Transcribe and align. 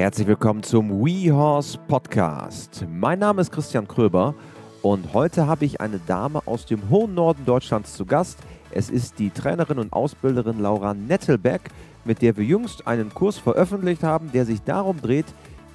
Herzlich 0.00 0.28
willkommen 0.28 0.62
zum 0.62 1.04
WeHorse 1.04 1.76
Podcast. 1.86 2.86
Mein 2.88 3.18
Name 3.18 3.42
ist 3.42 3.52
Christian 3.52 3.86
Kröber 3.86 4.34
und 4.80 5.12
heute 5.12 5.46
habe 5.46 5.66
ich 5.66 5.82
eine 5.82 5.98
Dame 5.98 6.40
aus 6.46 6.64
dem 6.64 6.88
hohen 6.88 7.12
Norden 7.12 7.44
Deutschlands 7.44 7.92
zu 7.92 8.06
Gast. 8.06 8.38
Es 8.70 8.88
ist 8.88 9.18
die 9.18 9.28
Trainerin 9.28 9.78
und 9.78 9.92
Ausbilderin 9.92 10.58
Laura 10.58 10.94
Nettelbeck, 10.94 11.68
mit 12.06 12.22
der 12.22 12.34
wir 12.38 12.44
jüngst 12.44 12.86
einen 12.86 13.12
Kurs 13.12 13.36
veröffentlicht 13.36 14.02
haben, 14.02 14.32
der 14.32 14.46
sich 14.46 14.62
darum 14.62 15.02
dreht, 15.02 15.26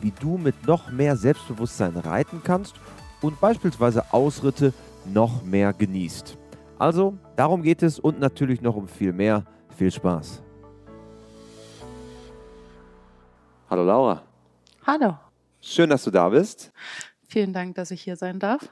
wie 0.01 0.11
du 0.19 0.39
mit 0.39 0.65
noch 0.65 0.91
mehr 0.91 1.17
Selbstbewusstsein 1.17 1.95
reiten 1.95 2.41
kannst 2.43 2.73
und 3.21 3.39
beispielsweise 3.39 4.11
Ausritte 4.11 4.73
noch 5.05 5.43
mehr 5.43 5.71
genießt. 5.71 6.35
Also, 6.79 7.13
darum 7.35 7.61
geht 7.61 7.83
es 7.83 7.99
und 7.99 8.19
natürlich 8.19 8.63
noch 8.63 8.75
um 8.75 8.87
viel 8.87 9.13
mehr. 9.13 9.43
Viel 9.77 9.91
Spaß. 9.91 10.45
Hallo 13.68 13.84
Laura. 13.84 14.21
Hallo. 14.85 15.17
Schön, 15.59 15.89
dass 15.89 16.03
du 16.03 16.12
da 16.12 16.30
bist. 16.30 16.71
Vielen 17.27 17.52
Dank, 17.52 17.73
dass 17.73 17.89
ich 17.89 18.03
hier 18.03 18.16
sein 18.16 18.38
darf. 18.38 18.70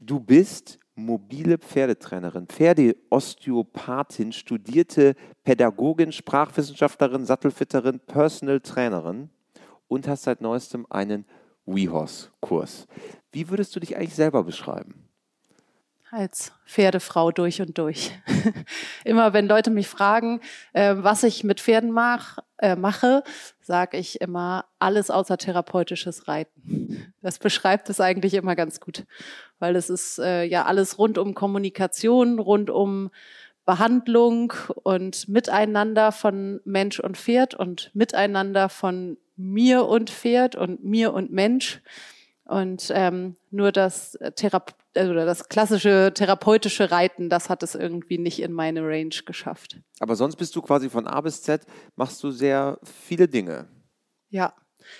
Du 0.00 0.18
bist 0.18 0.78
mobile 0.94 1.58
Pferdetrainerin, 1.58 2.46
Pferdeosteopathin, 2.46 4.32
studierte 4.32 5.14
Pädagogin, 5.44 6.12
Sprachwissenschaftlerin, 6.12 7.26
Sattelfitterin, 7.26 8.00
Personal 8.00 8.60
Trainerin 8.60 9.28
und 9.88 10.08
hast 10.08 10.22
seit 10.22 10.40
neuestem 10.40 10.86
einen 10.88 11.26
WeHorse-Kurs. 11.66 12.86
Wie 13.30 13.50
würdest 13.50 13.76
du 13.76 13.80
dich 13.80 13.94
eigentlich 13.94 14.14
selber 14.14 14.42
beschreiben? 14.42 15.07
Als 16.10 16.52
Pferdefrau 16.66 17.30
durch 17.30 17.60
und 17.60 17.76
durch. 17.78 18.12
immer 19.04 19.32
wenn 19.32 19.46
Leute 19.46 19.70
mich 19.70 19.88
fragen, 19.88 20.40
äh, 20.72 20.94
was 20.96 21.22
ich 21.22 21.44
mit 21.44 21.60
Pferden 21.60 21.90
mach, 21.90 22.38
äh, 22.58 22.76
mache, 22.76 23.22
sage 23.60 23.98
ich 23.98 24.20
immer 24.20 24.64
alles 24.78 25.10
außer 25.10 25.36
therapeutisches 25.36 26.28
Reiten. 26.28 27.12
Das 27.22 27.38
beschreibt 27.38 27.90
es 27.90 28.00
eigentlich 28.00 28.34
immer 28.34 28.56
ganz 28.56 28.80
gut, 28.80 29.04
weil 29.58 29.76
es 29.76 29.90
ist 29.90 30.18
äh, 30.18 30.44
ja 30.44 30.64
alles 30.64 30.98
rund 30.98 31.18
um 31.18 31.34
Kommunikation, 31.34 32.38
rund 32.38 32.70
um 32.70 33.10
Behandlung 33.64 34.54
und 34.82 35.28
Miteinander 35.28 36.10
von 36.10 36.60
Mensch 36.64 37.00
und 37.00 37.18
Pferd 37.18 37.54
und 37.54 37.90
Miteinander 37.94 38.70
von 38.70 39.18
mir 39.36 39.84
und 39.84 40.08
Pferd 40.08 40.56
und 40.56 40.84
mir 40.84 41.12
und 41.12 41.30
Mensch. 41.30 41.82
Und 42.44 42.90
ähm, 42.94 43.36
nur 43.50 43.72
das 43.72 44.18
Therape 44.36 44.72
also 44.98 45.14
das 45.14 45.48
klassische 45.48 46.12
therapeutische 46.14 46.90
Reiten, 46.90 47.30
das 47.30 47.48
hat 47.48 47.62
es 47.62 47.74
irgendwie 47.74 48.18
nicht 48.18 48.40
in 48.40 48.52
meine 48.52 48.82
Range 48.82 49.14
geschafft. 49.24 49.78
Aber 50.00 50.16
sonst 50.16 50.36
bist 50.36 50.54
du 50.56 50.62
quasi 50.62 50.90
von 50.90 51.06
A 51.06 51.20
bis 51.20 51.42
Z, 51.42 51.62
machst 51.96 52.22
du 52.22 52.30
sehr 52.30 52.78
viele 52.82 53.28
Dinge. 53.28 53.68
Ja, 54.30 54.54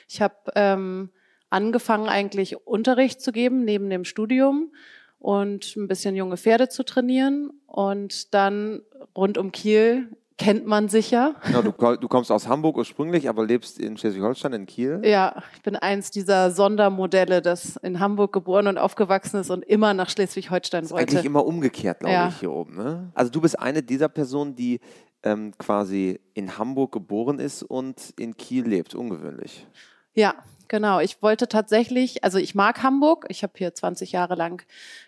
ich 0.08 0.22
habe 0.22 0.36
ähm, 0.54 1.10
angefangen 1.50 2.08
eigentlich 2.08 2.66
Unterricht 2.66 3.20
zu 3.20 3.32
geben 3.32 3.64
neben 3.64 3.90
dem 3.90 4.04
Studium 4.04 4.72
und 5.18 5.76
ein 5.76 5.88
bisschen 5.88 6.14
junge 6.14 6.36
Pferde 6.36 6.68
zu 6.68 6.84
trainieren 6.84 7.50
und 7.66 8.32
dann 8.34 8.82
rund 9.16 9.38
um 9.38 9.52
Kiel 9.52 10.16
kennt 10.38 10.66
man 10.66 10.88
sicher. 10.88 11.34
Genau, 11.44 11.62
du, 11.62 11.72
du, 11.96 12.08
kommst 12.08 12.32
aus 12.32 12.48
Hamburg 12.48 12.76
ursprünglich, 12.76 13.28
aber 13.28 13.44
lebst 13.44 13.78
in 13.78 13.96
Schleswig-Holstein, 13.96 14.52
in 14.52 14.66
Kiel. 14.66 15.02
Ja, 15.04 15.42
ich 15.54 15.62
bin 15.62 15.76
eins 15.76 16.10
dieser 16.10 16.50
Sondermodelle, 16.52 17.42
das 17.42 17.76
in 17.76 18.00
Hamburg 18.00 18.32
geboren 18.32 18.68
und 18.68 18.78
aufgewachsen 18.78 19.40
ist 19.40 19.50
und 19.50 19.62
immer 19.64 19.92
nach 19.92 20.08
Schleswig-Holstein 20.08 20.88
wollte. 20.90 21.10
Eigentlich 21.10 21.24
immer 21.24 21.44
umgekehrt, 21.44 22.00
glaube 22.00 22.14
ja. 22.14 22.28
ich, 22.28 22.38
hier 22.38 22.52
oben. 22.52 22.76
Ne? 22.76 23.10
Also 23.14 23.30
du 23.30 23.40
bist 23.40 23.58
eine 23.58 23.82
dieser 23.82 24.08
Personen, 24.08 24.54
die 24.54 24.80
ähm, 25.24 25.52
quasi 25.58 26.20
in 26.34 26.56
Hamburg 26.56 26.92
geboren 26.92 27.40
ist 27.40 27.62
und 27.62 28.14
in 28.18 28.36
Kiel 28.36 28.66
lebt. 28.66 28.94
Ungewöhnlich. 28.94 29.66
Ja, 30.14 30.34
Genau, 30.68 31.00
ich 31.00 31.22
wollte 31.22 31.48
tatsächlich, 31.48 32.24
also 32.24 32.36
ich 32.36 32.54
mag 32.54 32.82
Hamburg, 32.82 33.24
ich 33.28 33.42
habe 33.42 33.54
hier 33.56 33.74
20 33.74 34.12
Jahre 34.12 34.34
lang 34.34 34.66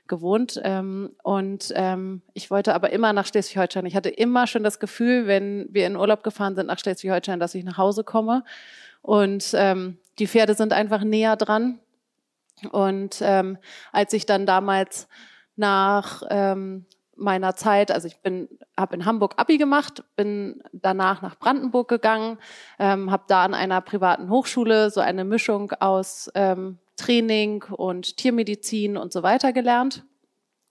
gewohnt 0.09 0.59
ähm, 0.65 1.11
und 1.23 1.71
ähm, 1.77 2.23
ich 2.33 2.51
wollte 2.51 2.75
aber 2.75 2.91
immer 2.91 3.13
nach 3.13 3.27
Schleswig-Holstein. 3.27 3.85
Ich 3.85 3.95
hatte 3.95 4.09
immer 4.09 4.47
schon 4.47 4.63
das 4.63 4.81
Gefühl, 4.81 5.27
wenn 5.27 5.69
wir 5.71 5.87
in 5.87 5.97
Urlaub 5.97 6.23
gefahren 6.23 6.57
sind 6.57 6.67
nach 6.67 6.79
Schleswig-Holstein, 6.79 7.41
dass 7.41 7.55
ich 7.55 7.65
nach 7.65 7.77
Hause 7.77 8.05
komme 8.05 8.43
und 9.03 9.53
ähm, 9.55 9.99
die 10.19 10.27
Pferde 10.27 10.55
sind 10.55 10.73
einfach 10.73 11.05
näher 11.05 11.37
dran. 11.37 11.79
Und 12.73 13.19
ähm, 13.21 13.59
als 13.93 14.13
ich 14.15 14.25
dann 14.27 14.47
damals 14.47 15.09
nach 15.57 16.23
ähm, 16.31 16.87
meiner 17.21 17.55
Zeit, 17.55 17.91
also 17.91 18.09
ich 18.09 18.19
bin, 18.19 18.49
habe 18.77 18.97
in 18.97 19.05
Hamburg 19.05 19.35
Abi 19.37 19.59
gemacht, 19.59 20.03
bin 20.17 20.63
danach 20.73 21.23
nach 21.23 21.39
Brandenburg 21.39 21.89
gegangen, 21.89 22.39
ähm, 22.79 23.11
habe 23.11 23.25
da 23.29 23.45
an 23.45 23.55
einer 23.55 23.81
privaten 23.81 24.31
Hochschule 24.31 24.91
so 24.91 25.01
eine 25.01 25.25
Mischung 25.25 25.73
aus 25.81 26.31
ähm, 26.35 26.79
Training 26.97 27.65
und 27.65 28.17
Tiermedizin 28.17 28.97
und 28.97 29.13
so 29.13 29.23
weiter 29.23 29.53
gelernt. 29.53 30.05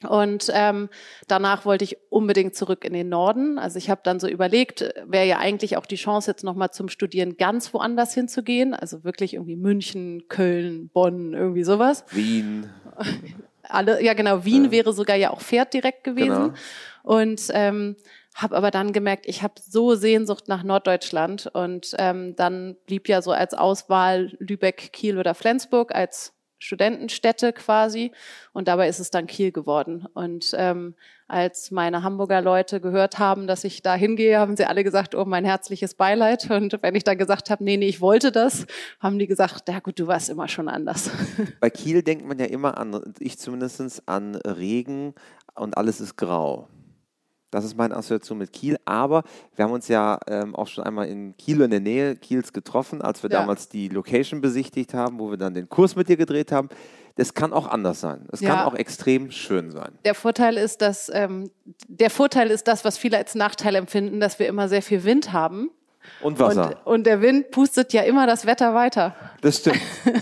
Und 0.07 0.49
ähm, 0.53 0.87
danach 1.27 1.65
wollte 1.65 1.83
ich 1.83 1.97
unbedingt 2.09 2.55
zurück 2.55 2.85
in 2.85 2.93
den 2.93 3.09
Norden. 3.09 3.59
Also 3.59 3.77
ich 3.77 3.89
habe 3.89 3.99
dann 4.03 4.21
so 4.21 4.29
überlegt, 4.29 4.93
wäre 5.05 5.25
ja 5.25 5.39
eigentlich 5.39 5.75
auch 5.75 5.85
die 5.85 5.97
Chance 5.97 6.31
jetzt 6.31 6.43
nochmal 6.43 6.71
zum 6.71 6.87
Studieren 6.87 7.35
ganz 7.35 7.73
woanders 7.73 8.13
hinzugehen. 8.13 8.73
Also 8.73 9.03
wirklich 9.03 9.33
irgendwie 9.33 9.57
München, 9.57 10.29
Köln, 10.29 10.89
Bonn, 10.89 11.33
irgendwie 11.33 11.65
sowas. 11.65 12.05
Wien. 12.11 12.69
alle, 13.69 14.03
ja 14.03 14.13
genau, 14.13 14.45
Wien 14.45 14.65
ja. 14.65 14.71
wäre 14.71 14.93
sogar 14.93 15.15
ja 15.15 15.31
auch 15.31 15.41
Pferd 15.41 15.73
direkt 15.73 16.03
gewesen. 16.03 16.53
Genau. 16.53 16.53
Und 17.03 17.49
ähm, 17.53 17.95
habe 18.35 18.55
aber 18.55 18.71
dann 18.71 18.93
gemerkt, 18.93 19.25
ich 19.27 19.43
habe 19.43 19.55
so 19.59 19.95
Sehnsucht 19.95 20.47
nach 20.47 20.63
Norddeutschland 20.63 21.47
und 21.47 21.95
ähm, 21.97 22.35
dann 22.35 22.75
blieb 22.85 23.07
ja 23.09 23.21
so 23.21 23.31
als 23.31 23.53
Auswahl 23.53 24.35
Lübeck, 24.39 24.93
Kiel 24.93 25.17
oder 25.17 25.33
Flensburg 25.33 25.93
als 25.93 26.33
Studentenstädte 26.59 27.53
quasi 27.53 28.11
und 28.53 28.67
dabei 28.67 28.87
ist 28.87 28.99
es 28.99 29.11
dann 29.11 29.27
Kiel 29.27 29.51
geworden. 29.51 30.07
Und 30.13 30.53
ähm, 30.57 30.95
als 31.29 31.71
meine 31.71 32.03
Hamburger 32.03 32.41
Leute 32.41 32.81
gehört 32.81 33.19
haben, 33.19 33.47
dass 33.47 33.63
ich 33.63 33.81
da 33.81 33.95
hingehe, 33.95 34.39
haben 34.39 34.57
sie 34.57 34.65
alle 34.65 34.83
gesagt, 34.83 35.15
oh, 35.15 35.25
mein 35.25 35.45
herzliches 35.45 35.93
Beileid. 35.93 36.49
Und 36.49 36.79
wenn 36.81 36.95
ich 36.95 37.03
dann 37.03 37.17
gesagt 37.17 37.49
habe, 37.49 37.63
nee, 37.63 37.77
nee, 37.77 37.87
ich 37.87 38.01
wollte 38.01 38.31
das, 38.31 38.65
haben 38.99 39.19
die 39.19 39.27
gesagt, 39.27 39.69
ja 39.69 39.79
gut, 39.79 39.99
du 39.99 40.07
warst 40.07 40.29
immer 40.29 40.47
schon 40.47 40.67
anders. 40.67 41.11
Bei 41.59 41.69
Kiel 41.69 42.01
denkt 42.01 42.25
man 42.25 42.39
ja 42.39 42.45
immer 42.45 42.77
an, 42.77 43.13
ich 43.19 43.37
zumindest 43.37 44.03
an 44.07 44.35
Regen 44.35 45.13
und 45.55 45.77
alles 45.77 46.01
ist 46.01 46.17
grau. 46.17 46.67
Das 47.51 47.65
ist 47.65 47.75
meine 47.75 47.95
Assoziation 47.95 48.37
mit 48.37 48.53
Kiel. 48.53 48.77
Aber 48.85 49.23
wir 49.55 49.65
haben 49.65 49.71
uns 49.71 49.87
ja 49.87 50.19
ähm, 50.27 50.55
auch 50.55 50.67
schon 50.67 50.83
einmal 50.83 51.07
in 51.07 51.35
Kiel 51.37 51.61
in 51.61 51.71
der 51.71 51.79
Nähe 51.79 52.15
Kiels 52.15 52.53
getroffen, 52.53 53.01
als 53.01 53.23
wir 53.23 53.29
ja. 53.29 53.39
damals 53.39 53.69
die 53.69 53.87
Location 53.87 54.41
besichtigt 54.41 54.93
haben, 54.93 55.19
wo 55.19 55.31
wir 55.31 55.37
dann 55.37 55.53
den 55.53 55.67
Kurs 55.67 55.95
mit 55.95 56.09
dir 56.09 56.17
gedreht 56.17 56.51
haben. 56.51 56.69
Das 57.19 57.33
kann 57.33 57.51
auch 57.51 57.67
anders 57.67 57.99
sein. 57.99 58.25
Es 58.31 58.39
ja. 58.39 58.55
kann 58.55 58.65
auch 58.65 58.75
extrem 58.75 59.29
schön 59.29 59.71
sein. 59.71 59.91
Der 60.05 60.15
Vorteil 60.15 60.55
ist, 60.55 60.81
dass 60.81 61.11
ähm, 61.13 61.51
der 61.89 62.09
Vorteil 62.09 62.49
ist 62.49 62.69
das, 62.69 62.85
was 62.85 62.97
viele 62.97 63.17
als 63.17 63.35
Nachteil 63.35 63.75
empfinden, 63.75 64.21
dass 64.21 64.39
wir 64.39 64.47
immer 64.47 64.69
sehr 64.69 64.81
viel 64.81 65.03
Wind 65.03 65.33
haben. 65.33 65.69
Und 66.21 66.39
Wasser. 66.39 66.77
Und, 66.85 66.93
und, 66.93 67.03
der 67.03 67.21
Wind 67.21 67.51
pustet 67.51 67.91
ja 67.91 68.03
immer 68.03 68.25
das 68.25 68.45
Wetter 68.45 68.73
weiter. 68.73 69.17
Das 69.41 69.57
stimmt. 69.57 69.81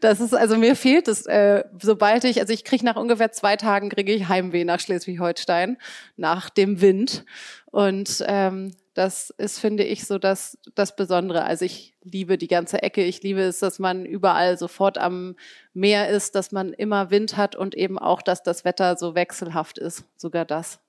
Das 0.00 0.20
ist, 0.20 0.34
also 0.34 0.58
mir 0.58 0.76
fehlt 0.76 1.08
es, 1.08 1.24
äh, 1.24 1.64
sobald 1.80 2.24
ich, 2.24 2.38
also 2.38 2.52
ich 2.52 2.64
kriege 2.64 2.84
nach 2.84 2.96
ungefähr 2.96 3.32
zwei 3.32 3.56
Tagen 3.56 3.88
kriege 3.88 4.12
ich 4.12 4.28
Heimweh 4.28 4.64
nach 4.64 4.78
Schleswig-Holstein, 4.78 5.78
nach 6.18 6.50
dem 6.50 6.82
Wind. 6.82 7.24
Und 7.70 8.22
ähm, 8.26 8.72
das 8.96 9.28
ist, 9.36 9.58
finde 9.58 9.84
ich, 9.84 10.06
so 10.06 10.18
das, 10.18 10.56
das 10.74 10.96
Besondere. 10.96 11.44
Also 11.44 11.66
ich 11.66 11.94
liebe 12.02 12.38
die 12.38 12.48
ganze 12.48 12.82
Ecke. 12.82 13.04
Ich 13.04 13.22
liebe 13.22 13.42
es, 13.42 13.58
dass 13.58 13.78
man 13.78 14.06
überall 14.06 14.56
sofort 14.56 14.96
am 14.96 15.36
Meer 15.74 16.08
ist, 16.08 16.34
dass 16.34 16.50
man 16.50 16.72
immer 16.72 17.10
Wind 17.10 17.36
hat 17.36 17.56
und 17.56 17.74
eben 17.74 17.98
auch, 17.98 18.22
dass 18.22 18.42
das 18.42 18.64
Wetter 18.64 18.96
so 18.96 19.14
wechselhaft 19.14 19.76
ist. 19.76 20.04
Sogar 20.16 20.46
das. 20.46 20.80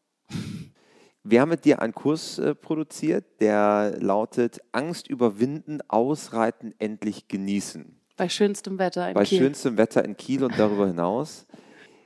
Wir 1.23 1.41
haben 1.41 1.49
mit 1.49 1.65
dir 1.65 1.81
einen 1.81 1.93
Kurs 1.93 2.39
äh, 2.39 2.55
produziert, 2.55 3.25
der 3.41 3.97
lautet 3.99 4.61
Angst 4.71 5.09
überwinden, 5.09 5.81
ausreiten, 5.89 6.73
endlich 6.79 7.27
genießen. 7.27 7.99
Bei 8.15 8.29
schönstem 8.29 8.79
Wetter 8.79 9.09
in 9.09 9.15
Bei 9.15 9.25
Kiel. 9.25 9.39
Bei 9.39 9.45
schönstem 9.45 9.77
Wetter 9.77 10.05
in 10.05 10.15
Kiel 10.15 10.45
und 10.45 10.57
darüber 10.57 10.87
hinaus. 10.87 11.45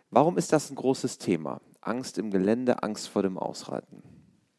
Warum 0.10 0.40
ist 0.40 0.52
das 0.52 0.72
ein 0.72 0.76
großes 0.76 1.20
Thema? 1.20 1.62
Angst 1.80 2.18
im 2.18 2.32
Gelände, 2.32 2.82
Angst 2.82 3.08
vor 3.08 3.22
dem 3.22 3.38
Ausreiten. 3.38 4.02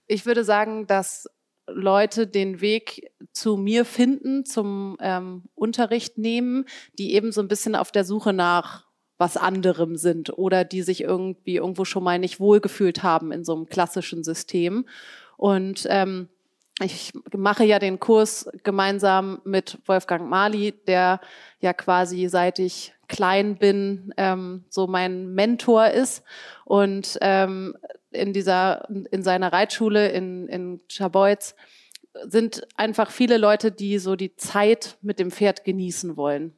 Ich 0.07 0.27
würde 0.27 0.45
sagen, 0.45 0.87
dass 0.87 1.29
Leute 1.69 2.27
den 2.27 2.61
Weg 2.61 3.13
zu 3.33 3.57
mir 3.57 3.85
finden, 3.85 4.45
zum 4.45 4.97
ähm, 5.01 5.45
Unterricht 5.55 6.19
nehmen, 6.19 6.65
die 6.99 7.15
eben 7.15 7.33
so 7.33 7.41
ein 7.41 7.49
bisschen 7.49 7.75
auf 7.75 7.93
der 7.93 8.05
Suche 8.05 8.33
nach 8.33 8.87
was 9.19 9.37
anderem 9.37 9.97
sind 9.97 10.37
oder 10.37 10.65
die 10.65 10.83
sich 10.83 11.03
irgendwie 11.03 11.57
irgendwo 11.57 11.85
schon 11.85 12.03
mal 12.03 12.19
nicht 12.19 12.41
wohlgefühlt 12.41 13.03
haben 13.05 13.31
in 13.31 13.45
so 13.45 13.55
einem 13.55 13.67
klassischen 13.67 14.25
System. 14.25 14.87
Und 15.37 15.87
ähm, 15.89 16.29
ich 16.81 17.13
mache 17.37 17.65
ja 17.65 17.79
den 17.79 18.01
Kurs 18.01 18.49
gemeinsam 18.65 19.41
mit 19.45 19.79
Wolfgang 19.87 20.29
Mali, 20.29 20.73
der 20.87 21.21
ja 21.61 21.73
quasi 21.73 22.29
seit 22.29 22.59
ich 22.59 22.95
klein 23.09 23.57
bin 23.57 24.13
ähm, 24.17 24.65
so 24.71 24.87
mein 24.87 25.35
Mentor 25.35 25.89
ist 25.89 26.25
und 26.65 27.19
ähm, 27.21 27.77
in 28.13 28.33
dieser 28.33 28.89
in 29.11 29.23
seiner 29.23 29.53
Reitschule 29.53 30.11
in 30.11 30.49
in 30.49 30.81
Scharbeutz 30.89 31.55
sind 32.27 32.67
einfach 32.77 33.11
viele 33.11 33.39
Leute, 33.39 33.73
die 33.73 33.99
so 33.99 34.17
die 34.17 34.37
Zeit 34.37 34.99
mit 35.03 35.19
dem 35.19 35.31
Pferd 35.31 35.65
genießen 35.65 36.17
wollen. 36.17 36.55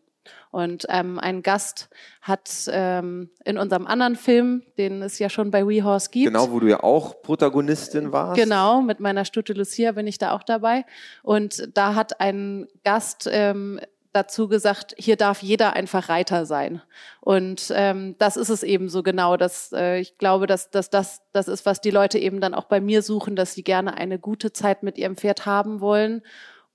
Und 0.50 0.86
ähm, 0.88 1.18
ein 1.18 1.42
Gast 1.42 1.88
hat 2.22 2.48
ähm, 2.68 3.30
in 3.44 3.58
unserem 3.58 3.86
anderen 3.86 4.16
Film, 4.16 4.62
den 4.78 5.02
es 5.02 5.18
ja 5.18 5.28
schon 5.28 5.50
bei 5.50 5.66
WeHorse 5.66 6.10
gibt. 6.10 6.26
Genau, 6.26 6.50
wo 6.50 6.60
du 6.60 6.68
ja 6.68 6.82
auch 6.82 7.20
Protagonistin 7.22 8.12
warst. 8.12 8.40
Genau, 8.40 8.80
mit 8.80 9.00
meiner 9.00 9.24
Stute 9.24 9.52
Lucia 9.52 9.92
bin 9.92 10.06
ich 10.06 10.18
da 10.18 10.32
auch 10.32 10.42
dabei. 10.42 10.86
Und 11.22 11.68
da 11.74 11.94
hat 11.94 12.20
ein 12.20 12.68
Gast 12.84 13.28
ähm, 13.30 13.80
dazu 14.14 14.48
gesagt, 14.48 14.94
hier 14.96 15.16
darf 15.16 15.42
jeder 15.42 15.74
einfach 15.74 16.08
Reiter 16.08 16.46
sein. 16.46 16.80
Und 17.20 17.72
ähm, 17.74 18.14
das 18.18 18.36
ist 18.36 18.48
es 18.48 18.62
eben 18.62 18.88
so 18.88 19.02
genau. 19.02 19.36
Dass, 19.36 19.72
äh, 19.72 19.98
ich 19.98 20.18
glaube, 20.18 20.46
dass, 20.46 20.70
dass 20.70 20.88
das 20.88 21.20
das 21.32 21.48
ist, 21.48 21.66
was 21.66 21.80
die 21.80 21.90
Leute 21.90 22.18
eben 22.18 22.40
dann 22.40 22.54
auch 22.54 22.64
bei 22.64 22.80
mir 22.80 23.02
suchen, 23.02 23.36
dass 23.36 23.54
sie 23.54 23.64
gerne 23.64 23.96
eine 23.96 24.18
gute 24.18 24.52
Zeit 24.52 24.82
mit 24.82 24.98
ihrem 24.98 25.16
Pferd 25.16 25.46
haben 25.46 25.80
wollen, 25.80 26.22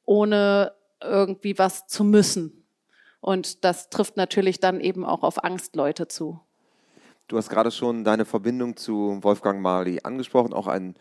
ohne 0.05 0.73
irgendwie 1.01 1.57
was 1.57 1.87
zu 1.87 2.03
müssen. 2.03 2.65
Und 3.21 3.63
das 3.63 3.89
trifft 3.89 4.17
natürlich 4.17 4.59
dann 4.59 4.81
eben 4.81 5.05
auch 5.05 5.23
auf 5.23 5.43
Angstleute 5.43 6.07
zu. 6.07 6.39
Du 7.27 7.37
hast 7.37 7.49
gerade 7.49 7.71
schon 7.71 8.03
deine 8.03 8.25
Verbindung 8.25 8.75
zu 8.75 9.19
Wolfgang 9.21 9.61
Marley 9.61 9.99
angesprochen, 10.03 10.53
auch 10.53 10.67
ein 10.67 10.95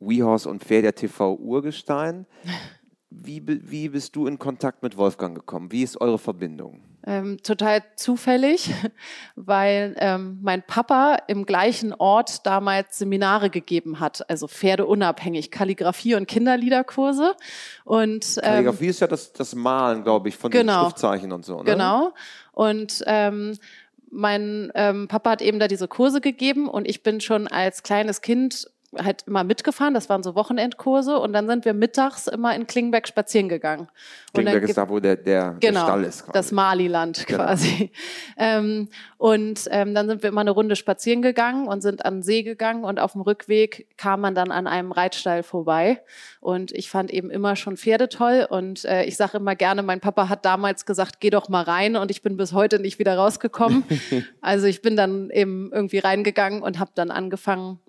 WeHorse 0.00 0.48
und 0.48 0.64
Fair 0.64 0.82
der 0.82 0.94
TV-Urgestein. 0.94 2.26
Wie, 3.10 3.42
wie 3.46 3.88
bist 3.88 4.16
du 4.16 4.26
in 4.26 4.38
Kontakt 4.38 4.82
mit 4.82 4.96
Wolfgang 4.96 5.34
gekommen? 5.34 5.70
Wie 5.70 5.82
ist 5.82 6.00
eure 6.00 6.18
Verbindung? 6.18 6.82
Ähm, 7.08 7.40
total 7.40 7.84
zufällig, 7.94 8.74
weil 9.36 9.94
ähm, 9.98 10.40
mein 10.42 10.64
Papa 10.64 11.18
im 11.28 11.46
gleichen 11.46 11.94
Ort 11.94 12.44
damals 12.46 12.98
Seminare 12.98 13.48
gegeben 13.48 14.00
hat, 14.00 14.28
also 14.28 14.48
Pferdeunabhängig, 14.48 15.52
Kalligrafie 15.52 16.16
und 16.16 16.26
Kinderliederkurse. 16.26 17.36
Und, 17.84 18.38
ähm, 18.38 18.42
Kalligrafie 18.42 18.88
ist 18.88 19.00
ja 19.00 19.06
das, 19.06 19.32
das 19.32 19.54
Malen, 19.54 20.02
glaube 20.02 20.28
ich, 20.28 20.36
von 20.36 20.50
genau, 20.50 20.82
den 20.82 20.90
Schriftzeichen 20.90 21.30
und 21.30 21.44
so. 21.44 21.58
Ne? 21.58 21.64
Genau. 21.64 22.12
Und 22.50 23.04
ähm, 23.06 23.56
mein 24.10 24.72
ähm, 24.74 25.06
Papa 25.06 25.30
hat 25.30 25.42
eben 25.42 25.60
da 25.60 25.68
diese 25.68 25.86
Kurse 25.86 26.20
gegeben 26.20 26.68
und 26.68 26.88
ich 26.88 27.04
bin 27.04 27.20
schon 27.20 27.46
als 27.46 27.84
kleines 27.84 28.20
Kind 28.20 28.68
halt 29.02 29.24
immer 29.26 29.44
mitgefahren. 29.44 29.94
Das 29.94 30.08
waren 30.08 30.22
so 30.22 30.34
Wochenendkurse 30.34 31.18
und 31.18 31.32
dann 31.32 31.46
sind 31.46 31.64
wir 31.64 31.74
mittags 31.74 32.26
immer 32.26 32.54
in 32.54 32.66
Klingenberg 32.66 33.06
spazieren 33.08 33.48
gegangen. 33.48 33.88
Klingenberg 34.32 34.64
ist 34.64 34.78
da, 34.78 34.88
wo 34.88 35.00
der, 35.00 35.16
der, 35.16 35.56
genau, 35.60 35.80
der 35.80 35.86
Stall 35.86 36.04
ist. 36.04 36.24
Quasi. 36.24 36.32
Das 36.32 36.52
Maliland 36.52 37.26
genau. 37.26 37.44
quasi. 37.44 37.90
Ähm, 38.36 38.88
und 39.18 39.68
ähm, 39.70 39.94
dann 39.94 40.08
sind 40.08 40.22
wir 40.22 40.28
immer 40.28 40.42
eine 40.42 40.50
Runde 40.50 40.76
spazieren 40.76 41.22
gegangen 41.22 41.68
und 41.68 41.80
sind 41.80 42.04
an 42.04 42.16
den 42.16 42.22
See 42.22 42.42
gegangen 42.42 42.84
und 42.84 43.00
auf 43.00 43.12
dem 43.12 43.22
Rückweg 43.22 43.86
kam 43.96 44.20
man 44.20 44.34
dann 44.34 44.50
an 44.50 44.66
einem 44.66 44.92
Reitstall 44.92 45.42
vorbei. 45.42 46.02
Und 46.40 46.72
ich 46.72 46.90
fand 46.90 47.12
eben 47.12 47.30
immer 47.30 47.56
schon 47.56 47.76
Pferde 47.76 48.08
toll 48.08 48.46
und 48.48 48.84
äh, 48.84 49.04
ich 49.04 49.16
sage 49.16 49.38
immer 49.38 49.56
gerne, 49.56 49.82
mein 49.82 50.00
Papa 50.00 50.28
hat 50.28 50.44
damals 50.44 50.86
gesagt, 50.86 51.20
geh 51.20 51.30
doch 51.30 51.48
mal 51.48 51.62
rein 51.62 51.96
und 51.96 52.10
ich 52.10 52.22
bin 52.22 52.36
bis 52.36 52.52
heute 52.52 52.78
nicht 52.78 52.98
wieder 52.98 53.16
rausgekommen. 53.16 53.84
also 54.40 54.66
ich 54.66 54.82
bin 54.82 54.96
dann 54.96 55.30
eben 55.30 55.70
irgendwie 55.72 55.98
reingegangen 55.98 56.62
und 56.62 56.78
habe 56.78 56.90
dann 56.94 57.10
angefangen, 57.10 57.80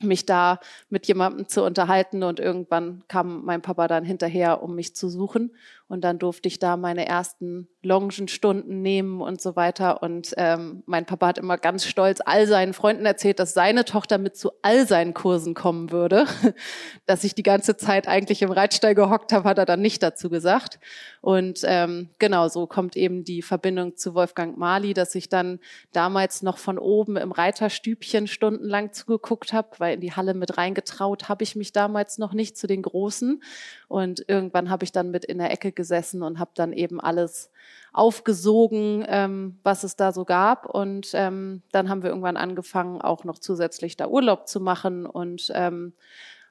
mich 0.00 0.26
da 0.26 0.60
mit 0.90 1.06
jemandem 1.06 1.48
zu 1.48 1.64
unterhalten. 1.64 2.22
Und 2.22 2.40
irgendwann 2.40 3.02
kam 3.08 3.44
mein 3.44 3.62
Papa 3.62 3.88
dann 3.88 4.04
hinterher, 4.04 4.62
um 4.62 4.74
mich 4.74 4.94
zu 4.94 5.08
suchen 5.08 5.50
und 5.88 6.02
dann 6.02 6.18
durfte 6.18 6.48
ich 6.48 6.58
da 6.58 6.76
meine 6.76 7.06
ersten 7.06 7.66
Longenstunden 7.82 8.82
nehmen 8.82 9.22
und 9.22 9.40
so 9.40 9.56
weiter. 9.56 10.02
Und 10.02 10.34
ähm, 10.36 10.82
mein 10.84 11.06
Papa 11.06 11.28
hat 11.28 11.38
immer 11.38 11.56
ganz 11.56 11.86
stolz 11.86 12.20
all 12.24 12.46
seinen 12.46 12.74
Freunden 12.74 13.06
erzählt, 13.06 13.38
dass 13.38 13.54
seine 13.54 13.86
Tochter 13.86 14.18
mit 14.18 14.36
zu 14.36 14.50
all 14.60 14.86
seinen 14.86 15.14
Kursen 15.14 15.54
kommen 15.54 15.90
würde. 15.90 16.26
dass 17.06 17.24
ich 17.24 17.34
die 17.34 17.42
ganze 17.42 17.78
Zeit 17.78 18.06
eigentlich 18.06 18.42
im 18.42 18.50
Reitstall 18.50 18.94
gehockt 18.94 19.32
habe, 19.32 19.48
hat 19.48 19.56
er 19.56 19.64
dann 19.64 19.80
nicht 19.80 20.02
dazu 20.02 20.28
gesagt. 20.28 20.78
Und 21.22 21.60
ähm, 21.64 22.10
genau 22.18 22.48
so 22.48 22.66
kommt 22.66 22.94
eben 22.94 23.24
die 23.24 23.40
Verbindung 23.40 23.96
zu 23.96 24.14
Wolfgang 24.14 24.58
Mali, 24.58 24.92
dass 24.92 25.14
ich 25.14 25.30
dann 25.30 25.58
damals 25.92 26.42
noch 26.42 26.58
von 26.58 26.78
oben 26.78 27.16
im 27.16 27.32
Reiterstübchen 27.32 28.26
stundenlang 28.26 28.92
zugeguckt 28.92 29.54
habe, 29.54 29.70
weil 29.78 29.94
in 29.94 30.00
die 30.02 30.12
Halle 30.12 30.34
mit 30.34 30.58
reingetraut 30.58 31.30
habe 31.30 31.44
ich 31.44 31.56
mich 31.56 31.72
damals 31.72 32.18
noch 32.18 32.34
nicht 32.34 32.58
zu 32.58 32.66
den 32.66 32.82
Großen. 32.82 33.42
Und 33.88 34.22
irgendwann 34.28 34.68
habe 34.68 34.84
ich 34.84 34.92
dann 34.92 35.10
mit 35.10 35.24
in 35.24 35.38
der 35.38 35.50
Ecke 35.50 35.72
gesessen 35.72 36.22
und 36.22 36.38
habe 36.38 36.50
dann 36.54 36.72
eben 36.74 37.00
alles 37.00 37.50
aufgesogen, 37.92 39.04
ähm, 39.08 39.58
was 39.62 39.82
es 39.82 39.96
da 39.96 40.12
so 40.12 40.24
gab. 40.24 40.66
Und 40.66 41.10
ähm, 41.14 41.62
dann 41.72 41.88
haben 41.88 42.02
wir 42.02 42.10
irgendwann 42.10 42.36
angefangen, 42.36 43.00
auch 43.00 43.24
noch 43.24 43.38
zusätzlich 43.38 43.96
da 43.96 44.06
Urlaub 44.06 44.46
zu 44.46 44.60
machen. 44.60 45.06
Und 45.06 45.50
ähm, 45.54 45.94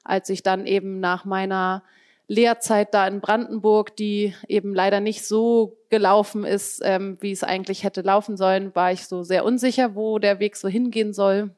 als 0.02 0.28
ich 0.30 0.42
dann 0.42 0.66
eben 0.66 0.98
nach 0.98 1.24
meiner 1.24 1.84
Lehrzeit 2.26 2.92
da 2.92 3.06
in 3.06 3.20
Brandenburg, 3.20 3.96
die 3.96 4.34
eben 4.48 4.74
leider 4.74 5.00
nicht 5.00 5.24
so 5.24 5.78
gelaufen 5.88 6.44
ist, 6.44 6.82
ähm, 6.84 7.16
wie 7.20 7.32
es 7.32 7.44
eigentlich 7.44 7.84
hätte 7.84 8.02
laufen 8.02 8.36
sollen, 8.36 8.74
war 8.74 8.92
ich 8.92 9.06
so 9.06 9.22
sehr 9.22 9.44
unsicher, 9.44 9.94
wo 9.94 10.18
der 10.18 10.40
Weg 10.40 10.56
so 10.56 10.68
hingehen 10.68 11.14
soll. 11.14 11.50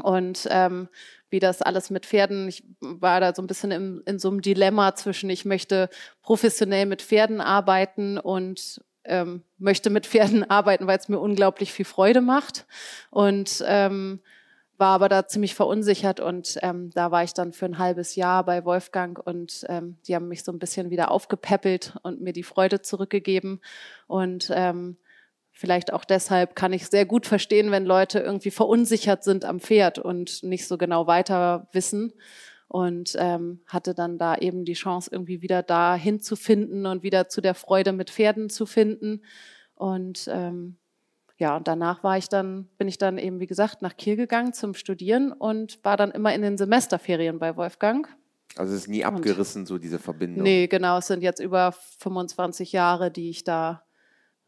Und 0.00 0.46
ähm, 0.50 0.88
wie 1.28 1.38
das 1.38 1.60
alles 1.60 1.90
mit 1.90 2.06
Pferden, 2.06 2.48
ich 2.48 2.64
war 2.80 3.20
da 3.20 3.34
so 3.34 3.42
ein 3.42 3.46
bisschen 3.46 3.70
im, 3.70 4.02
in 4.06 4.18
so 4.18 4.28
einem 4.28 4.40
Dilemma 4.40 4.94
zwischen, 4.94 5.28
ich 5.30 5.44
möchte 5.44 5.88
professionell 6.22 6.86
mit 6.86 7.02
Pferden 7.02 7.40
arbeiten 7.40 8.18
und 8.18 8.80
ähm, 9.04 9.42
möchte 9.58 9.90
mit 9.90 10.06
Pferden 10.06 10.44
arbeiten, 10.50 10.86
weil 10.86 10.98
es 10.98 11.08
mir 11.08 11.18
unglaublich 11.18 11.72
viel 11.72 11.84
Freude 11.84 12.20
macht. 12.20 12.66
Und 13.10 13.62
ähm, 13.66 14.20
war 14.78 14.94
aber 14.94 15.08
da 15.08 15.28
ziemlich 15.28 15.54
verunsichert 15.54 16.18
und 16.18 16.58
ähm, 16.60 16.90
da 16.90 17.12
war 17.12 17.22
ich 17.22 17.34
dann 17.34 17.52
für 17.52 17.66
ein 17.66 17.78
halbes 17.78 18.16
Jahr 18.16 18.44
bei 18.44 18.64
Wolfgang 18.64 19.16
und 19.16 19.64
ähm, 19.68 19.96
die 20.08 20.14
haben 20.16 20.26
mich 20.26 20.42
so 20.42 20.50
ein 20.50 20.58
bisschen 20.58 20.90
wieder 20.90 21.12
aufgepäppelt 21.12 21.94
und 22.02 22.20
mir 22.20 22.32
die 22.32 22.42
Freude 22.42 22.82
zurückgegeben. 22.82 23.60
Und 24.08 24.50
ähm, 24.52 24.96
Vielleicht 25.62 25.92
auch 25.92 26.04
deshalb 26.04 26.56
kann 26.56 26.72
ich 26.72 26.88
sehr 26.88 27.06
gut 27.06 27.24
verstehen, 27.24 27.70
wenn 27.70 27.84
Leute 27.84 28.18
irgendwie 28.18 28.50
verunsichert 28.50 29.22
sind 29.22 29.44
am 29.44 29.60
Pferd 29.60 30.00
und 30.00 30.42
nicht 30.42 30.66
so 30.66 30.76
genau 30.76 31.06
weiter 31.06 31.68
wissen. 31.70 32.14
Und 32.66 33.14
ähm, 33.16 33.60
hatte 33.68 33.94
dann 33.94 34.18
da 34.18 34.34
eben 34.34 34.64
die 34.64 34.72
Chance, 34.72 35.10
irgendwie 35.12 35.40
wieder 35.40 35.62
da 35.62 35.94
hinzufinden 35.94 36.84
und 36.84 37.04
wieder 37.04 37.28
zu 37.28 37.40
der 37.40 37.54
Freude 37.54 37.92
mit 37.92 38.10
Pferden 38.10 38.50
zu 38.50 38.66
finden. 38.66 39.22
Und 39.76 40.28
ähm, 40.32 40.78
ja, 41.36 41.56
und 41.56 41.68
danach 41.68 42.02
war 42.02 42.18
ich 42.18 42.28
dann, 42.28 42.68
bin 42.76 42.88
ich 42.88 42.98
dann 42.98 43.16
eben, 43.16 43.38
wie 43.38 43.46
gesagt, 43.46 43.82
nach 43.82 43.96
Kiel 43.96 44.16
gegangen 44.16 44.54
zum 44.54 44.74
Studieren 44.74 45.30
und 45.30 45.78
war 45.84 45.96
dann 45.96 46.10
immer 46.10 46.34
in 46.34 46.42
den 46.42 46.58
Semesterferien 46.58 47.38
bei 47.38 47.56
Wolfgang. 47.56 48.08
Also 48.56 48.74
es 48.74 48.80
ist 48.80 48.88
nie 48.88 49.04
abgerissen, 49.04 49.62
und, 49.62 49.66
so 49.66 49.78
diese 49.78 50.00
Verbindung. 50.00 50.42
Nee, 50.42 50.66
genau, 50.66 50.98
es 50.98 51.06
sind 51.06 51.22
jetzt 51.22 51.38
über 51.38 51.70
25 52.00 52.72
Jahre, 52.72 53.12
die 53.12 53.30
ich 53.30 53.44
da 53.44 53.84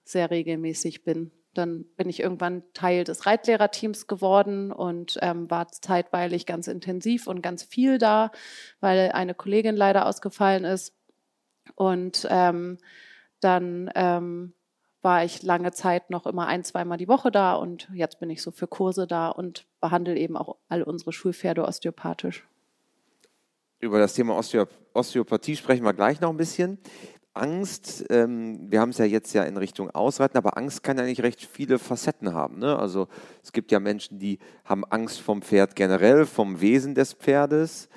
sehr 0.05 0.31
regelmäßig 0.31 1.05
bin. 1.05 1.31
Dann 1.55 1.85
bin 1.97 2.09
ich 2.09 2.21
irgendwann 2.21 2.63
Teil 2.75 3.05
des 3.05 3.27
Reitlehrerteams 3.27 4.07
geworden 4.07 4.73
und 4.73 5.19
ähm, 5.23 5.51
war 5.51 5.69
zeitweilig 5.69 6.47
ganz 6.47 6.67
intensiv 6.67 7.27
und 7.27 7.43
ganz 7.43 7.63
viel 7.63 7.99
da, 7.99 8.33
weil 8.81 9.13
eine 9.13 9.35
Kollegin 9.35 9.77
leider 9.77 10.07
ausgefallen 10.07 10.65
ist. 10.65 10.95
Und 11.77 12.27
ähm, 12.31 12.79
dann 13.41 13.91
ähm, 13.95 14.53
war 15.05 15.25
ich 15.25 15.43
lange 15.43 15.71
Zeit 15.73 16.11
noch 16.11 16.27
immer 16.27 16.47
ein, 16.47 16.65
zweimal 16.65 16.99
die 16.99 17.09
Woche 17.09 17.31
da 17.31 17.55
und 17.55 17.89
jetzt 17.93 18.19
bin 18.19 18.31
ich 18.31 18.43
so 18.43 18.51
für 18.51 18.67
Kurse 18.67 19.07
da 19.07 19.29
und 19.29 19.67
behandle 19.81 20.17
eben 20.17 20.37
auch 20.37 20.57
all 20.69 20.83
unsere 20.83 21.13
Schulpferde 21.13 21.63
osteopathisch. 21.65 22.47
Über 23.81 23.99
das 23.99 24.15
Thema 24.15 24.41
Osteopathie 24.95 25.57
sprechen 25.57 25.85
wir 25.85 25.93
gleich 25.93 26.21
noch 26.23 26.31
ein 26.31 26.39
bisschen. 26.39 26.79
Angst, 27.35 28.05
ähm, 28.11 28.71
wir 28.71 28.81
haben 28.81 28.91
es 28.91 28.99
ja 28.99 29.05
jetzt 29.05 29.33
ja 29.35 29.43
in 29.43 29.57
Richtung 29.57 29.91
Ausreiten, 29.91 30.39
aber 30.39 30.57
Angst 30.57 30.83
kann 30.83 30.97
ja 30.97 31.05
nicht 31.05 31.23
recht 31.23 31.45
viele 31.45 31.79
Facetten 31.79 32.33
haben. 32.33 32.59
Ne? 32.59 32.79
Also 32.79 33.09
es 33.43 33.53
gibt 33.53 33.73
ja 33.73 33.81
Menschen, 33.81 34.19
die 34.19 34.39
haben 34.65 34.85
Angst 34.85 35.21
vom 35.21 35.43
Pferd 35.43 35.75
generell, 35.75 36.27
vom 36.27 36.61
Wesen 36.61 36.95
des 36.95 37.13
Pferdes. 37.13 37.89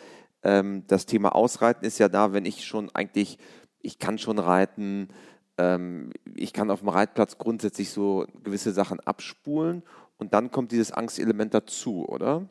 Ähm, 0.43 0.83
das 0.87 1.05
Thema 1.05 1.35
Ausreiten 1.35 1.85
ist 1.85 1.99
ja 1.99 2.09
da, 2.09 2.33
wenn 2.33 2.45
ich 2.45 2.65
schon 2.65 2.89
eigentlich, 2.93 3.37
ich 3.79 3.99
kann 3.99 4.17
schon 4.17 4.39
reiten, 4.39 5.09
ähm, 5.57 6.11
ich 6.35 6.51
kann 6.51 6.71
auf 6.71 6.79
dem 6.79 6.89
Reitplatz 6.89 7.37
grundsätzlich 7.37 7.91
so 7.91 8.25
gewisse 8.43 8.71
Sachen 8.71 8.99
abspulen 9.01 9.83
und 10.17 10.33
dann 10.33 10.51
kommt 10.51 10.71
dieses 10.71 10.91
Angstelement 10.91 11.53
dazu, 11.53 12.07
oder? 12.07 12.47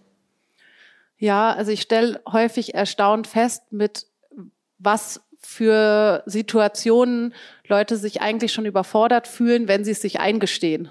Ja, 1.19 1.52
also 1.52 1.73
ich 1.73 1.83
stelle 1.83 2.21
häufig 2.31 2.75
erstaunt 2.75 3.26
fest, 3.26 3.73
mit 3.73 4.07
was 4.78 5.23
für 5.47 6.23
Situationen 6.26 7.33
Leute 7.69 7.97
sich 7.97 8.21
eigentlich 8.21 8.53
schon 8.53 8.67
überfordert 8.67 9.29
fühlen, 9.29 9.69
wenn 9.69 9.85
sie 9.85 9.93
es 9.93 10.00
sich 10.03 10.19
eingestehen. 10.21 10.91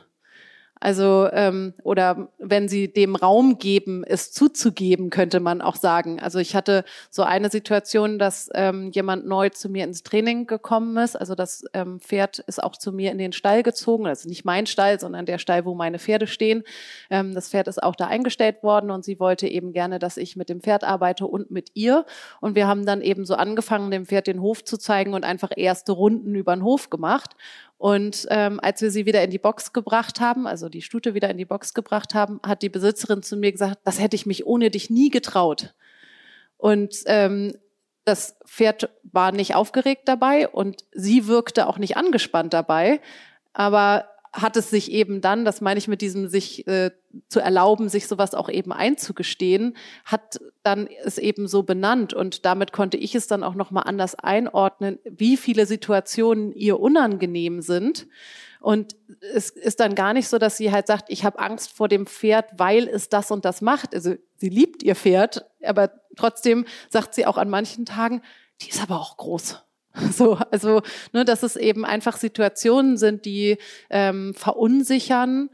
Also 0.86 1.28
ähm, 1.34 1.74
oder 1.82 2.28
wenn 2.38 2.68
sie 2.68 2.94
dem 2.94 3.16
Raum 3.16 3.58
geben, 3.58 4.04
es 4.04 4.32
zuzugeben, 4.32 5.10
könnte 5.10 5.40
man 5.40 5.64
auch 5.64 5.78
sagen. 5.78 6.20
Also 6.20 6.38
ich 6.38 6.56
hatte 6.56 6.86
so 7.10 7.24
eine 7.24 7.50
Situation, 7.50 8.20
dass 8.20 8.52
ähm, 8.54 8.92
jemand 8.92 9.26
neu 9.26 9.50
zu 9.50 9.68
mir 9.68 9.84
ins 9.84 10.04
Training 10.04 10.46
gekommen 10.46 10.96
ist. 10.98 11.16
Also 11.16 11.34
das 11.34 11.66
ähm, 11.74 12.00
Pferd 12.00 12.38
ist 12.38 12.64
auch 12.64 12.76
zu 12.76 12.92
mir 12.92 13.12
in 13.12 13.18
den 13.18 13.34
Stall 13.34 13.64
gezogen. 13.64 14.04
Das 14.04 14.20
ist 14.20 14.26
nicht 14.28 14.46
mein 14.46 14.68
Stall, 14.68 15.00
sondern 15.00 15.26
der 15.26 15.40
Stall, 15.40 15.66
wo 15.66 15.74
meine 15.74 15.98
Pferde 15.98 16.28
stehen. 16.28 16.62
Ähm, 17.10 17.34
das 17.34 17.50
Pferd 17.50 17.68
ist 17.68 17.82
auch 17.82 17.96
da 17.96 18.06
eingestellt 18.06 18.62
worden 18.62 18.92
und 18.92 19.04
sie 19.04 19.20
wollte 19.20 19.48
eben 19.48 19.74
gerne, 19.74 19.98
dass 19.98 20.18
ich 20.18 20.36
mit 20.36 20.50
dem 20.50 20.62
Pferd 20.62 20.84
arbeite 20.84 21.26
und 21.26 21.50
mit 21.50 21.72
ihr. 21.74 22.06
Und 22.42 22.54
wir 22.54 22.68
haben 22.68 22.86
dann 22.86 23.02
eben 23.02 23.26
so 23.26 23.34
angefangen, 23.34 23.90
dem 23.90 24.06
Pferd 24.06 24.28
den 24.28 24.40
Hof 24.40 24.64
zu 24.64 24.78
zeigen 24.78 25.16
und 25.16 25.26
einfach 25.26 25.50
erste 25.56 25.94
Runden 25.94 26.36
über 26.36 26.56
den 26.56 26.64
Hof 26.64 26.92
gemacht. 26.92 27.36
Und 27.78 28.26
ähm, 28.30 28.60
als 28.62 28.82
wir 28.82 28.90
sie 28.90 29.06
wieder 29.06 29.24
in 29.24 29.32
die 29.32 29.38
Box 29.38 29.74
gebracht 29.74 30.22
haben, 30.22 30.48
also 30.48 30.70
die 30.70 30.82
Stute 30.82 31.14
wieder 31.14 31.30
in 31.30 31.38
die 31.38 31.46
Box 31.46 31.74
gebracht 31.74 32.14
haben, 32.14 32.40
hat 32.46 32.62
die 32.62 32.70
Besitzerin 32.70 33.22
zu 33.22 33.36
mir 33.36 33.52
gesagt, 33.52 33.80
das 33.84 34.00
hätte 34.00 34.16
ich 34.16 34.26
mich 34.26 34.46
ohne 34.46 34.72
dich 34.72 34.90
nie 34.90 35.10
getraut. 35.10 35.74
Und 36.58 36.96
ähm, 37.06 37.54
das 38.06 38.38
Pferd 38.46 38.90
war 39.04 39.32
nicht 39.32 39.56
aufgeregt 39.56 40.08
dabei 40.08 40.48
und 40.48 40.86
sie 40.92 41.28
wirkte 41.28 41.68
auch 41.68 41.78
nicht 41.78 41.98
angespannt 41.98 42.54
dabei. 42.54 43.02
Aber 43.52 44.06
hat 44.36 44.58
es 44.58 44.70
sich 44.70 44.92
eben 44.92 45.22
dann, 45.22 45.46
das 45.46 45.62
meine 45.62 45.78
ich 45.78 45.88
mit 45.88 46.02
diesem 46.02 46.28
sich 46.28 46.68
äh, 46.68 46.92
zu 47.30 47.40
erlauben, 47.40 47.88
sich 47.88 48.08
sowas 48.08 48.34
auch 48.34 48.50
eben 48.50 48.74
einzugestehen, 48.74 49.78
hat 50.04 50.40
dann 50.62 50.88
es 51.04 51.18
eben 51.18 51.48
so 51.48 51.64
benannt 51.64 52.14
und 52.14 52.46
damit 52.46 52.74
konnte 52.74 52.98
ich 52.98 53.16
es 53.16 53.28
dann 53.28 53.44
auch 53.44 53.56
noch 53.56 53.72
mal 53.72 53.84
anders 53.84 54.16
einordnen, 54.16 55.00
wie 55.06 55.38
viele 55.38 55.66
Situationen 55.66 56.52
ihr 56.52 56.80
unangenehm 56.80 57.62
sind. 57.62 58.08
Und 58.60 58.98
es 59.34 59.52
ist 59.52 59.80
dann 59.80 59.96
gar 59.96 60.14
nicht 60.14 60.28
so, 60.28 60.38
dass 60.38 60.58
sie 60.58 60.72
halt 60.72 60.88
sagt, 60.88 61.10
ich 61.10 61.24
habe 61.24 61.40
Angst 61.40 61.72
vor 61.72 61.88
dem 61.88 62.06
Pferd, 62.06 62.50
weil 62.58 62.90
es 62.90 63.08
das 63.08 63.32
und 63.32 63.46
das 63.46 63.62
macht. 63.62 63.96
Also 63.96 64.16
sie 64.38 64.50
liebt 64.50 64.84
ihr 64.84 64.96
Pferd, 64.96 65.46
aber 65.64 65.92
trotzdem 66.18 66.66
sagt 66.90 67.14
sie 67.14 67.26
auch 67.26 67.38
an 67.38 67.50
manchen 67.50 67.86
Tagen, 67.86 68.22
die 68.62 68.70
ist 68.70 68.82
aber 68.82 69.00
auch 69.00 69.16
groß. 69.18 69.64
So, 70.12 70.36
also, 70.52 70.82
ne, 71.14 71.26
dass 71.26 71.44
es 71.44 71.56
eben 71.56 71.86
einfach 71.86 72.18
Situationen 72.18 72.98
sind, 72.98 73.26
die 73.26 73.58
ähm, 73.90 74.34
verunsichern, 74.34 75.50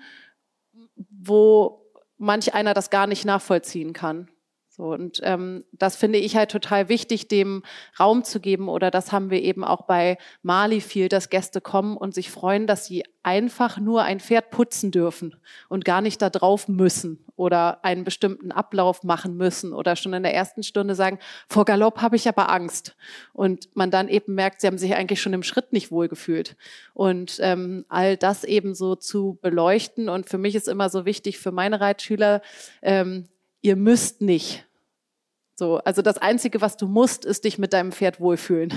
wo 1.10 1.86
manch 2.18 2.54
einer 2.54 2.74
das 2.74 2.90
gar 2.90 3.08
nicht 3.08 3.26
nachvollziehen 3.26 3.94
kann. 3.94 4.30
So, 4.74 4.86
und 4.94 5.20
ähm, 5.24 5.66
das 5.74 5.98
finde 5.98 6.18
ich 6.18 6.38
halt 6.38 6.50
total 6.50 6.88
wichtig, 6.88 7.28
dem 7.28 7.62
Raum 8.00 8.24
zu 8.24 8.40
geben. 8.40 8.70
Oder 8.70 8.90
das 8.90 9.12
haben 9.12 9.30
wir 9.30 9.42
eben 9.42 9.66
auch 9.66 9.82
bei 9.82 10.18
Mali 10.44 10.80
viel, 10.80 11.10
dass 11.10 11.30
Gäste 11.30 11.60
kommen 11.60 11.98
und 11.98 12.14
sich 12.14 12.32
freuen, 12.32 12.68
dass 12.68 12.86
sie 12.86 13.04
einfach 13.22 13.80
nur 13.80 14.04
ein 14.04 14.22
Pferd 14.22 14.50
putzen 14.50 14.92
dürfen 14.92 15.36
und 15.68 15.84
gar 15.84 16.00
nicht 16.00 16.22
da 16.22 16.30
drauf 16.30 16.70
müssen 16.70 17.20
oder 17.36 17.84
einen 17.84 18.06
bestimmten 18.06 18.54
Ablauf 18.54 19.04
machen 19.04 19.36
müssen 19.36 19.74
oder 19.74 19.98
schon 19.98 20.14
in 20.14 20.24
der 20.24 20.34
ersten 20.34 20.64
Stunde 20.64 20.96
sagen, 20.96 21.20
vor 21.50 21.66
Galopp 21.66 22.02
habe 22.02 22.16
ich 22.16 22.30
aber 22.30 22.50
Angst. 22.50 22.96
Und 23.34 23.76
man 23.76 23.92
dann 23.92 24.08
eben 24.08 24.36
merkt, 24.36 24.62
sie 24.62 24.68
haben 24.68 24.78
sich 24.78 24.96
eigentlich 24.96 25.22
schon 25.22 25.34
im 25.34 25.44
Schritt 25.44 25.74
nicht 25.74 25.92
wohlgefühlt. 25.92 26.56
Und 26.94 27.40
ähm, 27.42 27.84
all 27.90 28.16
das 28.16 28.46
eben 28.46 28.74
so 28.74 28.96
zu 28.96 29.38
beleuchten. 29.42 30.08
Und 30.08 30.30
für 30.30 30.38
mich 30.38 30.56
ist 30.56 30.70
immer 30.70 30.88
so 30.90 31.04
wichtig, 31.06 31.40
für 31.40 31.52
meine 31.52 31.82
Reitschüler, 31.82 32.42
ähm, 32.82 33.28
ihr 33.62 33.76
müsst 33.76 34.22
nicht. 34.22 34.66
So, 35.56 35.78
also 35.78 36.02
das 36.02 36.18
Einzige, 36.18 36.62
was 36.62 36.78
du 36.78 36.88
musst, 36.88 37.26
ist 37.26 37.44
dich 37.44 37.60
mit 37.60 37.74
deinem 37.74 37.92
Pferd 37.92 38.20
wohlfühlen. 38.20 38.74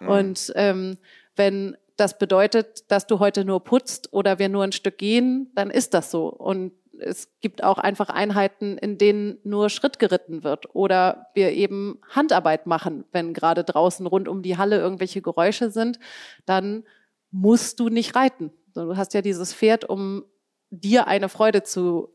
Mhm. 0.00 0.08
Und 0.08 0.52
ähm, 0.56 0.96
wenn 1.36 1.76
das 1.96 2.18
bedeutet, 2.18 2.90
dass 2.90 3.06
du 3.06 3.18
heute 3.18 3.44
nur 3.44 3.62
putzt 3.62 4.12
oder 4.12 4.38
wir 4.38 4.48
nur 4.48 4.64
ein 4.64 4.72
Stück 4.72 4.98
gehen, 4.98 5.50
dann 5.54 5.70
ist 5.70 5.94
das 5.94 6.10
so. 6.10 6.28
Und 6.28 6.72
es 6.98 7.28
gibt 7.40 7.62
auch 7.62 7.78
einfach 7.78 8.08
Einheiten, 8.08 8.78
in 8.78 8.98
denen 8.98 9.38
nur 9.44 9.68
Schritt 9.68 9.98
geritten 9.98 10.44
wird 10.44 10.74
oder 10.74 11.26
wir 11.34 11.52
eben 11.52 12.00
Handarbeit 12.08 12.66
machen, 12.66 13.04
wenn 13.12 13.34
gerade 13.34 13.64
draußen 13.64 14.06
rund 14.06 14.28
um 14.28 14.42
die 14.42 14.56
Halle 14.56 14.78
irgendwelche 14.78 15.22
Geräusche 15.22 15.70
sind, 15.70 15.98
dann 16.46 16.84
musst 17.30 17.80
du 17.80 17.88
nicht 17.88 18.14
reiten. 18.14 18.52
Du 18.74 18.96
hast 18.96 19.14
ja 19.14 19.22
dieses 19.22 19.52
Pferd, 19.52 19.84
um 19.84 20.24
dir 20.70 21.06
eine 21.06 21.28
Freude 21.28 21.62
zu 21.62 22.13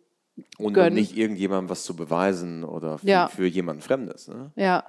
und, 0.58 0.78
und 0.78 0.94
nicht 0.94 1.18
irgendjemandem 1.18 1.70
was 1.70 1.84
zu 1.84 1.96
beweisen 1.96 2.64
oder 2.64 3.00
für, 3.00 3.08
ja. 3.08 3.28
für 3.28 3.46
jemanden 3.46 3.82
Fremdes. 3.82 4.28
Ne? 4.28 4.52
Ja. 4.56 4.84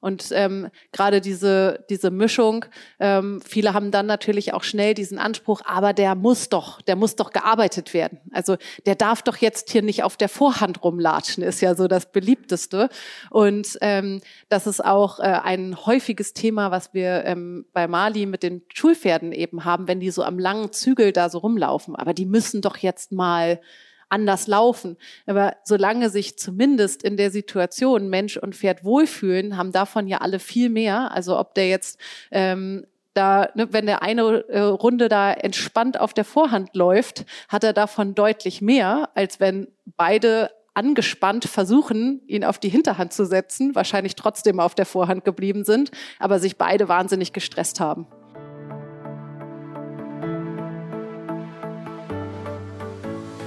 Und 0.00 0.28
ähm, 0.32 0.68
gerade 0.92 1.20
diese, 1.20 1.84
diese 1.88 2.10
Mischung, 2.10 2.66
ähm, 3.00 3.40
viele 3.44 3.72
haben 3.72 3.90
dann 3.90 4.06
natürlich 4.06 4.52
auch 4.52 4.62
schnell 4.62 4.94
diesen 4.94 5.18
Anspruch, 5.18 5.62
aber 5.64 5.92
der 5.94 6.14
muss 6.14 6.48
doch, 6.48 6.82
der 6.82 6.96
muss 6.96 7.16
doch 7.16 7.32
gearbeitet 7.32 7.94
werden. 7.94 8.20
Also 8.30 8.56
der 8.84 8.94
darf 8.94 9.22
doch 9.22 9.38
jetzt 9.38 9.70
hier 9.70 9.82
nicht 9.82 10.02
auf 10.04 10.16
der 10.16 10.28
Vorhand 10.28 10.84
rumlatschen, 10.84 11.42
ist 11.42 11.60
ja 11.60 11.74
so 11.74 11.88
das 11.88 12.12
beliebteste. 12.12 12.88
Und 13.30 13.78
ähm, 13.80 14.20
das 14.48 14.66
ist 14.66 14.84
auch 14.84 15.18
äh, 15.18 15.22
ein 15.22 15.76
häufiges 15.86 16.34
Thema, 16.34 16.70
was 16.70 16.92
wir 16.92 17.24
ähm, 17.24 17.64
bei 17.72 17.88
Mali 17.88 18.26
mit 18.26 18.42
den 18.42 18.62
Schulpferden 18.72 19.32
eben 19.32 19.64
haben, 19.64 19.88
wenn 19.88 20.00
die 20.00 20.10
so 20.10 20.22
am 20.22 20.38
langen 20.38 20.72
Zügel 20.72 21.12
da 21.12 21.30
so 21.30 21.38
rumlaufen. 21.38 21.96
Aber 21.96 22.12
die 22.12 22.26
müssen 22.26 22.60
doch 22.60 22.76
jetzt 22.76 23.12
mal 23.12 23.60
anders 24.08 24.46
laufen. 24.46 24.96
Aber 25.26 25.56
solange 25.64 26.10
sich 26.10 26.38
zumindest 26.38 27.02
in 27.02 27.16
der 27.16 27.30
Situation 27.30 28.08
Mensch 28.08 28.36
und 28.36 28.54
Pferd 28.54 28.84
wohlfühlen, 28.84 29.56
haben 29.56 29.72
davon 29.72 30.06
ja 30.06 30.18
alle 30.18 30.38
viel 30.38 30.68
mehr. 30.68 31.12
Also 31.12 31.38
ob 31.38 31.54
der 31.54 31.68
jetzt 31.68 32.00
ähm, 32.30 32.86
da, 33.14 33.48
ne, 33.54 33.68
wenn 33.72 33.86
der 33.86 34.02
eine 34.02 34.44
äh, 34.48 34.60
Runde 34.60 35.08
da 35.08 35.32
entspannt 35.32 35.98
auf 35.98 36.12
der 36.12 36.24
Vorhand 36.24 36.76
läuft, 36.76 37.24
hat 37.48 37.64
er 37.64 37.72
davon 37.72 38.14
deutlich 38.14 38.60
mehr, 38.60 39.08
als 39.14 39.40
wenn 39.40 39.68
beide 39.96 40.50
angespannt 40.74 41.46
versuchen, 41.46 42.20
ihn 42.26 42.44
auf 42.44 42.58
die 42.58 42.68
Hinterhand 42.68 43.12
zu 43.12 43.24
setzen, 43.24 43.74
wahrscheinlich 43.74 44.14
trotzdem 44.14 44.60
auf 44.60 44.74
der 44.74 44.84
Vorhand 44.84 45.24
geblieben 45.24 45.64
sind, 45.64 45.90
aber 46.18 46.38
sich 46.38 46.58
beide 46.58 46.88
wahnsinnig 46.88 47.32
gestresst 47.32 47.80
haben. 47.80 48.06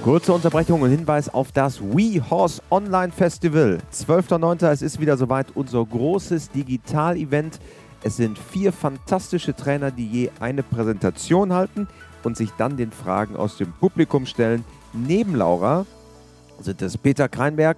Kurze 0.02 0.32
Unterbrechung 0.32 0.80
und 0.80 0.88
Hinweis 0.88 1.28
auf 1.28 1.52
das 1.52 1.78
WeHorse 1.82 2.62
Online 2.70 3.12
Festival. 3.12 3.80
12.09. 3.92 4.66
Es 4.70 4.80
ist 4.80 4.98
wieder 4.98 5.18
soweit 5.18 5.54
unser 5.54 5.84
großes 5.84 6.50
Digital-Event. 6.52 7.60
Es 8.02 8.16
sind 8.16 8.38
vier 8.38 8.72
fantastische 8.72 9.54
Trainer, 9.54 9.90
die 9.90 10.06
je 10.06 10.30
eine 10.40 10.62
Präsentation 10.62 11.52
halten 11.52 11.86
und 12.22 12.38
sich 12.38 12.48
dann 12.56 12.78
den 12.78 12.92
Fragen 12.92 13.36
aus 13.36 13.58
dem 13.58 13.74
Publikum 13.74 14.24
stellen. 14.24 14.64
Neben 14.94 15.36
Laura 15.36 15.84
sind 16.60 16.80
es 16.80 16.96
Peter 16.96 17.28
Kreinberg, 17.28 17.76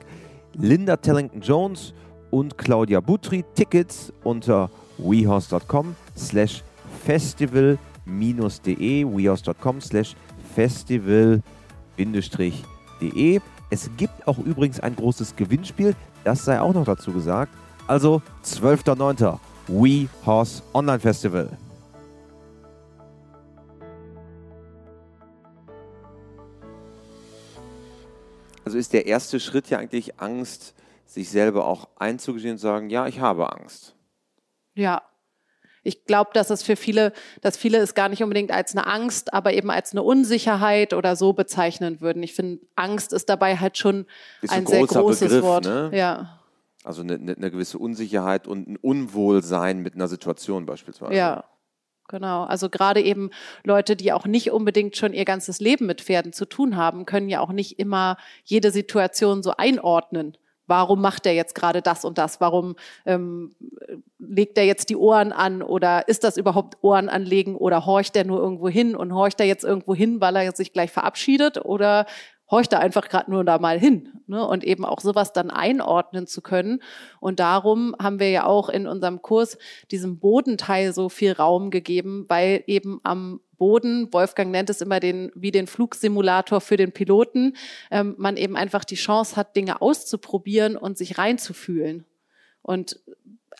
Linda 0.54 0.98
Tellington-Jones 0.98 1.92
und 2.30 2.56
Claudia 2.56 3.00
Butri. 3.00 3.44
Tickets 3.56 4.12
unter 4.22 4.70
wehorse.com 4.96 5.96
slash 6.16 6.62
festival-de 7.04 7.78
wehorse.com 8.06 9.80
slash 9.80 10.14
festival 10.54 11.42
de 12.10 13.40
Es 13.70 13.90
gibt 13.96 14.26
auch 14.26 14.38
übrigens 14.38 14.80
ein 14.80 14.96
großes 14.96 15.36
Gewinnspiel, 15.36 15.94
das 16.24 16.44
sei 16.44 16.60
auch 16.60 16.74
noch 16.74 16.84
dazu 16.84 17.12
gesagt. 17.12 17.52
Also 17.86 18.22
12.09. 18.44 19.38
We 19.68 20.08
Horse 20.26 20.62
Online 20.74 20.98
Festival. 20.98 21.56
Also 28.64 28.78
ist 28.78 28.92
der 28.92 29.06
erste 29.06 29.38
Schritt 29.38 29.70
ja 29.70 29.78
eigentlich 29.78 30.20
Angst, 30.20 30.74
sich 31.04 31.28
selber 31.30 31.66
auch 31.66 31.88
einzugestehen 31.96 32.54
und 32.54 32.58
sagen, 32.58 32.90
ja, 32.90 33.06
ich 33.06 33.20
habe 33.20 33.52
Angst. 33.52 33.94
Ja, 34.74 35.02
ich 35.82 36.04
glaube, 36.04 36.30
dass 36.32 36.50
es 36.50 36.62
für 36.62 36.76
viele, 36.76 37.12
dass 37.40 37.56
viele 37.56 37.78
es 37.78 37.94
gar 37.94 38.08
nicht 38.08 38.22
unbedingt 38.22 38.52
als 38.52 38.76
eine 38.76 38.86
Angst, 38.86 39.34
aber 39.34 39.52
eben 39.52 39.70
als 39.70 39.92
eine 39.92 40.02
Unsicherheit 40.02 40.94
oder 40.94 41.16
so 41.16 41.32
bezeichnen 41.32 42.00
würden. 42.00 42.22
Ich 42.22 42.34
finde, 42.34 42.64
Angst 42.76 43.12
ist 43.12 43.28
dabei 43.28 43.56
halt 43.56 43.78
schon 43.78 44.06
ist 44.40 44.52
ein, 44.52 44.60
ein 44.60 44.66
sehr 44.66 44.86
großes 44.86 45.28
Begriff, 45.28 45.42
Wort. 45.42 45.64
Ne? 45.64 45.90
Ja. 45.92 46.38
Also 46.84 47.02
eine, 47.02 47.14
eine, 47.14 47.50
gewisse 47.50 47.78
Unsicherheit 47.78 48.46
und 48.46 48.68
ein 48.68 48.76
Unwohlsein 48.76 49.80
mit 49.80 49.94
einer 49.94 50.08
Situation 50.08 50.66
beispielsweise. 50.66 51.14
Ja. 51.14 51.44
Genau, 52.08 52.44
also 52.44 52.68
gerade 52.68 53.00
eben 53.00 53.30
Leute, 53.64 53.96
die 53.96 54.12
auch 54.12 54.26
nicht 54.26 54.50
unbedingt 54.50 54.96
schon 54.96 55.14
ihr 55.14 55.24
ganzes 55.24 55.60
Leben 55.60 55.86
mit 55.86 56.02
Pferden 56.02 56.32
zu 56.32 56.44
tun 56.44 56.76
haben, 56.76 57.06
können 57.06 57.28
ja 57.28 57.40
auch 57.40 57.52
nicht 57.52 57.78
immer 57.78 58.18
jede 58.44 58.70
Situation 58.70 59.42
so 59.42 59.54
einordnen 59.56 60.36
warum 60.72 61.02
macht 61.02 61.26
er 61.26 61.34
jetzt 61.34 61.54
gerade 61.54 61.82
das 61.82 62.02
und 62.02 62.16
das? 62.16 62.40
Warum 62.40 62.76
ähm, 63.04 63.54
legt 64.18 64.56
er 64.56 64.64
jetzt 64.64 64.88
die 64.88 64.96
Ohren 64.96 65.30
an 65.30 65.60
oder 65.60 66.08
ist 66.08 66.24
das 66.24 66.38
überhaupt 66.38 66.78
Ohren 66.80 67.10
anlegen 67.10 67.56
oder 67.56 67.84
horcht 67.84 68.16
er 68.16 68.24
nur 68.24 68.40
irgendwo 68.40 68.70
hin 68.70 68.96
und 68.96 69.12
horcht 69.12 69.38
er 69.40 69.44
jetzt 69.44 69.64
irgendwo 69.64 69.94
hin, 69.94 70.22
weil 70.22 70.34
er 70.34 70.50
sich 70.56 70.72
gleich 70.72 70.90
verabschiedet 70.90 71.62
oder 71.62 72.06
horcht 72.50 72.72
er 72.72 72.80
einfach 72.80 73.10
gerade 73.10 73.30
nur 73.30 73.44
da 73.44 73.58
mal 73.58 73.78
hin 73.78 74.08
ne? 74.26 74.46
und 74.46 74.64
eben 74.64 74.86
auch 74.86 75.00
sowas 75.00 75.34
dann 75.34 75.50
einordnen 75.50 76.26
zu 76.26 76.40
können. 76.40 76.82
Und 77.20 77.38
darum 77.38 77.94
haben 78.00 78.18
wir 78.18 78.30
ja 78.30 78.46
auch 78.46 78.70
in 78.70 78.86
unserem 78.86 79.20
Kurs 79.20 79.58
diesem 79.90 80.20
Bodenteil 80.20 80.94
so 80.94 81.10
viel 81.10 81.32
Raum 81.32 81.70
gegeben, 81.70 82.24
weil 82.28 82.64
eben 82.66 82.98
am 83.02 83.40
Boden, 83.62 84.12
Wolfgang 84.12 84.50
nennt 84.50 84.70
es 84.70 84.80
immer 84.80 84.98
den, 84.98 85.30
wie 85.36 85.52
den 85.52 85.68
Flugsimulator 85.68 86.60
für 86.60 86.76
den 86.76 86.90
Piloten, 86.90 87.56
ähm, 87.92 88.16
man 88.18 88.36
eben 88.36 88.56
einfach 88.56 88.82
die 88.82 88.96
Chance 88.96 89.36
hat, 89.36 89.54
Dinge 89.54 89.80
auszuprobieren 89.80 90.76
und 90.76 90.98
sich 90.98 91.16
reinzufühlen 91.16 92.04
und 92.62 92.98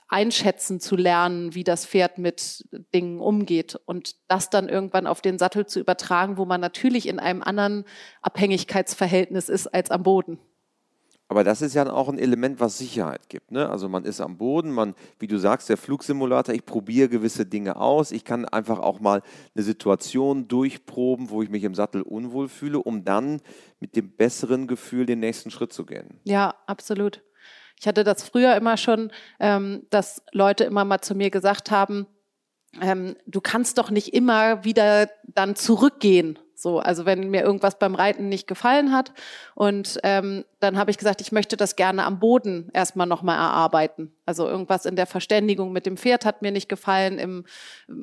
einschätzen 0.09 0.81
zu 0.81 0.97
lernen, 0.97 1.55
wie 1.55 1.63
das 1.63 1.87
Pferd 1.87 2.19
mit 2.19 2.67
Dingen 2.93 3.21
umgeht 3.21 3.79
und 3.87 4.17
das 4.27 4.51
dann 4.51 4.69
irgendwann 4.69 5.07
auf 5.07 5.21
den 5.21 5.39
Sattel 5.39 5.67
zu 5.67 5.79
übertragen, 5.79 6.37
wo 6.37 6.47
man 6.47 6.61
natürlich 6.61 7.07
in 7.07 7.21
einem 7.21 7.41
anderen 7.41 7.85
Abhängigkeitsverhältnis 8.23 9.49
ist 9.49 9.69
als 9.69 9.93
am 9.93 10.03
Boden. 10.03 10.41
Aber 11.33 11.45
das 11.45 11.63
ist 11.63 11.73
ja 11.73 11.91
auch 11.91 12.11
ein 12.11 12.19
Element, 12.19 12.61
was 12.61 12.77
Sicherheit 12.77 13.31
gibt. 13.31 13.53
Ne? 13.53 13.67
Also 13.67 13.89
man 13.89 14.05
ist 14.05 14.21
am 14.21 14.37
Boden, 14.37 14.71
man, 14.71 14.95
wie 15.19 15.27
du 15.27 15.39
sagst, 15.39 15.71
der 15.71 15.79
Flugsimulator, 15.79 16.55
ich 16.55 16.67
probiere 16.67 17.09
gewisse 17.09 17.47
Dinge 17.47 17.77
aus. 17.77 18.13
Ich 18.13 18.27
kann 18.27 18.45
einfach 18.45 18.79
auch 18.79 19.01
mal 19.01 19.23
eine 19.55 19.65
Situation 19.65 20.47
durchproben, 20.47 21.31
wo 21.31 21.43
ich 21.43 21.49
mich 21.49 21.65
im 21.65 21.75
Sattel 21.75 22.03
unwohl 22.03 22.51
fühle, 22.51 22.81
um 22.81 23.07
dann 23.07 23.41
mit 23.81 23.97
dem 23.97 24.11
besseren 24.11 24.67
Gefühl 24.67 25.07
den 25.07 25.21
nächsten 25.21 25.51
Schritt 25.51 25.73
zu 25.73 25.87
gehen. 25.87 26.21
Ja, 26.25 26.55
absolut. 26.67 27.23
Ich 27.81 27.87
hatte 27.87 28.05
das 28.05 28.25
früher 28.25 28.55
immer 28.55 28.77
schon, 28.77 29.11
ähm, 29.41 29.87
dass 29.89 30.23
Leute 30.33 30.65
immer 30.65 30.85
mal 30.85 31.01
zu 31.01 31.15
mir 31.15 31.31
gesagt 31.31 31.71
haben, 31.71 32.07
ähm, 32.79 33.17
du 33.25 33.41
kannst 33.41 33.79
doch 33.79 33.91
nicht 33.91 34.13
immer 34.13 34.67
wieder 34.67 35.09
dann 35.25 35.57
zurückgehen 35.57 36.39
so, 36.63 36.79
also 36.79 37.05
wenn 37.07 37.31
mir 37.31 37.43
irgendwas 37.43 37.79
beim 37.79 37.95
Reiten 37.95 38.29
nicht 38.29 38.47
gefallen 38.47 38.93
hat 38.93 39.13
und 39.55 39.99
ähm, 40.05 40.45
dann 40.61 40.79
habe 40.79 40.93
ich 40.93 40.99
gesagt, 40.99 41.21
ich 41.21 41.33
möchte 41.33 41.57
das 41.57 41.75
gerne 41.75 42.05
am 42.05 42.21
Boden 42.21 42.71
erstmal 42.73 43.09
nochmal 43.09 43.37
erarbeiten. 43.37 44.15
Also 44.27 44.47
irgendwas 44.47 44.87
in 44.87 44.95
der 44.95 45.07
Verständigung 45.07 45.73
mit 45.73 45.87
dem 45.87 45.97
Pferd 45.97 46.25
hat 46.25 46.41
mir 46.41 46.53
nicht 46.53 46.69
gefallen, 46.69 47.19
im, 47.19 47.45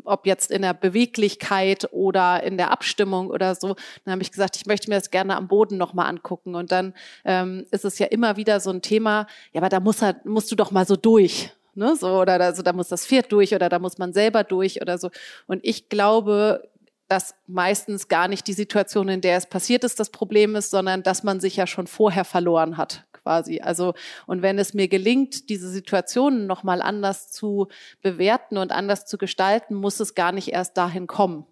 ob 0.04 0.28
jetzt 0.28 0.52
in 0.52 0.62
der 0.62 0.74
Beweglichkeit 0.74 1.88
oder 1.92 2.44
in 2.44 2.58
der 2.58 2.72
Abstimmung 2.72 3.30
oder 3.30 3.56
so. 3.56 3.76
Dann 4.04 4.12
habe 4.12 4.22
ich 4.22 4.32
gesagt, 4.32 4.58
ich 4.58 4.66
möchte 4.66 4.90
mir 4.90 4.98
das 4.98 5.10
gerne 5.10 5.38
am 5.38 5.48
Boden 5.48 5.78
nochmal 5.78 6.10
angucken. 6.10 6.56
Und 6.56 6.74
dann 6.74 6.94
ähm, 7.24 7.66
ist 7.72 7.86
es 7.86 7.98
ja 7.98 8.08
immer 8.08 8.36
wieder 8.36 8.60
so 8.60 8.72
ein 8.72 8.82
Thema, 8.82 9.26
ja, 9.54 9.62
aber 9.62 9.70
da 9.70 9.80
muss 9.80 10.02
er, 10.02 10.20
musst 10.26 10.52
du 10.52 10.58
doch 10.58 10.72
mal 10.72 10.86
so 10.86 10.98
durch. 10.98 11.54
Ne, 11.76 11.96
so, 11.96 12.20
oder 12.20 12.38
da, 12.38 12.54
so, 12.54 12.62
da 12.62 12.74
muss 12.74 12.90
das 12.90 13.06
Pferd 13.06 13.32
durch 13.32 13.56
oder 13.56 13.70
da 13.70 13.80
muss 13.80 13.98
man 13.98 14.12
selber 14.12 14.44
durch 14.44 14.82
oder 14.82 14.98
so. 14.98 15.12
Und 15.48 15.62
ich 15.64 15.88
glaube, 15.88 16.68
dass 17.10 17.34
meistens 17.48 18.08
gar 18.08 18.28
nicht 18.28 18.48
die 18.48 18.54
Situation, 18.54 19.10
in 19.10 19.20
der 19.20 19.36
es 19.36 19.48
passiert 19.48 19.84
ist, 19.84 20.00
das 20.00 20.12
Problem 20.12 20.56
ist, 20.56 20.70
sondern 20.70 21.02
dass 21.02 21.24
man 21.24 21.40
sich 21.40 21.56
ja 21.56 21.66
schon 21.66 21.88
vorher 21.88 22.24
verloren 22.24 22.78
hat, 22.78 23.06
quasi. 23.12 23.60
Also, 23.62 23.96
und 24.28 24.44
wenn 24.44 24.60
es 24.60 24.76
mir 24.76 24.88
gelingt, 24.88 25.50
diese 25.50 25.70
Situationen 25.70 26.46
nochmal 26.46 26.84
anders 26.84 27.32
zu 27.32 27.68
bewerten 28.04 28.58
und 28.58 28.72
anders 28.72 29.08
zu 29.08 29.18
gestalten, 29.18 29.74
muss 29.74 30.00
es 30.00 30.14
gar 30.14 30.32
nicht 30.32 30.54
erst 30.54 30.78
dahin 30.78 31.08
kommen. 31.08 31.46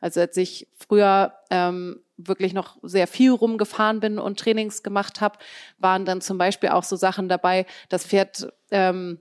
Also 0.00 0.20
als 0.20 0.36
ich 0.36 0.66
früher 0.76 1.32
ähm, 1.50 2.00
wirklich 2.16 2.52
noch 2.52 2.76
sehr 2.82 3.06
viel 3.06 3.30
rumgefahren 3.30 4.00
bin 4.00 4.18
und 4.18 4.40
Trainings 4.40 4.82
gemacht 4.82 5.20
habe, 5.20 5.38
waren 5.78 6.04
dann 6.04 6.20
zum 6.20 6.38
Beispiel 6.38 6.70
auch 6.70 6.84
so 6.84 6.96
Sachen 6.96 7.28
dabei, 7.28 7.66
das 7.88 8.04
Pferd 8.04 8.52
ähm, 8.72 9.20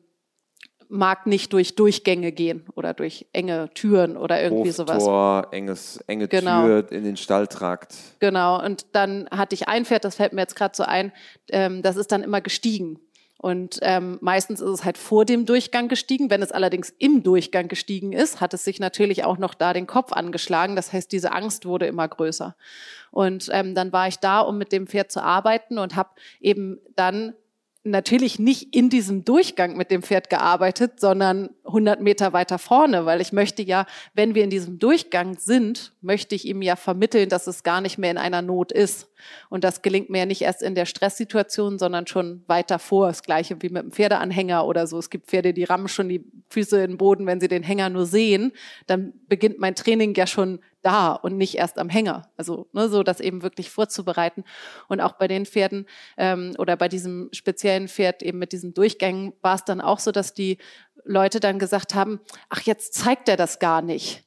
mag 0.89 1.27
nicht 1.27 1.53
durch 1.53 1.75
Durchgänge 1.75 2.31
gehen 2.31 2.65
oder 2.75 2.93
durch 2.93 3.27
enge 3.33 3.69
Türen 3.73 4.17
oder 4.17 4.41
irgendwie 4.41 4.69
Hoftor, 4.69 4.97
sowas. 4.97 5.47
enges, 5.51 5.97
enge 6.07 6.27
genau. 6.27 6.65
Tür 6.65 6.91
in 6.91 7.03
den 7.03 7.17
Stalltrakt. 7.17 7.95
Genau, 8.19 8.63
und 8.63 8.85
dann 8.93 9.27
hatte 9.31 9.55
ich 9.55 9.67
ein 9.67 9.85
Pferd, 9.85 10.05
das 10.05 10.15
fällt 10.15 10.33
mir 10.33 10.41
jetzt 10.41 10.55
gerade 10.55 10.75
so 10.75 10.83
ein, 10.83 11.11
ähm, 11.49 11.81
das 11.81 11.95
ist 11.95 12.11
dann 12.11 12.23
immer 12.23 12.41
gestiegen. 12.41 12.99
Und 13.39 13.77
ähm, 13.83 14.17
meistens 14.21 14.61
ist 14.61 14.69
es 14.69 14.83
halt 14.83 14.97
vor 14.97 15.23
dem 15.23 15.45
Durchgang 15.45 15.89
gestiegen. 15.89 16.31
Wenn 16.31 16.41
es 16.41 16.51
allerdings 16.51 16.91
im 16.97 17.21
Durchgang 17.21 17.67
gestiegen 17.67 18.11
ist, 18.11 18.41
hat 18.41 18.55
es 18.55 18.63
sich 18.63 18.79
natürlich 18.79 19.25
auch 19.25 19.37
noch 19.37 19.53
da 19.53 19.73
den 19.73 19.85
Kopf 19.85 20.11
angeschlagen. 20.11 20.75
Das 20.75 20.91
heißt, 20.91 21.11
diese 21.11 21.31
Angst 21.33 21.65
wurde 21.65 21.85
immer 21.85 22.07
größer. 22.07 22.55
Und 23.11 23.49
ähm, 23.51 23.75
dann 23.75 23.93
war 23.93 24.07
ich 24.07 24.17
da, 24.17 24.39
um 24.39 24.57
mit 24.57 24.71
dem 24.71 24.87
Pferd 24.87 25.11
zu 25.11 25.21
arbeiten 25.21 25.77
und 25.77 25.95
habe 25.95 26.09
eben 26.41 26.79
dann 26.95 27.35
natürlich 27.91 28.39
nicht 28.39 28.75
in 28.75 28.89
diesem 28.89 29.25
Durchgang 29.25 29.77
mit 29.77 29.91
dem 29.91 30.03
Pferd 30.03 30.29
gearbeitet, 30.29 30.99
sondern 30.99 31.49
100 31.65 32.01
Meter 32.01 32.33
weiter 32.33 32.59
vorne, 32.59 33.05
weil 33.05 33.21
ich 33.21 33.33
möchte 33.33 33.61
ja, 33.61 33.85
wenn 34.13 34.35
wir 34.35 34.43
in 34.43 34.49
diesem 34.49 34.79
Durchgang 34.79 35.37
sind, 35.37 35.93
möchte 36.01 36.35
ich 36.35 36.45
ihm 36.45 36.61
ja 36.61 36.75
vermitteln, 36.75 37.29
dass 37.29 37.47
es 37.47 37.63
gar 37.63 37.81
nicht 37.81 37.97
mehr 37.97 38.11
in 38.11 38.17
einer 38.17 38.41
Not 38.41 38.71
ist. 38.71 39.07
Und 39.49 39.63
das 39.63 39.81
gelingt 39.81 40.09
mir 40.09 40.19
ja 40.19 40.25
nicht 40.25 40.41
erst 40.41 40.61
in 40.61 40.75
der 40.75 40.85
Stresssituation, 40.85 41.79
sondern 41.79 42.07
schon 42.07 42.43
weiter 42.47 42.79
vor. 42.79 43.07
Das 43.07 43.23
gleiche 43.23 43.61
wie 43.61 43.69
mit 43.69 43.83
dem 43.83 43.91
Pferdeanhänger 43.91 44.65
oder 44.65 44.87
so. 44.87 44.97
Es 44.99 45.09
gibt 45.09 45.27
Pferde, 45.27 45.53
die 45.53 45.63
rammen 45.63 45.87
schon 45.87 46.09
die 46.09 46.23
Füße 46.49 46.81
in 46.81 46.91
den 46.91 46.97
Boden, 46.97 47.25
wenn 47.25 47.39
sie 47.39 47.47
den 47.47 47.63
Hänger 47.63 47.89
nur 47.89 48.05
sehen. 48.05 48.51
Dann 48.85 49.13
beginnt 49.27 49.59
mein 49.59 49.75
Training 49.75 50.13
ja 50.15 50.27
schon 50.27 50.59
da 50.81 51.11
und 51.11 51.37
nicht 51.37 51.55
erst 51.55 51.79
am 51.79 51.89
Hänger. 51.89 52.29
Also 52.37 52.67
ne, 52.71 52.87
so 52.89 53.03
das 53.03 53.19
eben 53.19 53.43
wirklich 53.43 53.69
vorzubereiten. 53.69 54.43
Und 54.87 55.01
auch 55.01 55.13
bei 55.13 55.27
den 55.27 55.45
Pferden 55.45 55.85
ähm, 56.17 56.53
oder 56.57 56.77
bei 56.77 56.87
diesem 56.87 57.29
speziellen 57.31 57.87
Pferd 57.87 58.23
eben 58.23 58.39
mit 58.39 58.51
diesen 58.51 58.73
Durchgängen 58.73 59.33
war 59.41 59.55
es 59.55 59.65
dann 59.65 59.81
auch 59.81 59.99
so, 59.99 60.11
dass 60.11 60.33
die 60.33 60.57
Leute 61.03 61.39
dann 61.39 61.59
gesagt 61.59 61.95
haben, 61.95 62.19
ach, 62.49 62.61
jetzt 62.61 62.93
zeigt 62.93 63.29
er 63.29 63.37
das 63.37 63.59
gar 63.59 63.81
nicht. 63.81 64.26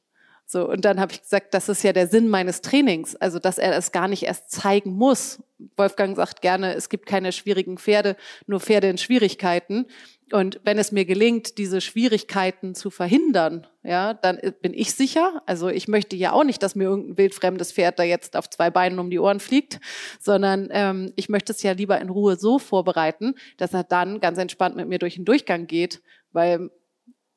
So, 0.51 0.67
und 0.67 0.83
dann 0.83 0.99
habe 0.99 1.13
ich 1.13 1.21
gesagt, 1.21 1.53
das 1.53 1.69
ist 1.69 1.81
ja 1.81 1.93
der 1.93 2.07
Sinn 2.07 2.27
meines 2.27 2.59
Trainings, 2.59 3.15
also 3.15 3.39
dass 3.39 3.57
er 3.57 3.73
es 3.77 3.93
gar 3.93 4.09
nicht 4.09 4.23
erst 4.23 4.51
zeigen 4.51 4.91
muss. 4.91 5.41
Wolfgang 5.77 6.13
sagt 6.17 6.41
gerne, 6.41 6.73
es 6.73 6.89
gibt 6.89 7.05
keine 7.05 7.31
schwierigen 7.31 7.77
Pferde, 7.77 8.17
nur 8.47 8.59
Pferde 8.59 8.89
in 8.89 8.97
Schwierigkeiten. 8.97 9.85
Und 10.33 10.59
wenn 10.65 10.77
es 10.77 10.91
mir 10.91 11.05
gelingt, 11.05 11.57
diese 11.57 11.79
Schwierigkeiten 11.79 12.75
zu 12.75 12.89
verhindern, 12.89 13.65
ja, 13.81 14.13
dann 14.13 14.41
bin 14.61 14.73
ich 14.73 14.93
sicher. 14.93 15.41
Also 15.45 15.69
ich 15.69 15.87
möchte 15.87 16.17
ja 16.17 16.33
auch 16.33 16.43
nicht, 16.43 16.61
dass 16.61 16.75
mir 16.75 16.83
irgendein 16.83 17.17
wildfremdes 17.17 17.71
Pferd 17.71 17.97
da 17.97 18.03
jetzt 18.03 18.35
auf 18.35 18.49
zwei 18.49 18.69
Beinen 18.69 18.99
um 18.99 19.09
die 19.09 19.19
Ohren 19.19 19.39
fliegt, 19.39 19.79
sondern 20.19 20.67
ähm, 20.71 21.13
ich 21.15 21.29
möchte 21.29 21.53
es 21.53 21.63
ja 21.63 21.71
lieber 21.71 22.01
in 22.01 22.09
Ruhe 22.09 22.35
so 22.35 22.59
vorbereiten, 22.59 23.35
dass 23.55 23.73
er 23.73 23.85
dann 23.85 24.19
ganz 24.19 24.37
entspannt 24.37 24.75
mit 24.75 24.89
mir 24.89 24.99
durch 24.99 25.15
den 25.15 25.23
Durchgang 25.23 25.65
geht, 25.65 26.01
weil 26.33 26.71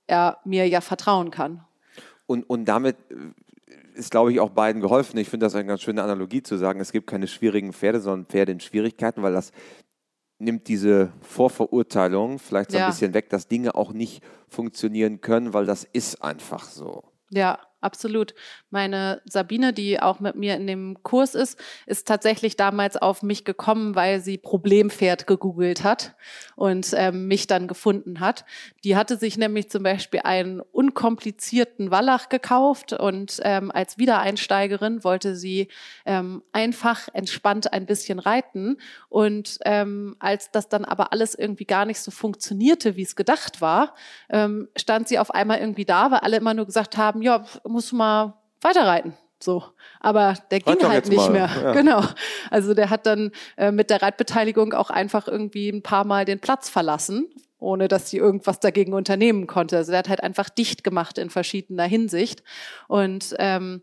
er 0.08 0.38
mir 0.44 0.66
ja 0.66 0.80
vertrauen 0.80 1.30
kann. 1.30 1.64
Und, 2.26 2.48
und 2.48 2.64
damit 2.64 2.96
äh, 3.10 3.98
ist, 3.98 4.10
glaube 4.10 4.32
ich, 4.32 4.40
auch 4.40 4.50
beiden 4.50 4.80
geholfen. 4.80 5.18
Ich 5.18 5.28
finde 5.28 5.46
das 5.46 5.54
eine 5.54 5.66
ganz 5.66 5.82
schöne 5.82 6.02
Analogie 6.02 6.42
zu 6.42 6.56
sagen, 6.56 6.80
es 6.80 6.92
gibt 6.92 7.06
keine 7.06 7.26
schwierigen 7.26 7.72
Pferde, 7.72 8.00
sondern 8.00 8.26
Pferde 8.26 8.52
in 8.52 8.60
Schwierigkeiten, 8.60 9.22
weil 9.22 9.32
das 9.32 9.52
nimmt 10.38 10.68
diese 10.68 11.12
Vorverurteilung 11.20 12.38
vielleicht 12.38 12.72
so 12.72 12.78
ein 12.78 12.86
bisschen 12.86 13.14
weg, 13.14 13.30
dass 13.30 13.48
Dinge 13.48 13.74
auch 13.74 13.92
nicht 13.92 14.22
funktionieren 14.48 15.20
können, 15.20 15.54
weil 15.54 15.64
das 15.64 15.84
ist 15.84 16.22
einfach 16.22 16.64
so. 16.64 17.02
Ja, 17.30 17.58
absolut. 17.84 18.34
Meine 18.70 19.22
Sabine, 19.26 19.72
die 19.72 20.00
auch 20.00 20.20
mit 20.20 20.36
mir 20.36 20.56
in 20.56 20.66
dem 20.66 21.02
Kurs 21.02 21.34
ist, 21.34 21.58
ist 21.86 22.08
tatsächlich 22.08 22.56
damals 22.56 22.96
auf 22.96 23.22
mich 23.22 23.44
gekommen, 23.44 23.94
weil 23.94 24.20
sie 24.20 24.38
Problempferd 24.38 25.26
gegoogelt 25.26 25.84
hat 25.84 26.14
und 26.56 26.92
ähm, 26.96 27.28
mich 27.28 27.46
dann 27.46 27.68
gefunden 27.68 28.20
hat. 28.20 28.44
Die 28.82 28.96
hatte 28.96 29.16
sich 29.16 29.36
nämlich 29.36 29.70
zum 29.70 29.82
Beispiel 29.82 30.20
einen 30.24 30.60
unkomplizierten 30.60 31.90
Wallach 31.90 32.28
gekauft 32.28 32.92
und 32.92 33.40
ähm, 33.42 33.70
als 33.70 33.98
Wiedereinsteigerin 33.98 35.04
wollte 35.04 35.36
sie 35.36 35.68
ähm, 36.06 36.42
einfach 36.52 37.08
entspannt 37.12 37.72
ein 37.72 37.86
bisschen 37.86 38.18
reiten. 38.18 38.78
Und 39.08 39.58
ähm, 39.64 40.16
als 40.18 40.50
das 40.50 40.68
dann 40.68 40.84
aber 40.84 41.12
alles 41.12 41.34
irgendwie 41.34 41.64
gar 41.64 41.84
nicht 41.84 42.00
so 42.00 42.10
funktionierte, 42.10 42.96
wie 42.96 43.02
es 43.02 43.16
gedacht 43.16 43.60
war, 43.60 43.94
ähm, 44.30 44.68
stand 44.76 45.08
sie 45.08 45.18
auf 45.18 45.32
einmal 45.32 45.58
irgendwie 45.58 45.84
da, 45.84 46.10
weil 46.10 46.20
alle 46.20 46.36
immer 46.36 46.54
nur 46.54 46.66
gesagt 46.66 46.96
haben, 46.96 47.22
ja, 47.22 47.44
musst 47.74 47.92
du 47.92 47.96
mal 47.96 48.34
weiterreiten. 48.60 49.14
So, 49.42 49.64
aber 50.00 50.34
der 50.50 50.60
ging 50.60 50.88
halt 50.88 51.08
nicht 51.08 51.18
mal. 51.18 51.30
mehr. 51.30 51.50
Ja. 51.62 51.72
Genau. 51.72 52.02
Also 52.50 52.72
der 52.72 52.88
hat 52.88 53.04
dann 53.04 53.32
äh, 53.56 53.72
mit 53.72 53.90
der 53.90 54.00
Reitbeteiligung 54.00 54.72
auch 54.72 54.88
einfach 54.88 55.28
irgendwie 55.28 55.68
ein 55.68 55.82
paar 55.82 56.04
Mal 56.04 56.24
den 56.24 56.40
Platz 56.40 56.70
verlassen, 56.70 57.26
ohne 57.58 57.88
dass 57.88 58.08
sie 58.08 58.16
irgendwas 58.16 58.60
dagegen 58.60 58.94
unternehmen 58.94 59.46
konnte. 59.46 59.76
Also 59.76 59.90
der 59.90 59.98
hat 59.98 60.08
halt 60.08 60.22
einfach 60.22 60.48
dicht 60.48 60.84
gemacht 60.84 61.18
in 61.18 61.28
verschiedener 61.28 61.84
Hinsicht. 61.84 62.42
Und 62.88 63.34
ähm, 63.38 63.82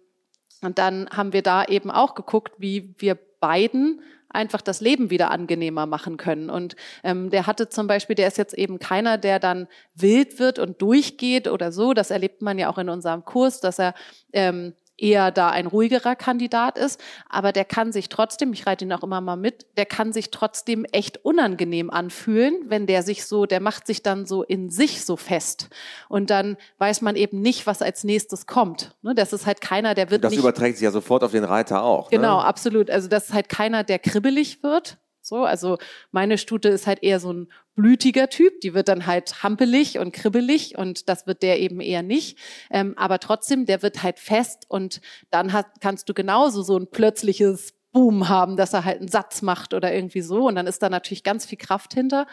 und 0.64 0.78
dann 0.78 1.10
haben 1.10 1.34
wir 1.34 1.42
da 1.42 1.66
eben 1.66 1.90
auch 1.92 2.16
geguckt, 2.16 2.54
wie 2.58 2.94
wir 3.00 3.18
beiden 3.40 4.02
einfach 4.34 4.62
das 4.62 4.82
Leben 4.82 5.10
wieder 5.10 5.32
angenehmer 5.32 5.86
machen 5.86 6.18
können. 6.18 6.50
Und 6.50 6.76
ähm, 7.04 7.30
der 7.30 7.48
hatte 7.48 7.70
zum 7.70 7.88
Beispiel, 7.88 8.16
der 8.16 8.28
ist 8.28 8.38
jetzt 8.38 8.54
eben 8.54 8.80
keiner, 8.80 9.18
der 9.18 9.40
dann 9.40 9.68
wild 9.96 10.40
wird 10.40 10.60
und 10.60 10.82
durchgeht 10.82 11.48
oder 11.48 11.72
so. 11.72 11.94
Das 11.94 12.12
erlebt 12.12 12.42
man 12.42 12.58
ja 12.58 12.70
auch 12.70 12.78
in 12.78 12.90
unserem 12.90 13.26
Kurs, 13.26 13.60
dass 13.60 13.80
er 13.80 13.94
ähm, 14.34 14.74
eher 15.02 15.32
da 15.32 15.50
ein 15.50 15.68
ruhigerer 15.68 16.16
Kandidat 16.16 16.78
ist, 16.78 17.02
aber 17.30 17.52
der 17.52 17.66
kann 17.66 17.92
sich 17.92 18.10
trotzdem, 18.10 18.54
ich 18.54 18.68
reite 18.68 18.86
ihn 18.86 18.94
auch 18.94 19.04
immer 19.04 19.22
mal 19.22 19.36
mit, 19.36 19.66
der 19.78 19.86
kann 19.86 20.14
sich 20.14 20.32
trotzdem 20.32 20.86
echt 20.86 21.26
unangenehm 21.26 21.90
anfühlen, 21.90 22.56
wenn 22.68 22.86
der 22.86 23.04
sich 23.04 23.26
so, 23.26 23.46
der 23.46 23.60
macht 23.60 23.88
sich 23.88 24.04
dann 24.04 24.26
so 24.26 24.44
in 24.44 24.70
sich 24.70 25.04
so 25.04 25.18
fest 25.18 25.70
und 26.10 26.30
dann 26.30 26.58
weiß 26.78 27.02
man 27.02 27.16
eben 27.16 27.42
nicht, 27.42 27.68
was 27.68 27.82
als 27.82 28.04
nächstes 28.04 28.46
kommt. 28.46 28.96
Ne, 29.02 29.16
das 29.16 29.34
ist 29.34 29.46
halt 29.46 29.62
keiner, 29.62 29.94
der 29.94 30.12
wird 30.12 30.24
das 30.24 30.32
nicht, 30.32 30.40
überträgt 30.40 30.78
sich 30.78 30.86
ja 30.86 30.92
sofort 30.92 31.24
auf 31.24 31.32
den 31.32 31.44
Reiter 31.44 31.84
auch. 31.84 32.12
Ne? 32.12 32.18
Genau, 32.18 32.40
absolut. 32.40 32.90
Also 32.90 33.08
das 33.08 33.30
ist 33.30 33.34
halt 33.34 33.50
keiner, 33.50 33.84
der 33.84 34.00
kribbelig 34.00 34.64
wird, 34.64 34.98
So, 35.22 35.44
also 35.46 35.78
meine 36.12 36.38
Stute 36.38 36.70
ist 36.70 36.88
halt 36.88 37.04
eher 37.04 37.20
so 37.20 37.32
ein 37.32 37.52
blütiger 37.76 38.30
Typ, 38.30 38.60
die 38.62 38.74
wird 38.74 38.88
dann 38.88 39.06
halt 39.06 39.44
hampelig 39.44 40.00
und 40.00 40.12
kribbelig 40.12 40.78
und 40.78 41.10
das 41.10 41.28
wird 41.28 41.44
der 41.44 41.60
eben 41.60 41.80
eher 41.80 42.04
nicht. 42.04 42.38
Ähm, 42.70 42.94
aber 42.98 43.20
trotzdem, 43.20 43.66
der 43.66 43.82
wird 43.82 44.04
halt 44.04 44.20
fest 44.20 44.66
und 44.68 45.02
dann 45.30 45.54
hat, 45.54 45.68
kannst 45.80 46.10
du 46.10 46.14
genauso 46.14 46.64
so 46.64 46.78
ein 46.78 46.90
plötzliches 46.90 47.74
Boom 47.92 48.30
haben, 48.30 48.56
dass 48.56 48.74
er 48.74 48.86
halt 48.86 49.00
einen 49.00 49.10
Satz 49.10 49.42
macht 49.42 49.74
oder 49.74 49.94
irgendwie 49.94 50.22
so. 50.22 50.48
Und 50.48 50.56
dann 50.56 50.68
ist 50.68 50.82
da 50.82 50.90
natürlich 50.90 51.24
ganz 51.24 51.46
viel 51.46 51.58
Kraft 51.58 51.94
hinter. 51.94 52.26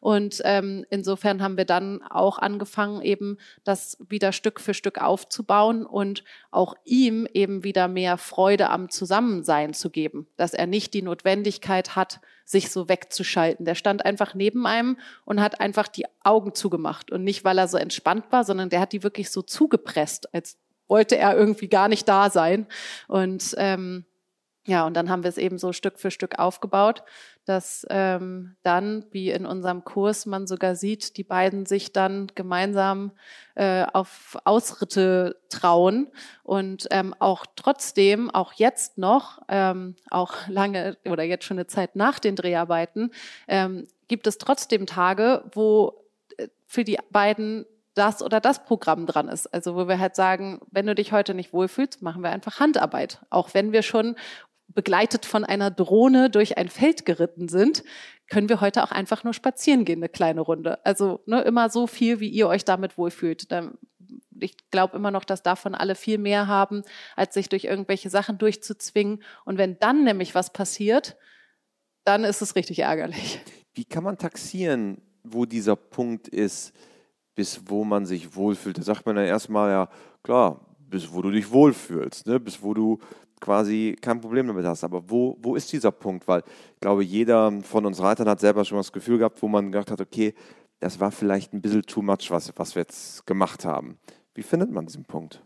Und 0.00 0.40
ähm, 0.44 0.84
insofern 0.90 1.40
haben 1.40 1.56
wir 1.56 1.64
dann 1.64 2.02
auch 2.02 2.38
angefangen, 2.38 3.00
eben 3.00 3.38
das 3.62 3.96
wieder 4.08 4.32
Stück 4.32 4.60
für 4.60 4.74
Stück 4.74 5.00
aufzubauen 5.00 5.86
und 5.86 6.24
auch 6.50 6.74
ihm 6.84 7.28
eben 7.32 7.62
wieder 7.62 7.86
mehr 7.86 8.18
Freude 8.18 8.70
am 8.70 8.90
Zusammensein 8.90 9.72
zu 9.72 9.90
geben, 9.90 10.26
dass 10.36 10.52
er 10.52 10.66
nicht 10.66 10.94
die 10.94 11.02
Notwendigkeit 11.02 11.94
hat, 11.94 12.20
sich 12.44 12.70
so 12.70 12.88
wegzuschalten. 12.88 13.64
Der 13.64 13.76
stand 13.76 14.04
einfach 14.04 14.34
neben 14.34 14.66
einem 14.66 14.98
und 15.24 15.40
hat 15.40 15.60
einfach 15.60 15.88
die 15.88 16.06
Augen 16.22 16.54
zugemacht. 16.54 17.10
Und 17.10 17.24
nicht, 17.24 17.44
weil 17.44 17.58
er 17.58 17.68
so 17.68 17.78
entspannt 17.78 18.26
war, 18.30 18.44
sondern 18.44 18.68
der 18.68 18.80
hat 18.80 18.92
die 18.92 19.02
wirklich 19.02 19.30
so 19.30 19.42
zugepresst, 19.42 20.34
als 20.34 20.58
wollte 20.88 21.16
er 21.16 21.36
irgendwie 21.36 21.68
gar 21.68 21.88
nicht 21.88 22.08
da 22.08 22.30
sein. 22.30 22.66
Und 23.08 23.54
ähm, 23.58 24.04
ja, 24.66 24.86
und 24.86 24.94
dann 24.94 25.10
haben 25.10 25.22
wir 25.24 25.28
es 25.28 25.36
eben 25.36 25.58
so 25.58 25.74
Stück 25.74 25.98
für 25.98 26.10
Stück 26.10 26.38
aufgebaut, 26.38 27.02
dass 27.44 27.86
ähm, 27.90 28.56
dann, 28.62 29.04
wie 29.10 29.30
in 29.30 29.44
unserem 29.44 29.84
Kurs 29.84 30.24
man 30.24 30.46
sogar 30.46 30.74
sieht, 30.74 31.18
die 31.18 31.22
beiden 31.22 31.66
sich 31.66 31.92
dann 31.92 32.28
gemeinsam 32.34 33.12
äh, 33.56 33.84
auf 33.92 34.38
Ausritte 34.44 35.36
trauen 35.50 36.08
und 36.42 36.88
ähm, 36.90 37.14
auch 37.18 37.44
trotzdem, 37.56 38.30
auch 38.30 38.54
jetzt 38.54 38.96
noch, 38.96 39.42
ähm, 39.48 39.96
auch 40.10 40.32
lange 40.48 40.96
oder 41.04 41.24
jetzt 41.24 41.44
schon 41.44 41.58
eine 41.58 41.66
Zeit 41.66 41.94
nach 41.94 42.18
den 42.18 42.34
Dreharbeiten, 42.34 43.10
ähm, 43.48 43.86
gibt 44.08 44.26
es 44.26 44.38
trotzdem 44.38 44.86
Tage, 44.86 45.44
wo 45.52 46.06
äh, 46.38 46.48
für 46.66 46.84
die 46.84 46.98
beiden 47.10 47.66
das 47.94 48.22
oder 48.22 48.40
das 48.40 48.64
Programm 48.64 49.06
dran 49.06 49.28
ist. 49.28 49.46
Also 49.54 49.76
wo 49.76 49.88
wir 49.88 49.98
halt 49.98 50.16
sagen, 50.16 50.60
wenn 50.70 50.86
du 50.86 50.94
dich 50.94 51.12
heute 51.12 51.34
nicht 51.34 51.52
wohlfühlst, 51.52 52.02
machen 52.02 52.22
wir 52.22 52.30
einfach 52.30 52.60
Handarbeit. 52.60 53.20
Auch 53.30 53.54
wenn 53.54 53.72
wir 53.72 53.82
schon 53.82 54.16
begleitet 54.68 55.26
von 55.26 55.44
einer 55.44 55.70
Drohne 55.70 56.30
durch 56.30 56.58
ein 56.58 56.68
Feld 56.68 57.04
geritten 57.04 57.48
sind, 57.48 57.84
können 58.28 58.48
wir 58.48 58.60
heute 58.60 58.82
auch 58.82 58.90
einfach 58.90 59.24
nur 59.24 59.34
spazieren 59.34 59.84
gehen, 59.84 59.98
eine 59.98 60.08
kleine 60.08 60.40
Runde. 60.40 60.84
Also 60.84 61.20
ne, 61.26 61.42
immer 61.42 61.68
so 61.70 61.86
viel, 61.86 62.20
wie 62.20 62.28
ihr 62.28 62.48
euch 62.48 62.64
damit 62.64 62.96
wohlfühlt. 62.96 63.46
Ich 64.40 64.56
glaube 64.70 64.96
immer 64.96 65.10
noch, 65.10 65.24
dass 65.24 65.42
davon 65.42 65.74
alle 65.74 65.94
viel 65.94 66.18
mehr 66.18 66.46
haben, 66.46 66.82
als 67.16 67.34
sich 67.34 67.48
durch 67.48 67.64
irgendwelche 67.64 68.10
Sachen 68.10 68.38
durchzuzwingen. 68.38 69.22
Und 69.44 69.58
wenn 69.58 69.78
dann 69.78 70.04
nämlich 70.04 70.34
was 70.34 70.52
passiert, 70.52 71.16
dann 72.04 72.24
ist 72.24 72.42
es 72.42 72.56
richtig 72.56 72.80
ärgerlich. 72.80 73.40
Wie 73.74 73.84
kann 73.84 74.04
man 74.04 74.18
taxieren, 74.18 75.02
wo 75.22 75.44
dieser 75.44 75.76
Punkt 75.76 76.28
ist, 76.28 76.72
bis 77.34 77.62
wo 77.66 77.84
man 77.84 78.06
sich 78.06 78.34
wohlfühlt? 78.34 78.78
Da 78.78 78.82
sagt 78.82 79.04
man 79.06 79.16
ja 79.16 79.24
erstmal, 79.24 79.70
ja, 79.70 79.88
klar, 80.22 80.76
bis 80.78 81.12
wo 81.12 81.22
du 81.22 81.30
dich 81.30 81.50
wohlfühlst, 81.50 82.26
ne? 82.26 82.38
bis 82.38 82.62
wo 82.62 82.72
du 82.72 82.98
quasi 83.44 83.94
kein 84.00 84.20
Problem 84.20 84.46
damit 84.46 84.64
hast. 84.64 84.84
Aber 84.84 85.08
wo, 85.10 85.36
wo 85.40 85.54
ist 85.54 85.70
dieser 85.70 85.92
Punkt? 85.92 86.26
Weil 86.26 86.42
ich 86.74 86.80
glaube, 86.80 87.04
jeder 87.04 87.52
von 87.62 87.84
uns 87.84 88.00
Reitern 88.00 88.28
hat 88.28 88.40
selber 88.40 88.64
schon 88.64 88.78
das 88.78 88.90
Gefühl 88.90 89.18
gehabt, 89.18 89.40
wo 89.42 89.48
man 89.48 89.70
gedacht 89.70 89.90
hat, 89.90 90.00
okay, 90.00 90.34
das 90.80 90.98
war 90.98 91.12
vielleicht 91.12 91.52
ein 91.52 91.60
bisschen 91.60 91.82
too 91.82 92.00
much, 92.00 92.30
was, 92.30 92.52
was 92.56 92.74
wir 92.74 92.82
jetzt 92.82 93.26
gemacht 93.26 93.66
haben. 93.66 93.98
Wie 94.34 94.42
findet 94.42 94.70
man 94.70 94.86
diesen 94.86 95.04
Punkt? 95.04 95.42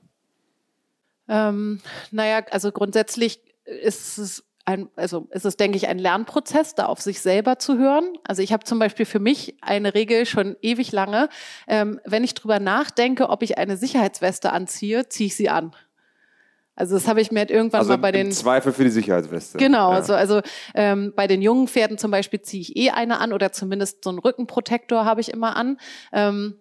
Ähm, 1.29 1.81
naja, 2.13 2.45
also 2.51 2.71
grundsätzlich 2.71 3.41
ist 3.65 4.19
es 4.19 4.45
ein, 4.65 4.89
also 4.97 5.27
ist 5.31 5.45
es, 5.45 5.57
denke 5.57 5.77
ich, 5.77 5.89
ein 5.89 5.99
Lernprozess, 5.99 6.75
da 6.75 6.87
auf 6.87 7.01
sich 7.01 7.21
selber 7.21 7.59
zu 7.59 7.79
hören. 7.79 8.17
Also 8.23 8.43
ich 8.43 8.53
habe 8.53 8.65
zum 8.65 8.79
Beispiel 8.79 9.07
für 9.07 9.19
mich 9.19 9.57
eine 9.61 9.95
Regel 9.95 10.25
schon 10.25 10.57
ewig 10.63 10.93
lange. 10.93 11.29
Ähm, 11.67 12.01
wenn 12.05 12.23
ich 12.23 12.35
drüber 12.35 12.61
nachdenke, 12.61 13.29
ob 13.29 13.43
ich 13.43 13.59
eine 13.59 13.77
Sicherheitsweste 13.77 14.53
anziehe, 14.53 15.09
ziehe 15.09 15.27
ich 15.27 15.37
sie 15.37 15.49
an. 15.49 15.75
Also 16.79 16.95
das 16.95 17.09
habe 17.09 17.21
ich 17.21 17.33
mir 17.33 17.41
halt 17.41 17.51
irgendwann 17.51 17.81
also 17.81 17.91
mal 17.91 17.97
bei 17.97 18.13
den 18.13 18.31
Zweifel 18.31 18.73
für 18.73 18.85
die 18.85 18.91
Sicherheitsweste. 18.91 19.59
Genau, 19.59 19.91
ja. 19.91 19.97
also, 19.97 20.15
also 20.15 20.43
ähm, 20.77 21.13
bei 21.17 21.27
den 21.27 21.43
jungen 21.43 21.67
Pferden 21.67 21.99
zum 21.99 22.13
Beispiel 22.13 22.41
ziehe 22.41 22.61
ich 22.61 22.77
eh 22.77 22.91
eine 22.91 23.19
an 23.19 23.33
oder 23.33 23.51
zumindest 23.51 24.05
so 24.05 24.11
einen 24.11 24.21
Rückenprotektor 24.21 25.05
habe 25.05 25.21
ich 25.21 25.33
immer 25.33 25.57
an. 25.57 25.79
Ähm, 26.13 26.55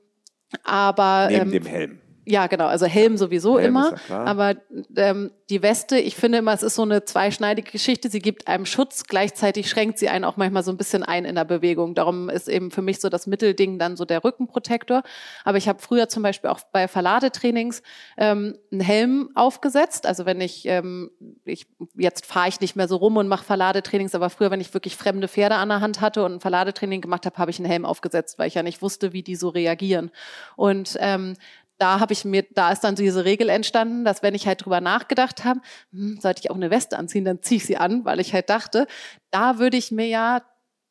aber 0.64 1.28
neben 1.30 1.44
ähm, 1.44 1.52
dem 1.52 1.66
Helm. 1.68 2.00
Ja, 2.30 2.48
genau. 2.48 2.68
Also 2.68 2.86
Helm 2.86 3.18
sowieso 3.18 3.58
Helm 3.58 3.70
immer. 3.70 3.96
Ja 4.10 4.26
aber 4.26 4.56
ähm, 4.98 5.32
die 5.50 5.62
Weste, 5.62 5.98
ich 5.98 6.18
finde 6.18 6.40
immer, 6.40 6.54
es 6.54 6.62
ist 6.62 6.76
so 6.76 6.82
eine 6.82 7.06
zweischneidige 7.06 7.72
Geschichte. 7.72 8.10
Sie 8.10 8.20
gibt 8.20 8.50
einem 8.50 8.66
Schutz, 8.66 9.06
gleichzeitig 9.06 9.70
schränkt 9.70 9.98
sie 9.98 10.10
einen 10.10 10.26
auch 10.26 10.36
manchmal 10.36 10.64
so 10.64 10.72
ein 10.72 10.78
bisschen 10.78 11.04
ein 11.04 11.24
in 11.24 11.36
der 11.36 11.46
Bewegung. 11.46 11.96
Darum 11.96 12.30
ist 12.30 12.50
eben 12.50 12.70
für 12.70 12.82
mich 12.82 13.00
so 13.00 13.08
das 13.08 13.28
Mittelding 13.28 13.80
dann 13.80 13.96
so 13.96 14.04
der 14.04 14.26
Rückenprotektor. 14.26 15.04
Aber 15.46 15.58
ich 15.58 15.70
habe 15.70 15.80
früher 15.80 16.10
zum 16.10 16.22
Beispiel 16.22 16.50
auch 16.50 16.60
bei 16.74 16.90
Verladetrainings 16.90 17.82
ähm, 18.18 18.58
einen 18.74 18.82
Helm 18.82 19.30
aufgesetzt. 19.36 20.06
Also 20.06 20.26
wenn 20.26 20.42
ich, 20.42 20.66
ähm, 20.66 21.10
ich 21.46 21.68
jetzt 21.96 22.26
fahre 22.26 22.50
ich 22.50 22.60
nicht 22.60 22.76
mehr 22.76 22.90
so 22.90 22.98
rum 22.98 23.16
und 23.16 23.30
mache 23.30 23.46
Verladetrainings, 23.46 24.16
aber 24.16 24.30
früher, 24.30 24.52
wenn 24.52 24.60
ich 24.62 24.74
wirklich 24.74 24.98
fremde 24.98 25.30
Pferde 25.30 25.56
an 25.56 25.70
der 25.70 25.80
Hand 25.80 26.02
hatte 26.02 26.26
und 26.26 26.34
ein 26.34 26.40
Verladetraining 26.42 27.00
gemacht 27.00 27.26
habe, 27.26 27.38
habe 27.38 27.52
ich 27.52 27.60
einen 27.60 27.70
Helm 27.70 27.86
aufgesetzt, 27.86 28.38
weil 28.38 28.50
ich 28.50 28.56
ja 28.56 28.64
nicht 28.64 28.82
wusste, 28.82 29.14
wie 29.14 29.24
die 29.24 29.38
so 29.38 29.48
reagieren. 29.48 30.12
Und 30.58 30.98
ähm, 31.00 31.36
da 31.78 32.00
habe 32.00 32.14
ich 32.14 32.26
mir, 32.26 32.44
da 32.52 32.72
ist 32.72 32.84
dann 32.84 32.96
diese 32.96 33.26
Regel 33.26 33.50
entstanden, 33.50 34.04
dass 34.04 34.24
wenn 34.24 34.36
ich 34.36 34.48
halt 34.48 34.66
drüber 34.66 34.82
nachgedacht 34.82 35.46
habe, 35.46 35.62
hm, 35.92 36.20
sollte 36.22 36.42
ich 36.44 36.52
auch 36.52 36.56
eine 36.56 36.72
Weste 36.72 36.98
anziehen, 36.98 37.26
dann 37.26 37.42
ziehe 37.42 37.58
ich 37.58 37.66
sie 37.66 37.78
an, 37.78 38.06
weil 38.06 38.20
ich 38.20 38.34
halt 38.34 38.50
dachte, 38.50 38.88
da 39.32 39.60
würde 39.60 39.78
ich 39.78 39.92
mir 39.92 40.08
ja 40.08 40.42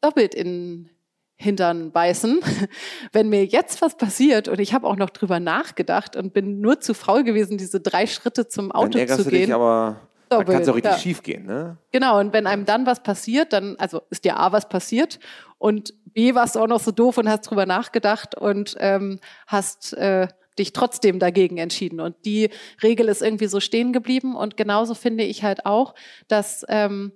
doppelt 0.01 0.35
in 0.35 0.91
Hintern 1.37 1.93
beißen. 1.93 2.41
Wenn 3.13 3.29
mir 3.29 3.45
jetzt 3.45 3.83
was 3.83 3.97
passiert 3.97 4.49
und 4.49 4.59
ich 4.59 4.73
habe 4.73 4.87
auch 4.87 4.97
noch 4.97 5.11
drüber 5.11 5.41
nachgedacht 5.41 6.17
und 6.17 6.33
bin 6.33 6.61
nur 6.61 6.81
zu 6.81 6.95
faul 6.95 7.25
gewesen, 7.25 7.59
diese 7.59 7.81
drei 7.81 8.07
Schritte 8.07 8.49
zum 8.49 8.73
Auto 8.73 8.99
dann 8.99 9.09
zu 9.09 9.25
gehen. 9.25 9.47
Dich 9.47 9.55
aber 9.55 10.01
Doppelt, 10.29 10.49
dann 10.49 10.55
kann 10.55 10.63
es 10.63 10.69
auch 10.69 10.75
richtig 10.75 10.93
ja. 10.93 10.99
schief 10.99 11.23
gehen, 11.23 11.47
ne? 11.47 11.77
Genau, 11.93 12.19
und 12.19 12.33
wenn 12.33 12.49
einem 12.49 12.65
dann 12.65 12.85
was 12.85 13.01
passiert, 13.01 13.53
dann, 13.53 13.77
also 13.79 14.03
ist 14.11 14.25
dir 14.25 14.37
A 14.39 14.51
was 14.51 14.69
passiert 14.69 15.21
und 15.59 15.95
B 16.05 16.35
warst 16.35 16.57
du 16.57 16.61
auch 16.61 16.67
noch 16.67 16.81
so 16.81 16.91
doof 16.91 17.19
und 17.19 17.29
hast 17.29 17.43
drüber 17.43 17.65
nachgedacht 17.65 18.35
und 18.35 18.77
ähm, 18.81 19.21
hast 19.47 19.93
äh, 19.93 20.27
dich 20.59 20.73
trotzdem 20.73 21.19
dagegen 21.19 21.59
entschieden. 21.59 22.01
Und 22.01 22.17
die 22.25 22.51
Regel 22.83 23.09
ist 23.09 23.23
irgendwie 23.23 23.47
so 23.47 23.61
stehen 23.61 23.93
geblieben. 23.93 24.35
Und 24.35 24.57
genauso 24.57 24.95
finde 24.95 25.25
ich 25.25 25.43
halt 25.43 25.67
auch, 25.67 25.95
dass 26.29 26.65
ähm, 26.69 27.13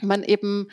man 0.00 0.22
eben 0.22 0.68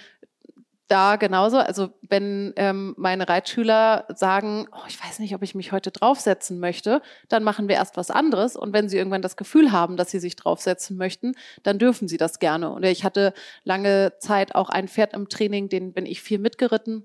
da 0.87 1.15
genauso, 1.15 1.57
also 1.57 1.89
wenn 2.07 2.53
ähm, 2.57 2.93
meine 2.97 3.27
Reitschüler 3.27 4.05
sagen, 4.13 4.67
oh, 4.71 4.85
ich 4.87 5.03
weiß 5.03 5.19
nicht, 5.19 5.33
ob 5.33 5.41
ich 5.41 5.55
mich 5.55 5.71
heute 5.71 5.89
draufsetzen 5.89 6.59
möchte, 6.59 7.01
dann 7.27 7.43
machen 7.43 7.67
wir 7.67 7.75
erst 7.75 7.97
was 7.97 8.11
anderes. 8.11 8.55
Und 8.55 8.71
wenn 8.73 8.87
sie 8.87 8.97
irgendwann 8.97 9.23
das 9.23 9.35
Gefühl 9.35 9.71
haben, 9.71 9.97
dass 9.97 10.11
sie 10.11 10.19
sich 10.19 10.35
draufsetzen 10.35 10.95
möchten, 10.95 11.33
dann 11.63 11.79
dürfen 11.79 12.07
sie 12.07 12.17
das 12.17 12.37
gerne. 12.37 12.69
Und 12.71 12.85
ich 12.85 13.03
hatte 13.03 13.33
lange 13.63 14.13
Zeit 14.19 14.53
auch 14.53 14.69
ein 14.69 14.87
Pferd 14.87 15.13
im 15.13 15.27
Training, 15.27 15.69
den 15.69 15.93
bin 15.93 16.05
ich 16.05 16.21
viel 16.21 16.37
mitgeritten 16.37 17.03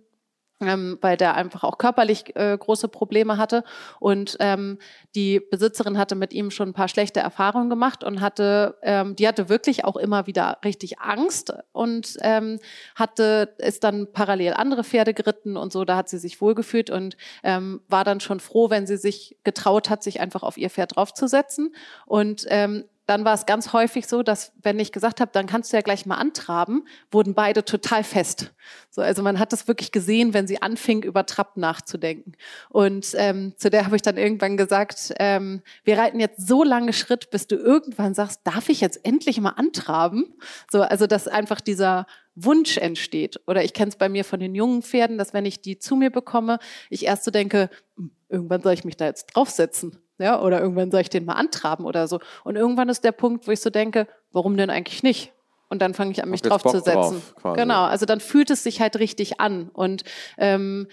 ähm, 0.60 0.98
weil 1.00 1.16
der 1.16 1.34
einfach 1.34 1.64
auch 1.64 1.78
körperlich 1.78 2.36
äh, 2.36 2.56
große 2.56 2.88
Probleme 2.88 3.38
hatte. 3.38 3.64
Und 3.98 4.36
ähm, 4.40 4.78
die 5.14 5.40
Besitzerin 5.40 5.98
hatte 5.98 6.14
mit 6.14 6.32
ihm 6.32 6.50
schon 6.50 6.70
ein 6.70 6.74
paar 6.74 6.88
schlechte 6.88 7.20
Erfahrungen 7.20 7.70
gemacht 7.70 8.04
und 8.04 8.20
hatte, 8.20 8.76
ähm, 8.82 9.16
die 9.16 9.26
hatte 9.26 9.48
wirklich 9.48 9.84
auch 9.84 9.96
immer 9.96 10.26
wieder 10.26 10.58
richtig 10.64 11.00
Angst 11.00 11.52
und 11.72 12.16
ähm, 12.20 12.58
hatte, 12.94 13.54
ist 13.58 13.84
dann 13.84 14.12
parallel 14.12 14.54
andere 14.54 14.84
Pferde 14.84 15.14
geritten 15.14 15.56
und 15.56 15.72
so, 15.72 15.84
da 15.84 15.96
hat 15.96 16.08
sie 16.08 16.18
sich 16.18 16.40
wohlgefühlt 16.40 16.90
und 16.90 17.16
ähm, 17.42 17.80
war 17.88 18.04
dann 18.04 18.20
schon 18.20 18.40
froh, 18.40 18.70
wenn 18.70 18.86
sie 18.86 18.96
sich 18.96 19.36
getraut 19.44 19.90
hat, 19.90 20.02
sich 20.02 20.20
einfach 20.20 20.42
auf 20.42 20.58
ihr 20.58 20.70
Pferd 20.70 20.96
draufzusetzen. 20.96 21.74
Und 22.06 22.46
ähm, 22.48 22.84
dann 23.10 23.24
war 23.24 23.34
es 23.34 23.44
ganz 23.44 23.72
häufig 23.72 24.06
so, 24.06 24.22
dass 24.22 24.52
wenn 24.62 24.78
ich 24.78 24.92
gesagt 24.92 25.20
habe, 25.20 25.32
dann 25.34 25.48
kannst 25.48 25.72
du 25.72 25.76
ja 25.76 25.80
gleich 25.80 26.06
mal 26.06 26.14
antraben, 26.14 26.86
wurden 27.10 27.34
beide 27.34 27.64
total 27.64 28.04
fest. 28.04 28.52
So, 28.88 29.02
also 29.02 29.20
man 29.24 29.40
hat 29.40 29.52
das 29.52 29.66
wirklich 29.66 29.90
gesehen, 29.90 30.32
wenn 30.32 30.46
sie 30.46 30.62
anfing, 30.62 31.02
über 31.02 31.26
Trab 31.26 31.56
nachzudenken. 31.56 32.34
Und 32.68 33.12
ähm, 33.16 33.54
zu 33.56 33.68
der 33.68 33.84
habe 33.84 33.96
ich 33.96 34.02
dann 34.02 34.16
irgendwann 34.16 34.56
gesagt, 34.56 35.12
ähm, 35.18 35.60
wir 35.82 35.98
reiten 35.98 36.20
jetzt 36.20 36.46
so 36.46 36.62
lange 36.62 36.92
Schritt, 36.92 37.30
bis 37.30 37.48
du 37.48 37.56
irgendwann 37.56 38.14
sagst, 38.14 38.42
darf 38.44 38.68
ich 38.68 38.80
jetzt 38.80 39.04
endlich 39.04 39.40
mal 39.40 39.50
antraben? 39.50 40.32
So, 40.70 40.82
also 40.82 41.08
dass 41.08 41.26
einfach 41.26 41.60
dieser 41.60 42.06
Wunsch 42.36 42.76
entsteht. 42.76 43.40
Oder 43.48 43.64
ich 43.64 43.74
kenne 43.74 43.88
es 43.88 43.96
bei 43.96 44.08
mir 44.08 44.24
von 44.24 44.38
den 44.38 44.54
jungen 44.54 44.82
Pferden, 44.82 45.18
dass 45.18 45.34
wenn 45.34 45.46
ich 45.46 45.60
die 45.60 45.80
zu 45.80 45.96
mir 45.96 46.10
bekomme, 46.10 46.60
ich 46.90 47.06
erst 47.06 47.24
so 47.24 47.32
denke, 47.32 47.70
hm, 47.96 48.12
irgendwann 48.28 48.62
soll 48.62 48.74
ich 48.74 48.84
mich 48.84 48.96
da 48.96 49.06
jetzt 49.06 49.34
draufsetzen 49.34 49.98
ja, 50.20 50.40
oder 50.40 50.60
irgendwann 50.60 50.90
soll 50.90 51.00
ich 51.00 51.10
den 51.10 51.24
mal 51.24 51.34
antraben 51.34 51.84
oder 51.84 52.06
so. 52.06 52.20
Und 52.44 52.56
irgendwann 52.56 52.88
ist 52.88 53.04
der 53.04 53.12
Punkt, 53.12 53.46
wo 53.46 53.50
ich 53.50 53.60
so 53.60 53.70
denke, 53.70 54.06
warum 54.32 54.56
denn 54.56 54.70
eigentlich 54.70 55.02
nicht? 55.02 55.32
Und 55.68 55.80
dann 55.82 55.94
fange 55.94 56.12
ich 56.12 56.22
an, 56.22 56.30
mich 56.30 56.42
drauf 56.42 56.62
zu 56.62 56.80
setzen. 56.80 57.22
Drauf, 57.40 57.54
genau, 57.56 57.84
also 57.84 58.04
dann 58.04 58.20
fühlt 58.20 58.50
es 58.50 58.62
sich 58.62 58.80
halt 58.80 58.98
richtig 58.98 59.40
an. 59.40 59.70
Und 59.72 60.02
ähm, 60.36 60.88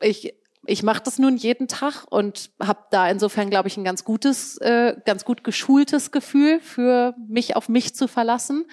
ich 0.00 0.34
ich 0.68 0.82
mache 0.82 1.02
das 1.02 1.18
nun 1.18 1.38
jeden 1.38 1.66
Tag 1.66 2.04
und 2.10 2.50
habe 2.60 2.80
da 2.90 3.08
insofern, 3.08 3.48
glaube 3.48 3.68
ich, 3.68 3.78
ein 3.78 3.84
ganz 3.84 4.04
gutes, 4.04 4.58
äh, 4.58 4.96
ganz 5.06 5.24
gut 5.24 5.42
geschultes 5.42 6.10
Gefühl 6.10 6.60
für 6.60 7.14
mich 7.26 7.56
auf 7.56 7.70
mich 7.70 7.94
zu 7.94 8.06
verlassen. 8.06 8.66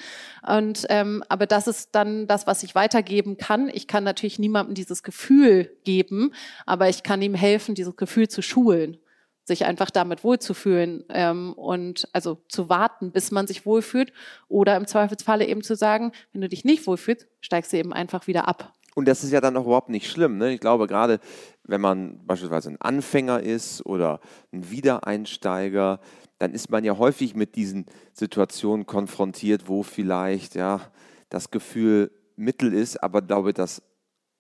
Und 0.46 0.86
ähm, 0.90 1.24
aber 1.30 1.46
das 1.46 1.68
ist 1.68 1.96
dann 1.96 2.28
das, 2.28 2.48
was 2.48 2.64
ich 2.64 2.76
weitergeben 2.76 3.38
kann. 3.38 3.70
Ich 3.70 3.88
kann 3.88 4.04
natürlich 4.04 4.40
niemandem 4.40 4.76
dieses 4.76 5.04
Gefühl 5.04 5.72
geben, 5.86 6.34
aber 6.66 6.90
ich 6.90 7.04
kann 7.04 7.22
ihm 7.22 7.34
helfen, 7.34 7.76
dieses 7.76 7.96
Gefühl 7.96 8.28
zu 8.28 8.42
schulen 8.42 8.98
sich 9.46 9.66
einfach 9.66 9.92
damit 9.92 10.24
wohlzufühlen 10.24 11.06
ähm, 11.10 11.54
und 11.54 12.10
also 12.14 12.42
zu 12.50 12.68
warten, 12.68 13.12
bis 13.12 13.32
man 13.32 13.48
sich 13.48 13.66
wohlfühlt 13.66 14.12
oder 14.48 14.76
im 14.76 14.88
Zweifelsfalle 14.88 15.46
eben 15.46 15.62
zu 15.62 15.76
sagen, 15.76 16.12
wenn 16.34 16.42
du 16.42 16.50
dich 16.50 16.66
nicht 16.66 16.86
wohlfühlst, 16.88 17.28
steigst 17.42 17.72
du 17.72 17.78
eben 17.78 17.94
einfach 17.94 18.28
wieder 18.28 18.48
ab. 18.48 18.74
Und 18.96 19.08
das 19.08 19.24
ist 19.24 19.32
ja 19.32 19.42
dann 19.42 19.56
auch 19.58 19.66
überhaupt 19.66 19.90
nicht 19.90 20.10
schlimm. 20.10 20.38
Ne? 20.38 20.54
Ich 20.54 20.60
glaube, 20.60 20.88
gerade 20.88 21.20
wenn 21.64 21.82
man 21.82 22.26
beispielsweise 22.26 22.70
ein 22.70 22.82
Anfänger 22.82 23.42
ist 23.42 23.86
oder 23.86 24.20
ein 24.52 24.72
Wiedereinsteiger, 24.72 26.00
dann 26.40 26.54
ist 26.54 26.72
man 26.72 26.84
ja 26.84 26.98
häufig 26.98 27.36
mit 27.36 27.56
diesen 27.56 27.86
Situationen 28.14 28.86
konfrontiert, 28.86 29.68
wo 29.68 29.84
vielleicht 29.84 30.56
ja 30.56 30.82
das 31.30 31.52
Gefühl 31.52 32.12
Mittel 32.36 32.74
ist, 32.74 33.02
aber 33.02 33.22
glaube 33.22 33.54
das 33.54 33.82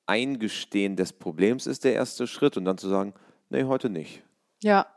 Eingestehen 0.08 0.96
des 0.96 1.13
Problems 1.13 1.68
ist 1.68 1.84
der 1.84 1.94
erste 1.94 2.28
Schritt 2.28 2.58
und 2.58 2.65
dann 2.65 2.78
zu 2.78 2.89
sagen, 2.89 3.13
nee, 3.50 3.63
heute 3.63 3.89
nicht. 3.89 4.24
Ja. 4.62 4.88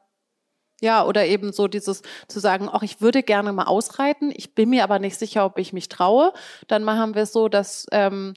Ja, 0.80 1.04
oder 1.04 1.26
eben 1.26 1.52
so 1.52 1.66
dieses 1.66 2.02
zu 2.28 2.38
sagen, 2.38 2.68
ach, 2.70 2.82
ich 2.82 3.00
würde 3.00 3.22
gerne 3.22 3.52
mal 3.52 3.64
ausreiten, 3.64 4.32
ich 4.34 4.54
bin 4.54 4.70
mir 4.70 4.84
aber 4.84 5.00
nicht 5.00 5.18
sicher, 5.18 5.44
ob 5.44 5.58
ich 5.58 5.72
mich 5.72 5.88
traue. 5.88 6.32
Dann 6.68 6.84
machen 6.84 7.14
wir 7.14 7.22
es 7.22 7.32
so, 7.32 7.48
dass 7.48 7.86
ähm, 7.90 8.34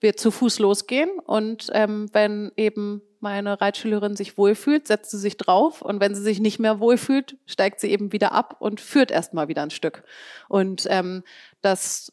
wir 0.00 0.16
zu 0.16 0.30
Fuß 0.30 0.58
losgehen 0.58 1.10
und 1.26 1.68
ähm, 1.72 2.08
wenn 2.12 2.50
eben 2.56 3.02
meine 3.20 3.60
Reitschülerin 3.60 4.16
sich 4.16 4.36
wohlfühlt, 4.36 4.88
setzt 4.88 5.12
sie 5.12 5.18
sich 5.18 5.36
drauf 5.36 5.80
und 5.80 6.00
wenn 6.00 6.14
sie 6.14 6.22
sich 6.22 6.40
nicht 6.40 6.58
mehr 6.58 6.80
wohlfühlt, 6.80 7.36
steigt 7.46 7.78
sie 7.78 7.90
eben 7.90 8.12
wieder 8.12 8.32
ab 8.32 8.56
und 8.58 8.80
führt 8.80 9.12
erstmal 9.12 9.46
wieder 9.46 9.62
ein 9.62 9.70
Stück. 9.70 10.02
Und 10.48 10.86
ähm, 10.90 11.22
das 11.60 12.10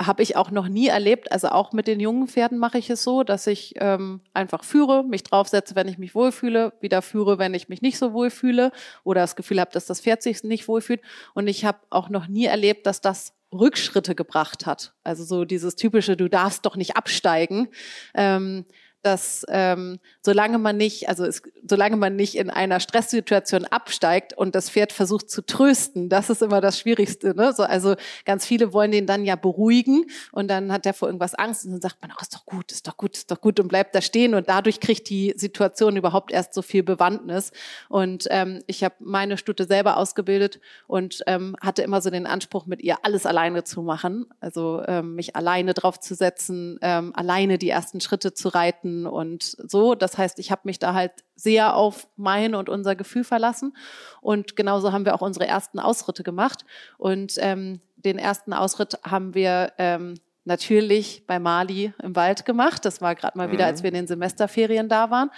habe 0.00 0.22
ich 0.22 0.36
auch 0.36 0.50
noch 0.50 0.68
nie 0.68 0.86
erlebt. 0.86 1.32
Also 1.32 1.48
auch 1.48 1.72
mit 1.72 1.86
den 1.86 2.00
jungen 2.00 2.28
Pferden 2.28 2.58
mache 2.58 2.78
ich 2.78 2.88
es 2.88 3.02
so, 3.02 3.24
dass 3.24 3.46
ich 3.46 3.74
ähm, 3.78 4.20
einfach 4.32 4.62
führe, 4.62 5.02
mich 5.02 5.24
draufsetze, 5.24 5.74
wenn 5.74 5.88
ich 5.88 5.98
mich 5.98 6.14
wohlfühle, 6.14 6.72
wieder 6.80 7.02
führe, 7.02 7.38
wenn 7.38 7.54
ich 7.54 7.68
mich 7.68 7.82
nicht 7.82 7.98
so 7.98 8.12
wohlfühle 8.12 8.70
oder 9.02 9.22
das 9.22 9.36
Gefühl 9.36 9.60
habe, 9.60 9.72
dass 9.72 9.86
das 9.86 10.00
Pferd 10.00 10.22
sich 10.22 10.44
nicht 10.44 10.68
wohlfühlt. 10.68 11.00
Und 11.34 11.48
ich 11.48 11.64
habe 11.64 11.78
auch 11.90 12.08
noch 12.08 12.28
nie 12.28 12.46
erlebt, 12.46 12.86
dass 12.86 13.00
das 13.00 13.34
Rückschritte 13.52 14.14
gebracht 14.14 14.66
hat. 14.66 14.92
Also 15.04 15.24
so 15.24 15.44
dieses 15.44 15.74
typische, 15.74 16.16
du 16.16 16.28
darfst 16.28 16.66
doch 16.66 16.76
nicht 16.76 16.96
absteigen. 16.96 17.68
Ähm, 18.14 18.66
dass 19.02 19.46
ähm, 19.48 19.98
solange 20.22 20.58
man 20.58 20.76
nicht, 20.76 21.08
also 21.08 21.24
es, 21.24 21.42
solange 21.66 21.96
man 21.96 22.16
nicht 22.16 22.36
in 22.36 22.50
einer 22.50 22.80
Stresssituation 22.80 23.64
absteigt 23.64 24.36
und 24.36 24.54
das 24.54 24.70
Pferd 24.70 24.92
versucht 24.92 25.30
zu 25.30 25.42
trösten, 25.42 26.08
das 26.08 26.30
ist 26.30 26.42
immer 26.42 26.60
das 26.60 26.78
Schwierigste. 26.80 27.34
Ne? 27.34 27.52
So, 27.52 27.62
also 27.62 27.94
ganz 28.24 28.44
viele 28.44 28.72
wollen 28.72 28.90
den 28.90 29.06
dann 29.06 29.24
ja 29.24 29.36
beruhigen 29.36 30.06
und 30.32 30.48
dann 30.48 30.72
hat 30.72 30.84
er 30.84 30.94
vor 30.94 31.08
irgendwas 31.08 31.34
Angst 31.34 31.64
und 31.64 31.72
dann 31.72 31.80
sagt 31.80 32.02
man, 32.02 32.12
oh, 32.12 32.20
ist 32.20 32.34
doch 32.34 32.44
gut, 32.44 32.72
ist 32.72 32.86
doch 32.88 32.96
gut, 32.96 33.16
ist 33.16 33.30
doch 33.30 33.40
gut 33.40 33.60
und 33.60 33.68
bleibt 33.68 33.94
da 33.94 34.00
stehen 34.00 34.34
und 34.34 34.48
dadurch 34.48 34.80
kriegt 34.80 35.08
die 35.08 35.32
Situation 35.36 35.96
überhaupt 35.96 36.32
erst 36.32 36.54
so 36.54 36.62
viel 36.62 36.82
Bewandtnis. 36.82 37.52
Und 37.88 38.26
ähm, 38.30 38.62
ich 38.66 38.82
habe 38.82 38.96
meine 38.98 39.38
Stute 39.38 39.66
selber 39.66 39.96
ausgebildet 39.96 40.60
und 40.86 41.22
ähm, 41.26 41.56
hatte 41.60 41.82
immer 41.82 42.00
so 42.00 42.10
den 42.10 42.26
Anspruch, 42.26 42.66
mit 42.66 42.82
ihr 42.82 42.96
alles 43.02 43.26
alleine 43.26 43.64
zu 43.64 43.82
machen, 43.82 44.26
also 44.40 44.82
ähm, 44.86 45.14
mich 45.14 45.36
alleine 45.36 45.74
draufzusetzen, 45.74 46.78
ähm, 46.82 47.12
alleine 47.14 47.58
die 47.58 47.70
ersten 47.70 48.00
Schritte 48.00 48.34
zu 48.34 48.48
reiten 48.48 48.87
Konflikten 48.88 49.06
und 49.06 49.42
so. 49.42 49.94
Das 49.94 50.18
heißt, 50.18 50.38
ich 50.38 50.50
habe 50.50 50.62
mich 50.64 50.78
da 50.78 50.94
halt 50.94 51.12
sehr 51.36 51.74
auf 51.74 52.08
mein 52.16 52.54
und 52.54 52.68
unser 52.68 52.96
Gefühl 52.96 53.24
verlassen. 53.24 53.76
Und 54.20 54.56
genauso 54.56 54.92
haben 54.92 55.04
wir 55.04 55.14
auch 55.14 55.22
unsere 55.22 55.46
ersten 55.46 55.78
Ausritte 55.78 56.22
gemacht. 56.22 56.64
Und 56.96 57.34
ähm, 57.38 57.80
den 57.96 58.18
ersten 58.18 58.52
Ausritt 58.52 58.98
haben 59.04 59.34
wir 59.34 59.72
ähm, 59.78 60.14
natürlich 60.44 61.24
bei 61.26 61.38
Mali 61.38 61.92
im 62.02 62.16
Wald 62.16 62.44
gemacht. 62.44 62.84
Das 62.84 63.00
war 63.00 63.14
gerade 63.14 63.36
mal 63.36 63.50
wieder, 63.52 63.66
als 63.66 63.80
mhm. 63.80 63.84
wir 63.84 63.88
in 63.88 63.94
den 63.94 64.06
Semesterferien 64.06 64.88
da 64.88 65.10
waren. 65.10 65.30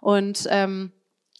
Und 0.00 0.46
ähm, 0.50 0.92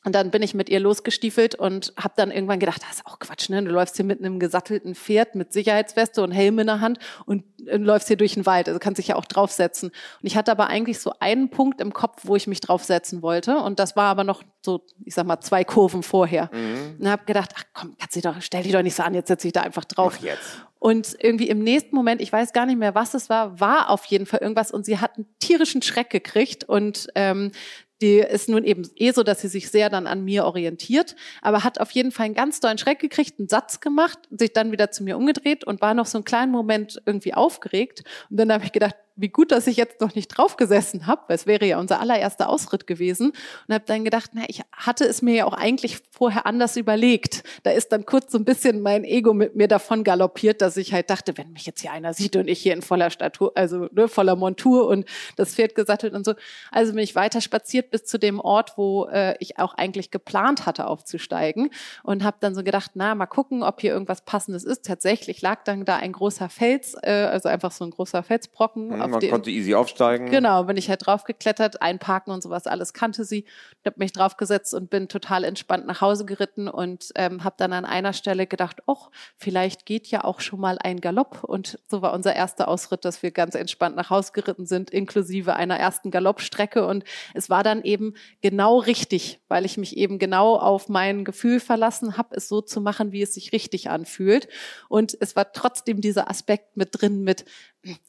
und 0.09 0.14
dann 0.14 0.31
bin 0.31 0.40
ich 0.40 0.55
mit 0.55 0.71
ihr 0.71 0.81
losgestiefelt 0.81 1.55
und 1.55 1.92
habe 2.03 2.14
dann 2.16 2.31
irgendwann 2.31 2.59
gedacht, 2.59 2.81
das 2.81 2.97
ist 2.97 3.07
auch 3.07 3.18
Quatsch, 3.18 3.51
ne? 3.51 3.62
Du 3.62 3.71
läufst 3.71 3.97
hier 3.97 4.07
mit 4.07 4.21
einem 4.21 4.38
gesattelten 4.38 4.94
Pferd 4.94 5.35
mit 5.35 5.53
Sicherheitsweste 5.53 6.23
und 6.23 6.33
Helm 6.33 6.59
in 6.61 6.66
der 6.66 6.81
Hand 6.81 6.99
und 7.27 7.44
läufst 7.66 8.09
hier 8.09 8.16
durch 8.16 8.33
den 8.33 8.47
Wald. 8.47 8.68
Also 8.68 8.81
kannst 8.81 8.99
dich 8.99 9.09
ja 9.09 9.16
auch 9.16 9.27
draufsetzen. 9.27 9.90
Und 9.90 10.27
ich 10.27 10.35
hatte 10.35 10.51
aber 10.51 10.68
eigentlich 10.68 10.99
so 10.99 11.12
einen 11.21 11.51
Punkt 11.51 11.83
im 11.83 11.92
Kopf, 11.92 12.23
wo 12.25 12.37
ich 12.37 12.47
mich 12.47 12.61
draufsetzen 12.61 13.21
wollte. 13.21 13.59
Und 13.59 13.79
das 13.79 13.97
war 13.97 14.07
aber 14.07 14.25
noch 14.25 14.42
so, 14.64 14.81
ich 15.05 15.14
sag 15.14 15.27
mal, 15.27 15.42
zwei 15.42 15.62
Kurven 15.62 16.03
vorher. 16.03 16.49
Mhm. 16.55 16.97
Und 17.01 17.11
habe 17.11 17.27
gedacht, 17.27 17.51
ach 17.55 17.64
komm, 17.75 17.94
kannst 17.99 18.25
doch, 18.25 18.40
stell 18.40 18.62
dich 18.62 18.73
doch 18.73 18.83
nicht 18.83 18.94
so 18.94 19.03
an, 19.03 19.12
jetzt 19.12 19.29
setze 19.29 19.49
ich 19.49 19.53
da 19.53 19.61
einfach 19.61 19.85
drauf. 19.85 20.14
Ach 20.16 20.25
jetzt. 20.25 20.64
Und 20.79 21.16
irgendwie 21.21 21.51
im 21.51 21.62
nächsten 21.62 21.94
Moment, 21.94 22.23
ich 22.23 22.33
weiß 22.33 22.55
gar 22.55 22.64
nicht 22.64 22.79
mehr, 22.79 22.94
was 22.94 23.12
es 23.12 23.29
war, 23.29 23.61
war 23.61 23.90
auf 23.90 24.07
jeden 24.07 24.25
Fall 24.25 24.40
irgendwas 24.40 24.71
und 24.71 24.87
sie 24.87 24.99
hat 24.99 25.16
einen 25.16 25.27
tierischen 25.38 25.83
Schreck 25.83 26.09
gekriegt 26.09 26.64
und 26.64 27.09
ähm, 27.14 27.51
die 28.00 28.18
ist 28.18 28.48
nun 28.48 28.64
eben 28.64 28.88
eh 28.96 29.12
so, 29.12 29.22
dass 29.22 29.40
sie 29.40 29.48
sich 29.48 29.70
sehr 29.70 29.90
dann 29.90 30.06
an 30.06 30.24
mir 30.24 30.44
orientiert, 30.44 31.16
aber 31.42 31.64
hat 31.64 31.80
auf 31.80 31.90
jeden 31.90 32.12
Fall 32.12 32.26
einen 32.26 32.34
ganz 32.34 32.61
tollen 32.61 32.78
Schreck 32.78 33.00
gekriegt, 33.00 33.38
einen 33.38 33.48
Satz 33.48 33.80
gemacht, 33.80 34.18
sich 34.30 34.52
dann 34.52 34.72
wieder 34.72 34.90
zu 34.90 35.02
mir 35.02 35.16
umgedreht 35.16 35.64
und 35.64 35.80
war 35.80 35.94
noch 35.94 36.06
so 36.06 36.18
einen 36.18 36.24
kleinen 36.24 36.52
Moment 36.52 37.02
irgendwie 37.06 37.34
aufgeregt. 37.34 38.04
Und 38.30 38.37
dann 38.37 38.52
habe 38.52 38.64
ich 38.64 38.72
gedacht, 38.72 38.94
wie 39.18 39.28
gut, 39.28 39.50
dass 39.50 39.66
ich 39.66 39.76
jetzt 39.76 40.00
noch 40.00 40.14
nicht 40.14 40.28
draufgesessen 40.28 41.07
habe, 41.07 41.22
weil 41.26 41.37
es 41.37 41.46
wäre 41.46 41.66
ja 41.66 41.78
unser 41.78 42.00
allererster 42.00 42.48
Ausritt 42.48 42.87
gewesen. 42.87 43.33
Und 43.66 43.74
habe 43.74 43.85
dann 43.87 44.04
gedacht, 44.04 44.31
na, 44.33 44.42
ich 44.46 44.62
hatte 44.72 45.04
es 45.04 45.22
mir 45.22 45.35
ja 45.35 45.44
auch 45.44 45.52
eigentlich 45.52 45.98
vorher 46.11 46.46
anders 46.46 46.76
überlegt. 46.76 47.42
Da 47.64 47.72
ist 47.72 47.90
dann 47.90 48.07
kurz 48.07 48.31
so 48.33 48.38
ein 48.38 48.44
bisschen 48.44 48.81
mein 48.81 49.04
Ego 49.04 49.35
mit 49.35 49.57
mir 49.57 49.66
davon 49.66 50.04
galoppiert, 50.04 50.62
dass 50.62 50.76
ich 50.76 50.92
halt 50.92 51.11
dachte, 51.11 51.37
wenn 51.37 51.52
mich 51.52 51.66
jetzt 51.66 51.81
hier 51.81 51.92
einer 51.92 52.14
sieht 52.14 52.37
und 52.37 52.48
ich 52.48 52.61
hier 52.61 52.74
in 52.74 52.83
voller 52.83 53.11
Statur, 53.11 53.52
also 53.57 53.88
ne, 53.92 54.07
voller 54.07 54.37
Montur 54.37 54.87
und 54.87 55.04
das 55.37 55.54
Pferd 55.54 55.74
gesattelt 55.74 56.14
und 56.14 56.24
so. 56.24 56.35
Also 56.70 56.92
bin 56.92 57.02
ich 57.02 57.16
weiter 57.16 57.40
spaziert 57.40 57.90
bis 57.90 58.04
zu 58.04 58.18
dem 58.18 58.38
Ort, 58.38 58.74
wo 58.76 59.07
äh, 59.07 59.35
ich 59.40 59.59
auch 59.59 59.74
eigentlich 59.74 60.12
geplant 60.12 60.64
hatte 60.64 60.87
aufzusteigen 60.87 61.70
und 62.04 62.22
habe 62.22 62.37
dann 62.40 62.54
so 62.54 62.62
gedacht, 62.62 62.92
na, 62.94 63.16
mal 63.16 63.26
gucken, 63.26 63.64
ob 63.64 63.81
hier 63.81 63.92
irgendwas 63.92 64.22
Passendes 64.22 64.62
ist. 64.64 64.87
Tatsächlich 64.87 65.42
lag 65.42 65.64
dann 65.64 65.85
da 65.85 65.96
ein 65.96 66.12
großer 66.12 66.48
Fels, 66.48 66.94
äh, 67.02 67.11
also 67.11 67.48
einfach 67.48 67.72
so 67.72 67.85
ein 67.85 67.90
großer 67.90 68.22
Felsbrocken. 68.22 68.92
Mhm 69.09 69.18
man 69.18 69.31
konnte 69.31 69.51
easy 69.51 69.75
aufsteigen. 69.75 70.31
Genau, 70.31 70.64
bin 70.64 70.77
ich 70.77 70.88
halt 70.88 71.07
draufgeklettert, 71.07 71.83
einparken 71.83 72.33
und 72.33 72.42
sowas, 72.42 72.66
alles 72.66 72.92
kannte 72.92 73.25
sie. 73.25 73.44
Ich 73.81 73.87
habe 73.87 73.97
mich 73.99 74.12
draufgesetzt 74.12 74.75
und 74.75 74.90
bin 74.90 75.09
total 75.09 75.44
entspannt 75.44 75.87
nach 75.87 76.01
Hause 76.01 76.25
geritten 76.25 76.68
und 76.68 77.11
ähm, 77.14 77.44
habe 77.44 77.57
dann 77.59 77.73
an 77.73 77.85
einer 77.85 78.12
Stelle 78.12 78.47
gedacht, 78.47 78.83
ach, 78.87 79.11
vielleicht 79.37 79.87
geht 79.87 80.07
ja 80.09 80.25
auch 80.25 80.40
schon 80.40 80.61
mal 80.61 80.79
ein 80.79 81.01
Galopp. 81.01 81.44
Und 81.44 81.79
so 81.88 82.03
war 82.03 82.12
unser 82.12 82.35
erster 82.35 82.68
Ausritt, 82.68 83.05
dass 83.05 83.23
wir 83.23 83.31
ganz 83.31 83.55
entspannt 83.55 83.97
nach 83.97 84.11
Hause 84.11 84.33
geritten 84.33 84.66
sind, 84.66 84.90
inklusive 84.90 85.55
einer 85.55 85.79
ersten 85.79 86.11
Galoppstrecke. 86.11 86.87
Und 86.87 87.05
es 87.35 87.51
war 87.51 87.62
dann 87.62 87.83
eben 87.83 88.14
genau 88.40 88.79
richtig, 88.79 89.40
weil 89.49 89.64
ich 89.64 89.77
mich 89.77 89.97
eben 89.97 90.18
genau 90.18 90.57
auf 90.57 90.88
mein 90.88 91.25
Gefühl 91.25 91.61
verlassen 91.61 92.16
habe, 92.16 92.37
es 92.37 92.49
so 92.49 92.61
zu 92.61 92.81
machen, 92.81 93.12
wie 93.12 93.23
es 93.23 93.35
sich 93.35 93.53
richtig 93.53 93.90
anfühlt. 93.90 94.49
Und 94.88 95.16
es 95.21 95.37
war 95.37 95.53
trotzdem 95.53 96.01
dieser 96.01 96.31
Aspekt 96.31 96.77
mit 96.77 96.90
drin 96.92 97.23
mit, 97.23 97.44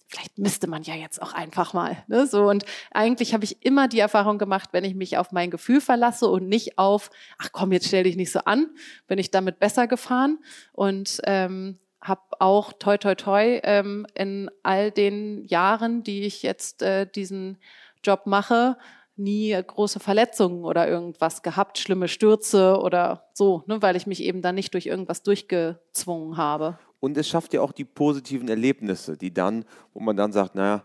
vielleicht 0.07 0.37
müsste 0.37 0.67
man 0.67 0.83
ja 0.83 0.95
jetzt 0.95 1.21
auch 1.21 1.33
einfach 1.33 1.73
mal. 1.73 2.03
Ne? 2.07 2.27
So 2.27 2.49
und 2.49 2.65
eigentlich 2.91 3.33
habe 3.33 3.43
ich 3.43 3.63
immer 3.65 3.87
die 3.87 3.99
Erfahrung 3.99 4.37
gemacht, 4.37 4.69
wenn 4.71 4.83
ich 4.83 4.95
mich 4.95 5.17
auf 5.17 5.31
mein 5.31 5.51
Gefühl 5.51 5.81
verlasse 5.81 6.27
und 6.27 6.47
nicht 6.47 6.77
auf, 6.77 7.09
ach 7.37 7.49
komm, 7.51 7.71
jetzt 7.71 7.87
stell 7.87 8.03
dich 8.03 8.15
nicht 8.15 8.31
so 8.31 8.39
an, 8.39 8.67
bin 9.07 9.19
ich 9.19 9.31
damit 9.31 9.59
besser 9.59 9.87
gefahren 9.87 10.39
und 10.73 11.19
ähm, 11.25 11.77
habe 12.01 12.21
auch 12.39 12.73
toi 12.73 12.97
toi 12.97 13.15
toi 13.15 13.59
ähm, 13.63 14.07
in 14.13 14.49
all 14.63 14.91
den 14.91 15.45
Jahren, 15.45 16.03
die 16.03 16.23
ich 16.23 16.43
jetzt 16.43 16.81
äh, 16.81 17.05
diesen 17.05 17.57
Job 18.03 18.21
mache, 18.25 18.77
nie 19.19 19.51
große 19.51 19.99
Verletzungen 19.99 20.63
oder 20.63 20.87
irgendwas 20.87 21.43
gehabt, 21.43 21.77
schlimme 21.77 22.07
Stürze 22.07 22.79
oder 22.79 23.29
so, 23.33 23.63
ne, 23.67 23.81
weil 23.81 23.97
ich 23.97 24.07
mich 24.07 24.23
eben 24.23 24.41
dann 24.41 24.55
nicht 24.55 24.73
durch 24.73 24.85
irgendwas 24.85 25.23
durchgezwungen 25.23 26.37
habe. 26.37 26.79
Und 26.99 27.17
es 27.17 27.27
schafft 27.27 27.53
ja 27.53 27.61
auch 27.61 27.71
die 27.71 27.85
positiven 27.85 28.49
Erlebnisse, 28.49 29.17
die 29.17 29.33
dann, 29.33 29.65
wo 29.93 29.99
man 29.99 30.17
dann 30.17 30.31
sagt, 30.31 30.55
naja, 30.55 30.83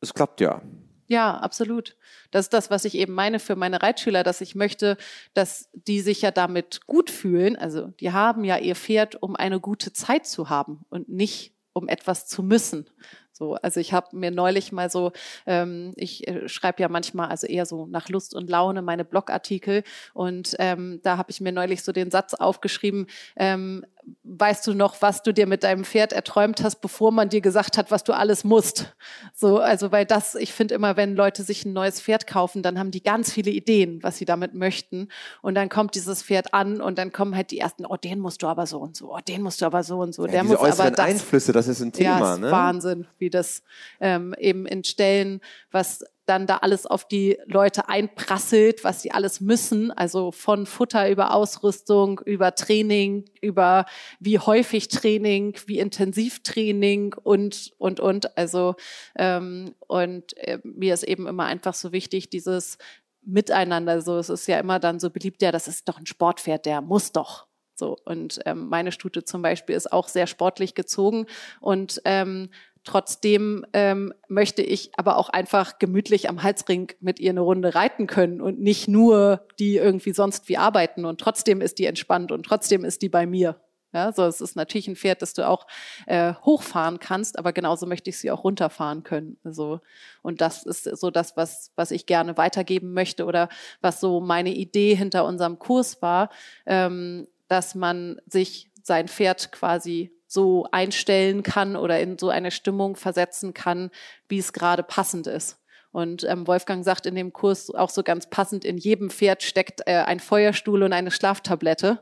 es 0.00 0.14
klappt 0.14 0.40
ja. 0.40 0.62
Ja, 1.06 1.38
absolut. 1.38 1.96
Das 2.30 2.46
ist 2.46 2.52
das, 2.52 2.70
was 2.70 2.84
ich 2.84 2.94
eben 2.94 3.12
meine 3.12 3.40
für 3.40 3.56
meine 3.56 3.82
Reitschüler, 3.82 4.22
dass 4.22 4.40
ich 4.40 4.54
möchte, 4.54 4.96
dass 5.34 5.68
die 5.72 6.00
sich 6.00 6.22
ja 6.22 6.30
damit 6.30 6.86
gut 6.86 7.10
fühlen. 7.10 7.56
Also 7.56 7.88
die 7.98 8.12
haben 8.12 8.44
ja 8.44 8.58
ihr 8.58 8.76
Pferd, 8.76 9.20
um 9.20 9.34
eine 9.34 9.58
gute 9.58 9.92
Zeit 9.92 10.26
zu 10.26 10.50
haben 10.50 10.84
und 10.88 11.08
nicht 11.08 11.52
um 11.72 11.88
etwas 11.88 12.26
zu 12.26 12.44
müssen. 12.44 12.88
So, 13.32 13.54
also 13.54 13.80
ich 13.80 13.92
habe 13.92 14.14
mir 14.16 14.30
neulich 14.30 14.70
mal 14.70 14.90
so, 14.90 15.12
ähm, 15.46 15.94
ich 15.96 16.28
äh, 16.28 16.46
schreibe 16.48 16.82
ja 16.82 16.88
manchmal 16.88 17.28
also 17.28 17.46
eher 17.46 17.64
so 17.64 17.86
nach 17.86 18.08
Lust 18.08 18.34
und 18.34 18.50
Laune 18.50 18.82
meine 18.82 19.04
Blogartikel 19.04 19.82
und 20.12 20.54
ähm, 20.58 21.00
da 21.02 21.16
habe 21.16 21.30
ich 21.30 21.40
mir 21.40 21.50
neulich 21.50 21.82
so 21.82 21.92
den 21.92 22.10
Satz 22.10 22.34
aufgeschrieben, 22.34 23.06
ähm, 23.36 23.86
weißt 24.22 24.66
du 24.66 24.74
noch, 24.74 25.02
was 25.02 25.22
du 25.22 25.32
dir 25.32 25.46
mit 25.46 25.64
deinem 25.64 25.84
Pferd 25.84 26.12
erträumt 26.12 26.62
hast, 26.62 26.76
bevor 26.76 27.12
man 27.12 27.28
dir 27.28 27.40
gesagt 27.40 27.76
hat, 27.76 27.90
was 27.90 28.04
du 28.04 28.12
alles 28.12 28.44
musst. 28.44 28.94
So, 29.34 29.58
also 29.58 29.92
weil 29.92 30.06
das, 30.06 30.34
ich 30.34 30.52
finde 30.52 30.74
immer, 30.74 30.96
wenn 30.96 31.14
Leute 31.16 31.42
sich 31.42 31.64
ein 31.64 31.72
neues 31.72 32.00
Pferd 32.00 32.26
kaufen, 32.26 32.62
dann 32.62 32.78
haben 32.78 32.90
die 32.90 33.02
ganz 33.02 33.32
viele 33.32 33.50
Ideen, 33.50 34.02
was 34.02 34.18
sie 34.18 34.24
damit 34.24 34.54
möchten. 34.54 35.08
Und 35.42 35.54
dann 35.54 35.68
kommt 35.68 35.94
dieses 35.94 36.22
Pferd 36.22 36.54
an 36.54 36.80
und 36.80 36.98
dann 36.98 37.12
kommen 37.12 37.36
halt 37.36 37.50
die 37.50 37.58
ersten, 37.58 37.84
oh, 37.86 37.96
den 37.96 38.20
musst 38.20 38.42
du 38.42 38.46
aber 38.46 38.66
so 38.66 38.78
und 38.78 38.96
so, 38.96 39.14
oh, 39.14 39.18
den 39.26 39.42
musst 39.42 39.60
du 39.60 39.66
aber 39.66 39.82
so 39.82 39.98
und 39.98 40.14
so. 40.14 40.26
Ja, 40.26 40.32
der 40.32 40.42
diese 40.42 40.54
muss 40.54 40.80
aber 40.80 40.90
das. 40.90 41.06
Einflüsse, 41.06 41.52
das 41.52 41.68
ist 41.68 41.80
ein 41.80 41.92
Thema, 41.92 42.20
ja, 42.20 42.34
ist 42.34 42.40
ne? 42.40 42.50
Wahnsinn, 42.50 43.06
wie 43.18 43.30
das 43.30 43.62
ähm, 44.00 44.34
eben 44.38 44.66
in 44.66 44.84
Stellen, 44.84 45.40
was 45.70 46.04
dann 46.30 46.46
da 46.46 46.58
alles 46.58 46.86
auf 46.86 47.08
die 47.08 47.38
Leute 47.46 47.88
einprasselt, 47.88 48.84
was 48.84 49.02
sie 49.02 49.10
alles 49.10 49.40
müssen, 49.40 49.90
also 49.90 50.30
von 50.30 50.64
Futter 50.64 51.10
über 51.10 51.34
Ausrüstung, 51.34 52.20
über 52.24 52.54
Training, 52.54 53.24
über 53.40 53.84
wie 54.20 54.38
häufig 54.38 54.86
Training, 54.86 55.56
wie 55.66 55.80
intensiv 55.80 56.44
Training 56.44 57.14
und 57.20 57.72
und 57.78 57.98
und. 57.98 58.38
Also 58.38 58.76
ähm, 59.18 59.74
und 59.88 60.36
äh, 60.38 60.60
mir 60.62 60.94
ist 60.94 61.02
eben 61.02 61.26
immer 61.26 61.46
einfach 61.46 61.74
so 61.74 61.90
wichtig 61.90 62.30
dieses 62.30 62.78
Miteinander. 63.22 64.00
So, 64.00 64.16
es 64.18 64.28
ist 64.28 64.46
ja 64.46 64.60
immer 64.60 64.78
dann 64.78 65.00
so 65.00 65.10
beliebt, 65.10 65.42
ja, 65.42 65.50
das 65.50 65.66
ist 65.66 65.88
doch 65.88 65.98
ein 65.98 66.06
Sportpferd, 66.06 66.64
der 66.64 66.80
muss 66.80 67.10
doch. 67.10 67.48
So, 67.74 67.96
und 68.04 68.38
ähm, 68.44 68.68
meine 68.68 68.92
Stute 68.92 69.24
zum 69.24 69.42
Beispiel 69.42 69.74
ist 69.74 69.92
auch 69.92 70.06
sehr 70.06 70.28
sportlich 70.28 70.74
gezogen 70.74 71.26
und 71.60 72.00
ähm, 72.04 72.50
Trotzdem 72.84 73.66
ähm, 73.74 74.14
möchte 74.28 74.62
ich 74.62 74.90
aber 74.96 75.18
auch 75.18 75.28
einfach 75.28 75.78
gemütlich 75.78 76.28
am 76.30 76.42
Halsring 76.42 76.92
mit 77.00 77.20
ihr 77.20 77.30
eine 77.30 77.40
Runde 77.40 77.74
reiten 77.74 78.06
können 78.06 78.40
und 78.40 78.58
nicht 78.60 78.88
nur 78.88 79.46
die 79.58 79.76
irgendwie 79.76 80.12
sonst 80.12 80.48
wie 80.48 80.56
arbeiten. 80.56 81.04
Und 81.04 81.20
trotzdem 81.20 81.60
ist 81.60 81.78
die 81.78 81.84
entspannt 81.84 82.32
und 82.32 82.44
trotzdem 82.44 82.84
ist 82.84 83.02
die 83.02 83.10
bei 83.10 83.26
mir. 83.26 83.60
Ja, 83.92 84.12
so 84.12 84.22
es 84.22 84.40
ist 84.40 84.54
natürlich 84.54 84.86
ein 84.86 84.94
Pferd, 84.94 85.20
das 85.20 85.34
du 85.34 85.46
auch 85.46 85.66
äh, 86.06 86.34
hochfahren 86.44 87.00
kannst, 87.00 87.38
aber 87.38 87.52
genauso 87.52 87.86
möchte 87.86 88.08
ich 88.10 88.18
sie 88.18 88.30
auch 88.30 88.44
runterfahren 88.44 89.02
können. 89.02 89.36
Also 89.42 89.80
und 90.22 90.40
das 90.40 90.64
ist 90.64 90.84
so 90.84 91.10
das, 91.10 91.36
was 91.36 91.72
was 91.74 91.90
ich 91.90 92.06
gerne 92.06 92.36
weitergeben 92.36 92.92
möchte 92.94 93.24
oder 93.24 93.48
was 93.80 94.00
so 94.00 94.20
meine 94.20 94.54
Idee 94.54 94.94
hinter 94.94 95.24
unserem 95.24 95.58
Kurs 95.58 96.00
war, 96.02 96.30
ähm, 96.66 97.26
dass 97.48 97.74
man 97.74 98.20
sich 98.26 98.70
sein 98.82 99.08
Pferd 99.08 99.50
quasi 99.50 100.12
so 100.30 100.68
einstellen 100.70 101.42
kann 101.42 101.74
oder 101.74 101.98
in 101.98 102.16
so 102.16 102.28
eine 102.28 102.52
Stimmung 102.52 102.94
versetzen 102.94 103.52
kann, 103.52 103.90
wie 104.28 104.38
es 104.38 104.52
gerade 104.52 104.84
passend 104.84 105.26
ist. 105.26 105.58
Und 105.90 106.22
ähm, 106.22 106.46
Wolfgang 106.46 106.84
sagt 106.84 107.04
in 107.06 107.16
dem 107.16 107.32
Kurs 107.32 107.74
auch 107.74 107.90
so 107.90 108.04
ganz 108.04 108.30
passend, 108.30 108.64
in 108.64 108.78
jedem 108.78 109.10
Pferd 109.10 109.42
steckt 109.42 109.80
äh, 109.86 109.96
ein 109.96 110.20
Feuerstuhl 110.20 110.84
und 110.84 110.92
eine 110.92 111.10
Schlaftablette, 111.10 111.98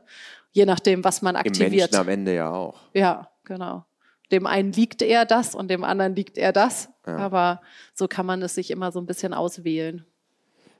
je 0.51 0.67
nachdem, 0.67 1.03
was 1.03 1.23
man 1.23 1.35
aktiviert. 1.35 1.71
Im 1.71 1.77
Menschen 1.77 1.95
am 1.95 2.07
Ende 2.07 2.35
ja 2.35 2.51
auch. 2.51 2.79
Ja, 2.93 3.31
genau. 3.45 3.83
Dem 4.31 4.45
einen 4.45 4.73
liegt 4.73 5.01
eher 5.01 5.25
das 5.25 5.55
und 5.55 5.71
dem 5.71 5.83
anderen 5.83 6.15
liegt 6.15 6.37
eher 6.37 6.53
das. 6.53 6.89
Ja. 7.07 7.17
Aber 7.17 7.61
so 7.95 8.07
kann 8.07 8.27
man 8.27 8.43
es 8.43 8.53
sich 8.53 8.69
immer 8.69 8.91
so 8.91 8.99
ein 8.99 9.07
bisschen 9.07 9.33
auswählen. 9.33 10.05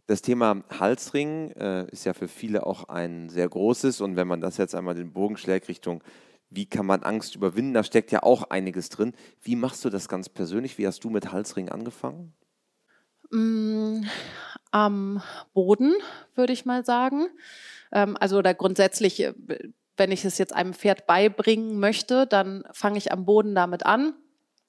Das 0.05 0.21
Thema 0.21 0.63
Halsring 0.79 1.49
äh, 1.53 1.87
ist 1.89 2.05
ja 2.05 2.13
für 2.13 2.27
viele 2.27 2.67
auch 2.67 2.89
ein 2.89 3.29
sehr 3.29 3.49
großes 3.49 4.01
und 4.01 4.15
wenn 4.17 4.27
man 4.27 4.39
das 4.39 4.57
jetzt 4.57 4.75
einmal 4.75 4.93
den 4.93 5.13
Bogen 5.13 5.37
schlägt 5.37 5.67
Richtung 5.67 6.03
wie 6.49 6.65
kann 6.65 6.85
man 6.85 7.03
Angst 7.03 7.35
überwinden? 7.35 7.73
Da 7.73 7.83
steckt 7.83 8.11
ja 8.11 8.23
auch 8.23 8.49
einiges 8.49 8.89
drin. 8.89 9.13
Wie 9.41 9.55
machst 9.55 9.85
du 9.85 9.89
das 9.89 10.07
ganz 10.07 10.29
persönlich? 10.29 10.77
Wie 10.77 10.87
hast 10.87 11.03
du 11.03 11.09
mit 11.09 11.31
Halsring 11.31 11.69
angefangen? 11.69 12.33
Mm, 13.31 14.03
am 14.71 15.21
Boden, 15.53 15.93
würde 16.35 16.53
ich 16.53 16.65
mal 16.65 16.83
sagen. 16.83 17.27
Ähm, 17.91 18.17
also 18.19 18.37
oder 18.37 18.53
grundsätzlich, 18.53 19.21
äh, 19.21 19.33
wenn 19.97 20.11
ich 20.11 20.25
es 20.25 20.37
jetzt 20.37 20.53
einem 20.53 20.73
Pferd 20.73 21.05
beibringen 21.05 21.79
möchte, 21.79 22.25
dann 22.25 22.63
fange 22.71 22.97
ich 22.97 23.11
am 23.11 23.25
Boden 23.25 23.53
damit 23.53 23.85
an 23.85 24.13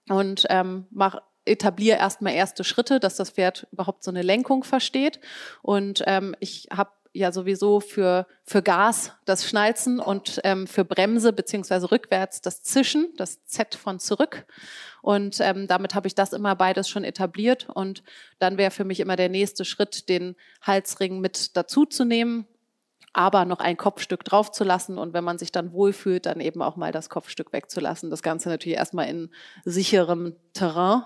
und 0.09 0.47
ähm, 0.51 0.87
mache 0.90 1.23
etabliere 1.47 1.99
erstmal 1.99 2.35
erste 2.35 2.64
Schritte, 2.64 3.01
dass 3.01 3.16
das 3.16 3.31
Pferd 3.31 3.66
überhaupt 3.73 4.05
so 4.05 4.11
eine 4.11 4.23
Lenkung 4.23 4.62
versteht. 4.62 5.21
Und 5.62 6.03
ähm, 6.07 6.37
ich 6.38 6.69
habe 6.71 6.90
ja 7.12 7.33
sowieso 7.33 7.81
für, 7.81 8.27
für 8.44 8.62
Gas 8.62 9.12
das 9.25 9.49
Schnalzen 9.49 9.99
und 9.99 10.40
ähm, 10.44 10.66
für 10.66 10.85
Bremse 10.85 11.33
beziehungsweise 11.33 11.90
rückwärts 11.90 12.40
das 12.40 12.62
Zischen, 12.62 13.12
das 13.16 13.44
Z 13.44 13.75
von 13.75 13.99
zurück. 13.99 14.46
Und 15.03 15.40
ähm, 15.40 15.66
damit 15.66 15.94
habe 15.94 16.07
ich 16.07 16.14
das 16.14 16.33
immer 16.33 16.55
beides 16.55 16.88
schon 16.88 17.05
etabliert. 17.05 17.68
Und 17.68 18.03
dann 18.38 18.59
wäre 18.59 18.70
für 18.70 18.85
mich 18.85 19.01
immer 19.01 19.16
der 19.16 19.29
nächste 19.29 19.64
Schritt, 19.64 20.09
den 20.09 20.37
Halsring 20.62 21.20
mit 21.20 21.57
dazuzunehmen, 21.57 22.46
aber 23.12 23.44
noch 23.44 23.61
ein 23.61 23.77
Kopfstück 23.77 24.25
draufzulassen 24.25 24.96
und 24.96 25.12
wenn 25.12 25.25
man 25.25 25.37
sich 25.37 25.51
dann 25.51 25.73
wohlfühlt, 25.73 26.27
dann 26.27 26.40
eben 26.40 26.62
auch 26.62 26.77
mal 26.77 26.92
das 26.92 27.11
Kopfstück 27.11 27.53
wegzulassen. 27.53 28.09
Das 28.09 28.23
Ganze 28.23 28.49
natürlich 28.51 28.79
erstmal 28.79 29.09
in 29.09 29.31
sicherem 29.64 30.37
Terrain. 30.53 31.03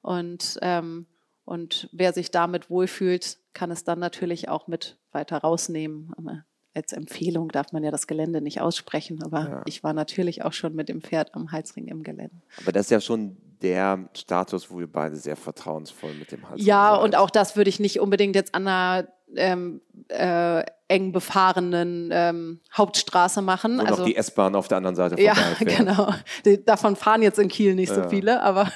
Und 0.00 0.58
ähm, 0.62 1.06
und 1.44 1.88
wer 1.92 2.12
sich 2.12 2.30
damit 2.30 2.70
wohlfühlt, 2.70 3.38
kann 3.54 3.70
es 3.70 3.84
dann 3.84 3.98
natürlich 3.98 4.48
auch 4.48 4.66
mit 4.66 4.98
weiter 5.12 5.38
rausnehmen. 5.38 6.12
Aber 6.16 6.44
als 6.74 6.92
Empfehlung 6.92 7.48
darf 7.48 7.72
man 7.72 7.84
ja 7.84 7.90
das 7.90 8.06
Gelände 8.06 8.40
nicht 8.40 8.60
aussprechen, 8.60 9.22
aber 9.22 9.40
ja. 9.48 9.62
ich 9.66 9.84
war 9.84 9.92
natürlich 9.92 10.42
auch 10.42 10.52
schon 10.52 10.74
mit 10.74 10.88
dem 10.88 11.02
Pferd 11.02 11.34
am 11.34 11.52
Halsring 11.52 11.86
im 11.88 12.02
Gelände. 12.02 12.40
Aber 12.62 12.72
das 12.72 12.86
ist 12.86 12.90
ja 12.90 13.00
schon 13.00 13.36
der 13.60 14.08
Status, 14.14 14.70
wo 14.70 14.78
wir 14.78 14.90
beide 14.90 15.16
sehr 15.16 15.36
vertrauensvoll 15.36 16.14
mit 16.14 16.32
dem 16.32 16.48
Halsring 16.48 16.66
Ja, 16.66 16.94
seid. 16.94 17.04
und 17.04 17.16
auch 17.16 17.30
das 17.30 17.56
würde 17.56 17.70
ich 17.70 17.78
nicht 17.78 18.00
unbedingt 18.00 18.34
jetzt 18.34 18.54
an 18.54 18.66
einer 18.66 19.08
ähm, 19.36 19.80
äh, 20.08 20.64
eng 20.88 21.12
befahrenen 21.12 22.10
ähm, 22.12 22.60
Hauptstraße 22.76 23.40
machen. 23.40 23.78
Wo 23.78 23.82
also 23.82 23.96
noch 24.02 24.04
die 24.04 24.16
S-Bahn 24.16 24.54
auf 24.54 24.68
der 24.68 24.78
anderen 24.78 24.94
Seite 24.94 25.20
Ja, 25.20 25.34
genau. 25.60 26.12
Die, 26.44 26.62
davon 26.62 26.96
fahren 26.96 27.22
jetzt 27.22 27.38
in 27.38 27.48
Kiel 27.48 27.74
nicht 27.74 27.88
ja. 27.88 28.02
so 28.02 28.08
viele, 28.10 28.42
aber 28.42 28.70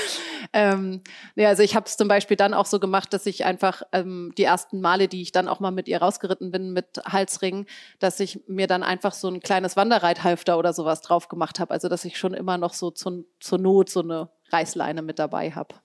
ähm, 0.52 1.02
ja, 1.36 1.48
also 1.48 1.62
ich 1.62 1.76
habe 1.76 1.86
es 1.86 1.96
zum 1.96 2.08
Beispiel 2.08 2.36
dann 2.36 2.54
auch 2.54 2.66
so 2.66 2.80
gemacht, 2.80 3.12
dass 3.12 3.24
ich 3.26 3.44
einfach 3.44 3.82
ähm, 3.92 4.32
die 4.36 4.44
ersten 4.44 4.80
Male, 4.80 5.06
die 5.06 5.22
ich 5.22 5.30
dann 5.30 5.46
auch 5.46 5.60
mal 5.60 5.70
mit 5.70 5.86
ihr 5.86 6.02
rausgeritten 6.02 6.50
bin 6.50 6.72
mit 6.72 7.00
Halsring, 7.06 7.66
dass 8.00 8.18
ich 8.18 8.40
mir 8.48 8.66
dann 8.66 8.82
einfach 8.82 9.12
so 9.12 9.28
ein 9.28 9.40
kleines 9.40 9.76
Wanderreithalfter 9.76 10.58
oder 10.58 10.72
sowas 10.72 11.02
drauf 11.02 11.28
gemacht 11.28 11.60
habe. 11.60 11.72
Also 11.72 11.88
dass 11.88 12.04
ich 12.04 12.18
schon 12.18 12.34
immer 12.34 12.58
noch 12.58 12.74
so 12.74 12.90
zu, 12.90 13.26
zur 13.38 13.58
Not 13.58 13.90
so 13.90 14.00
eine 14.00 14.28
Reißleine 14.50 15.02
mit 15.02 15.20
dabei 15.20 15.52
habe. 15.52 15.76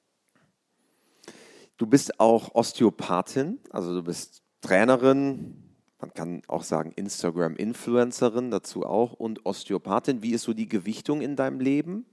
Du 1.77 1.87
bist 1.87 2.19
auch 2.19 2.55
Osteopathin, 2.55 3.59
also 3.69 3.93
du 3.93 4.03
bist 4.03 4.43
Trainerin, 4.61 5.61
man 5.99 6.13
kann 6.13 6.41
auch 6.47 6.63
sagen 6.63 6.91
Instagram-Influencerin 6.95 8.51
dazu 8.51 8.85
auch 8.85 9.13
und 9.13 9.45
Osteopathin. 9.45 10.21
Wie 10.21 10.31
ist 10.31 10.43
so 10.43 10.53
die 10.53 10.69
Gewichtung 10.69 11.21
in 11.21 11.35
deinem 11.35 11.59
Leben? 11.59 12.05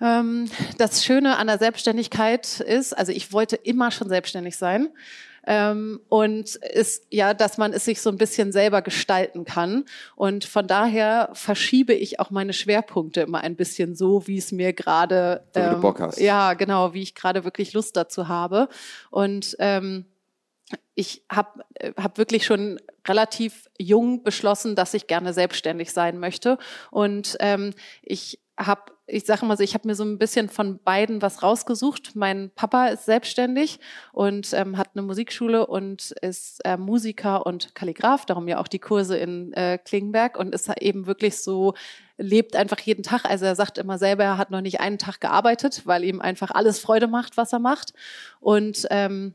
Ähm, 0.00 0.50
das 0.76 1.04
Schöne 1.04 1.36
an 1.36 1.46
der 1.46 1.58
Selbstständigkeit 1.58 2.60
ist, 2.60 2.92
also 2.92 3.12
ich 3.12 3.32
wollte 3.32 3.56
immer 3.56 3.90
schon 3.90 4.08
selbstständig 4.08 4.56
sein. 4.56 4.88
Ähm, 5.46 6.00
und 6.08 6.56
ist 6.56 7.06
ja, 7.10 7.32
dass 7.34 7.56
man 7.58 7.72
es 7.72 7.84
sich 7.84 8.00
so 8.00 8.10
ein 8.10 8.18
bisschen 8.18 8.52
selber 8.52 8.82
gestalten 8.82 9.44
kann. 9.44 9.84
Und 10.16 10.44
von 10.44 10.66
daher 10.66 11.30
verschiebe 11.32 11.94
ich 11.94 12.20
auch 12.20 12.30
meine 12.30 12.52
Schwerpunkte 12.52 13.22
immer 13.22 13.40
ein 13.40 13.56
bisschen 13.56 13.94
so, 13.94 14.26
wie 14.26 14.38
es 14.38 14.52
mir 14.52 14.72
gerade 14.72 15.44
ähm, 15.54 15.82
ja 16.16 16.54
genau, 16.54 16.94
wie 16.94 17.02
ich 17.02 17.14
gerade 17.14 17.44
wirklich 17.44 17.72
Lust 17.72 17.96
dazu 17.96 18.28
habe. 18.28 18.68
Und 19.10 19.56
ähm, 19.58 20.06
ich 20.94 21.22
habe 21.30 21.62
hab 21.96 22.18
wirklich 22.18 22.44
schon 22.44 22.80
relativ 23.06 23.68
jung 23.78 24.24
beschlossen, 24.24 24.74
dass 24.74 24.94
ich 24.94 25.06
gerne 25.06 25.32
selbstständig 25.32 25.92
sein 25.92 26.18
möchte. 26.18 26.58
Und 26.90 27.36
ähm, 27.40 27.72
ich 28.02 28.40
habe 28.56 28.92
ich 29.08 29.24
sage 29.24 29.46
mal 29.46 29.56
so, 29.56 29.62
ich 29.62 29.74
habe 29.74 29.86
mir 29.86 29.94
so 29.94 30.04
ein 30.04 30.18
bisschen 30.18 30.48
von 30.48 30.80
beiden 30.82 31.22
was 31.22 31.42
rausgesucht. 31.42 32.16
Mein 32.16 32.50
Papa 32.54 32.88
ist 32.88 33.04
selbstständig 33.04 33.78
und 34.12 34.52
ähm, 34.52 34.76
hat 34.76 34.90
eine 34.94 35.02
Musikschule 35.02 35.66
und 35.66 36.10
ist 36.22 36.60
äh, 36.64 36.76
Musiker 36.76 37.46
und 37.46 37.74
Kalligraph, 37.74 38.26
darum 38.26 38.48
ja 38.48 38.58
auch 38.58 38.66
die 38.66 38.80
Kurse 38.80 39.16
in 39.16 39.52
äh, 39.52 39.78
Klingenberg 39.78 40.36
und 40.36 40.54
ist 40.54 40.68
eben 40.80 41.06
wirklich 41.06 41.40
so, 41.40 41.74
lebt 42.18 42.56
einfach 42.56 42.80
jeden 42.80 43.04
Tag. 43.04 43.24
Also 43.24 43.44
er 43.44 43.54
sagt 43.54 43.78
immer 43.78 43.98
selber, 43.98 44.24
er 44.24 44.38
hat 44.38 44.50
noch 44.50 44.60
nicht 44.60 44.80
einen 44.80 44.98
Tag 44.98 45.20
gearbeitet, 45.20 45.82
weil 45.84 46.02
ihm 46.02 46.20
einfach 46.20 46.50
alles 46.50 46.80
Freude 46.80 47.06
macht, 47.06 47.36
was 47.36 47.52
er 47.52 47.60
macht. 47.60 47.92
Und 48.40 48.88
ähm, 48.90 49.34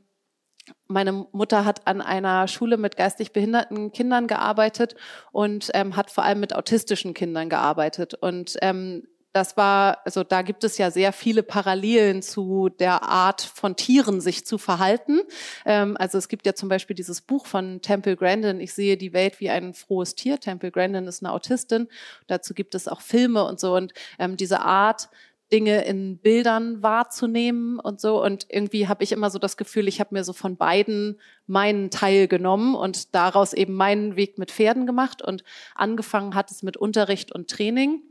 meine 0.88 1.28
Mutter 1.32 1.64
hat 1.64 1.88
an 1.88 2.02
einer 2.02 2.48
Schule 2.50 2.78
mit 2.78 2.98
geistig 2.98 3.32
behinderten 3.32 3.94
Kindern 3.94 4.28
gearbeitet 4.28 4.96
und 5.32 5.70
ähm, 5.74 5.96
hat 5.96 6.12
vor 6.12 6.26
allem 6.26 6.42
mit 6.42 6.54
autistischen 6.54 7.14
Kindern 7.14 7.50
gearbeitet. 7.50 8.14
Und 8.16 8.58
ähm, 8.62 9.08
das 9.34 9.56
war, 9.56 10.00
also 10.06 10.24
da 10.24 10.42
gibt 10.42 10.64
es 10.64 10.78
ja 10.78 10.92
sehr 10.92 11.14
viele 11.14 11.44
Parallelen 11.44 12.22
zu 12.22 12.70
der 12.70 13.04
Art 13.04 13.42
von 13.42 13.76
Tieren 13.76 14.20
sich 14.20 14.46
zu 14.46 14.58
verhalten. 14.58 15.22
Ähm, 15.66 15.96
also 15.98 16.18
es 16.18 16.28
gibt 16.28 16.46
ja 16.46 16.54
zum 16.54 16.70
Beispiel 16.70 16.96
dieses 16.96 17.22
Buch 17.22 17.46
von 17.46 17.82
Temple 17.82 18.16
Grandin, 18.16 18.60
Ich 18.60 18.74
sehe 18.74 18.98
die 18.98 19.14
Welt 19.14 19.40
wie 19.40 19.50
ein 19.50 19.74
frohes 19.74 20.16
Tier. 20.16 20.40
Temple 20.40 20.72
Grandin 20.72 21.08
ist 21.08 21.24
eine 21.24 21.32
Autistin. 21.32 21.88
Dazu 22.28 22.54
gibt 22.54 22.76
es 22.76 22.88
auch 22.88 23.02
Filme 23.02 23.46
und 23.46 23.60
so. 23.60 23.76
Und 23.76 23.94
ähm, 24.20 24.38
diese 24.38 24.62
Art, 24.62 25.10
Dinge 25.52 25.84
in 25.84 26.18
Bildern 26.18 26.82
wahrzunehmen 26.82 27.80
und 27.80 28.00
so. 28.00 28.24
Und 28.24 28.46
irgendwie 28.50 28.88
habe 28.88 29.04
ich 29.04 29.12
immer 29.12 29.30
so 29.30 29.38
das 29.38 29.58
Gefühl, 29.58 29.88
ich 29.88 30.00
habe 30.00 30.16
mir 30.16 30.24
so 30.24 30.34
von 30.34 30.56
beiden 30.56 31.20
meinen 31.46 31.90
Teil 31.90 32.28
genommen 32.28 32.74
und 32.74 33.14
daraus 33.14 33.52
eben 33.54 33.74
meinen 33.74 34.16
Weg 34.16 34.38
mit 34.38 34.52
Pferden 34.52 34.86
gemacht. 34.86 35.22
Und 35.22 35.44
angefangen 35.76 36.36
hat 36.36 36.52
es 36.52 36.64
mit 36.64 36.78
Unterricht 36.78 37.34
und 37.34 37.50
Training. 37.50 38.02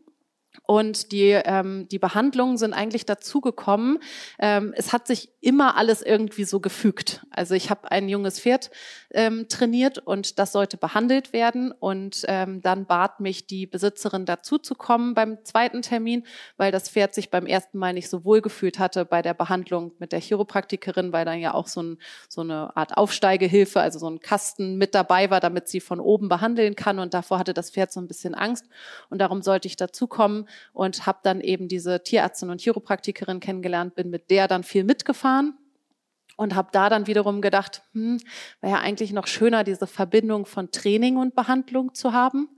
Und 0.67 1.13
die, 1.13 1.31
ähm, 1.31 1.89
die 1.89 1.99
Behandlungen 1.99 2.57
sind 2.57 2.75
eigentlich 2.75 3.07
dazugekommen. 3.07 3.99
Ähm, 4.39 4.73
es 4.77 4.93
hat 4.93 5.07
sich 5.07 5.31
immer 5.41 5.77
alles 5.77 6.03
irgendwie 6.03 6.45
so 6.45 6.61
gefügt. 6.61 7.25
Also 7.31 7.55
ich 7.55 7.71
habe 7.71 7.91
ein 7.91 8.09
junges 8.09 8.41
Pferd 8.41 8.71
ähm, 9.13 9.49
trainiert 9.49 9.99
und 9.99 10.39
das 10.39 10.53
sollte 10.53 10.77
behandelt 10.77 11.33
werden. 11.33 11.73
Und 11.73 12.25
ähm, 12.29 12.63
dann 12.63 12.87
bat 12.87 13.21
mich 13.21 13.47
die 13.47 13.67
Besitzerin 13.67 14.27
dazu 14.27 14.59
zu 14.59 14.75
kommen 14.75 15.15
beim 15.15 15.45
zweiten 15.45 15.83
Termin, 15.83 16.25
weil 16.57 16.73
das 16.73 16.89
Pferd 16.89 17.15
sich 17.15 17.31
beim 17.31 17.47
ersten 17.47 17.79
Mal 17.79 17.93
nicht 17.93 18.09
so 18.09 18.25
wohl 18.25 18.41
gefühlt 18.41 18.79
hatte 18.79 19.05
bei 19.05 19.23
der 19.23 19.35
Behandlung 19.35 19.93
mit 19.99 20.13
der 20.13 20.21
Chiropraktikerin, 20.21 21.13
weil 21.13 21.25
dann 21.25 21.41
ja 21.41 21.55
auch 21.55 21.69
so, 21.69 21.83
ein, 21.83 21.99
so 22.29 22.43
eine 22.43 22.77
Art 22.77 22.97
Aufsteigehilfe, 22.97 23.81
also 23.81 23.99
so 23.99 24.09
ein 24.09 24.21
Kasten 24.21 24.77
mit 24.77 24.95
dabei 24.95 25.31
war, 25.31 25.41
damit 25.41 25.69
sie 25.69 25.81
von 25.81 26.01
oben 26.01 26.29
behandeln 26.29 26.77
kann. 26.77 26.99
Und 26.99 27.15
davor 27.15 27.39
hatte 27.39 27.55
das 27.55 27.71
Pferd 27.71 27.93
so 27.93 28.01
ein 28.01 28.09
bisschen 28.09 28.35
Angst. 28.35 28.67
Und 29.09 29.21
darum 29.21 29.43
sollte 29.43 29.67
ich 29.67 29.77
dazukommen 29.77 30.47
und 30.73 31.07
habe 31.07 31.21
dann 31.23 31.41
eben 31.41 31.69
diese 31.69 32.03
Tierärztin 32.03 32.51
und 32.51 32.61
Chiropraktikerin 32.61 33.41
kennengelernt, 33.41 33.95
bin 33.95 34.11
mit 34.11 34.31
der 34.31 34.49
dann 34.49 34.63
viel 34.63 34.85
mitgefahren 34.85 35.55
und 36.41 36.55
habe 36.55 36.71
da 36.73 36.89
dann 36.89 37.07
wiederum 37.07 37.43
gedacht, 37.43 37.83
hm, 37.93 38.19
wäre 38.63 38.77
ja 38.77 38.81
eigentlich 38.81 39.13
noch 39.13 39.27
schöner, 39.27 39.63
diese 39.63 39.87
Verbindung 39.87 40.47
von 40.47 40.71
Training 40.71 41.19
und 41.19 41.35
Behandlung 41.35 41.93
zu 41.93 42.15
haben. 42.15 42.49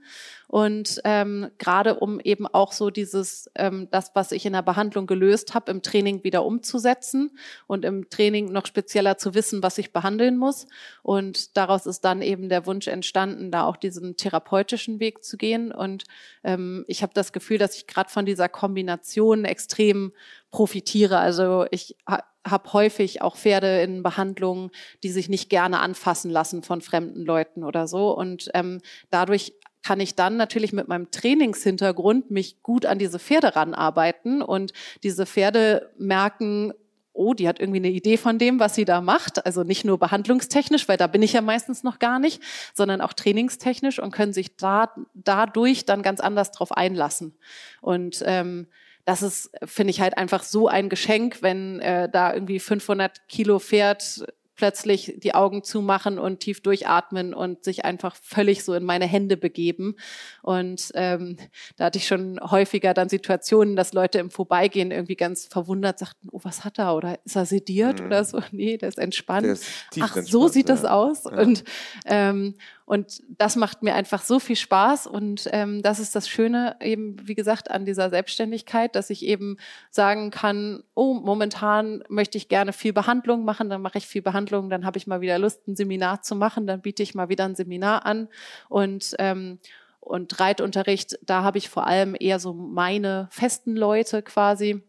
Und 0.47 1.01
ähm, 1.03 1.49
gerade 1.57 1.95
um 1.95 2.21
eben 2.21 2.47
auch 2.47 2.71
so 2.71 2.91
dieses, 2.91 3.51
ähm, 3.55 3.89
das, 3.91 4.11
was 4.13 4.31
ich 4.31 4.45
in 4.45 4.53
der 4.53 4.61
Behandlung 4.61 5.05
gelöst 5.05 5.53
habe, 5.53 5.69
im 5.69 5.81
Training 5.81 6.23
wieder 6.23 6.45
umzusetzen 6.45 7.37
und 7.67 7.83
im 7.83 8.09
Training 8.09 8.53
noch 8.53 8.67
spezieller 8.67 9.17
zu 9.17 9.33
wissen, 9.33 9.61
was 9.63 9.77
ich 9.77 9.91
behandeln 9.91 10.37
muss. 10.37 10.65
Und 11.01 11.57
daraus 11.57 11.85
ist 11.85 12.05
dann 12.05 12.21
eben 12.21 12.47
der 12.47 12.65
Wunsch 12.65 12.87
entstanden, 12.87 13.51
da 13.51 13.65
auch 13.65 13.75
diesen 13.75 14.15
therapeutischen 14.15 15.01
Weg 15.01 15.25
zu 15.25 15.35
gehen. 15.35 15.73
Und 15.73 16.05
ähm, 16.45 16.85
ich 16.87 17.03
habe 17.03 17.13
das 17.13 17.33
Gefühl, 17.33 17.57
dass 17.57 17.75
ich 17.75 17.85
gerade 17.85 18.09
von 18.09 18.25
dieser 18.25 18.47
Kombination 18.47 19.43
extrem 19.43 20.13
profitiere. 20.51 21.17
Also 21.17 21.65
ich 21.71 21.97
habe 22.45 22.73
häufig 22.73 23.21
auch 23.21 23.37
Pferde 23.37 23.81
in 23.81 24.03
Behandlungen, 24.03 24.71
die 25.03 25.09
sich 25.09 25.29
nicht 25.29 25.49
gerne 25.49 25.79
anfassen 25.79 26.29
lassen 26.29 26.63
von 26.63 26.81
fremden 26.81 27.25
Leuten 27.25 27.63
oder 27.63 27.87
so. 27.87 28.15
Und 28.15 28.49
ähm, 28.53 28.81
dadurch 29.09 29.53
kann 29.83 29.99
ich 29.99 30.15
dann 30.15 30.37
natürlich 30.37 30.73
mit 30.73 30.87
meinem 30.87 31.11
Trainingshintergrund 31.11 32.31
mich 32.31 32.63
gut 32.63 32.85
an 32.85 32.99
diese 32.99 33.19
Pferde 33.19 33.55
ranarbeiten 33.55 34.41
und 34.41 34.73
diese 35.03 35.25
Pferde 35.25 35.91
merken, 35.97 36.73
oh, 37.13 37.33
die 37.33 37.47
hat 37.47 37.59
irgendwie 37.59 37.79
eine 37.79 37.91
Idee 37.91 38.17
von 38.17 38.39
dem, 38.39 38.59
was 38.59 38.75
sie 38.75 38.85
da 38.85 38.99
macht. 38.99 39.45
Also 39.45 39.63
nicht 39.63 39.85
nur 39.85 39.99
behandlungstechnisch, 39.99 40.87
weil 40.89 40.97
da 40.97 41.07
bin 41.07 41.21
ich 41.21 41.33
ja 41.33 41.41
meistens 41.41 41.83
noch 41.83 41.99
gar 41.99 42.17
nicht, 42.17 42.41
sondern 42.73 43.01
auch 43.01 43.13
trainingstechnisch 43.13 43.99
und 43.99 44.11
können 44.11 44.33
sich 44.33 44.57
da, 44.57 44.93
dadurch 45.13 45.85
dann 45.85 46.01
ganz 46.01 46.19
anders 46.19 46.51
drauf 46.51 46.71
einlassen. 46.71 47.37
Und 47.81 48.23
ähm, 48.25 48.67
das 49.05 49.21
ist, 49.21 49.51
finde 49.63 49.91
ich 49.91 50.01
halt 50.01 50.17
einfach 50.17 50.43
so 50.43 50.67
ein 50.67 50.89
Geschenk, 50.89 51.41
wenn 51.41 51.79
äh, 51.79 52.09
da 52.09 52.33
irgendwie 52.33 52.59
500 52.59 53.27
Kilo 53.27 53.59
Pferd 53.59 54.25
plötzlich 54.55 55.15
die 55.17 55.33
Augen 55.33 55.63
zumachen 55.63 56.19
und 56.19 56.39
tief 56.39 56.61
durchatmen 56.61 57.33
und 57.33 57.63
sich 57.63 57.85
einfach 57.85 58.15
völlig 58.15 58.63
so 58.63 58.73
in 58.73 58.83
meine 58.83 59.05
Hände 59.05 59.35
begeben. 59.35 59.95
Und 60.41 60.91
ähm, 60.93 61.37
da 61.75 61.85
hatte 61.85 61.97
ich 61.97 62.07
schon 62.07 62.39
häufiger 62.39 62.93
dann 62.93 63.09
Situationen, 63.09 63.75
dass 63.75 63.93
Leute 63.93 64.19
im 64.19 64.29
Vorbeigehen 64.29 64.91
irgendwie 64.91 65.15
ganz 65.15 65.47
verwundert 65.47 65.99
sagten, 65.99 66.29
oh, 66.31 66.39
was 66.43 66.63
hat 66.63 66.77
er? 66.77 66.95
Oder 66.95 67.19
ist 67.25 67.35
er 67.35 67.45
sediert 67.45 67.99
mhm. 67.99 68.05
oder 68.07 68.23
so? 68.23 68.41
Nee, 68.51 68.77
der 68.77 68.89
ist 68.89 68.99
entspannt. 68.99 69.45
Der 69.45 69.53
ist 69.53 69.65
Ach, 69.99 70.15
so 70.17 70.47
sieht 70.47 70.69
ja. 70.69 70.75
das 70.75 70.85
aus. 70.85 71.23
Ja. 71.25 71.31
Und 71.41 71.63
ähm, 72.05 72.55
und 72.85 73.21
das 73.29 73.55
macht 73.55 73.81
mir 73.81 73.95
einfach 73.95 74.21
so 74.21 74.39
viel 74.39 74.55
Spaß. 74.55 75.07
Und 75.07 75.49
ähm, 75.51 75.81
das 75.81 75.99
ist 75.99 76.15
das 76.15 76.27
Schöne 76.27 76.75
eben, 76.81 77.15
wie 77.27 77.35
gesagt, 77.35 77.71
an 77.71 77.85
dieser 77.85 78.09
Selbstständigkeit, 78.09 78.95
dass 78.95 79.09
ich 79.09 79.25
eben 79.25 79.57
sagen 79.89 80.31
kann, 80.31 80.83
oh, 80.93 81.13
momentan 81.13 82.03
möchte 82.09 82.37
ich 82.37 82.49
gerne 82.49 82.73
viel 82.73 82.93
Behandlung 82.93 83.45
machen, 83.45 83.69
dann 83.69 83.81
mache 83.81 83.97
ich 83.97 84.07
viel 84.07 84.21
Behandlung, 84.21 84.69
dann 84.69 84.85
habe 84.85 84.97
ich 84.97 85.07
mal 85.07 85.21
wieder 85.21 85.39
Lust, 85.39 85.67
ein 85.67 85.75
Seminar 85.75 86.21
zu 86.21 86.35
machen, 86.35 86.67
dann 86.67 86.81
biete 86.81 87.03
ich 87.03 87.15
mal 87.15 87.29
wieder 87.29 87.45
ein 87.45 87.55
Seminar 87.55 88.05
an. 88.05 88.27
Und 88.69 89.15
ähm, 89.19 89.59
und 89.99 90.37
Reitunterricht, 90.37 91.17
da 91.21 91.43
habe 91.43 91.57
ich 91.57 91.69
vor 91.69 91.87
allem 91.87 92.13
eher 92.19 92.37
so 92.37 92.53
meine 92.53 93.29
festen 93.31 93.73
Leute 93.73 94.21
quasi 94.21 94.83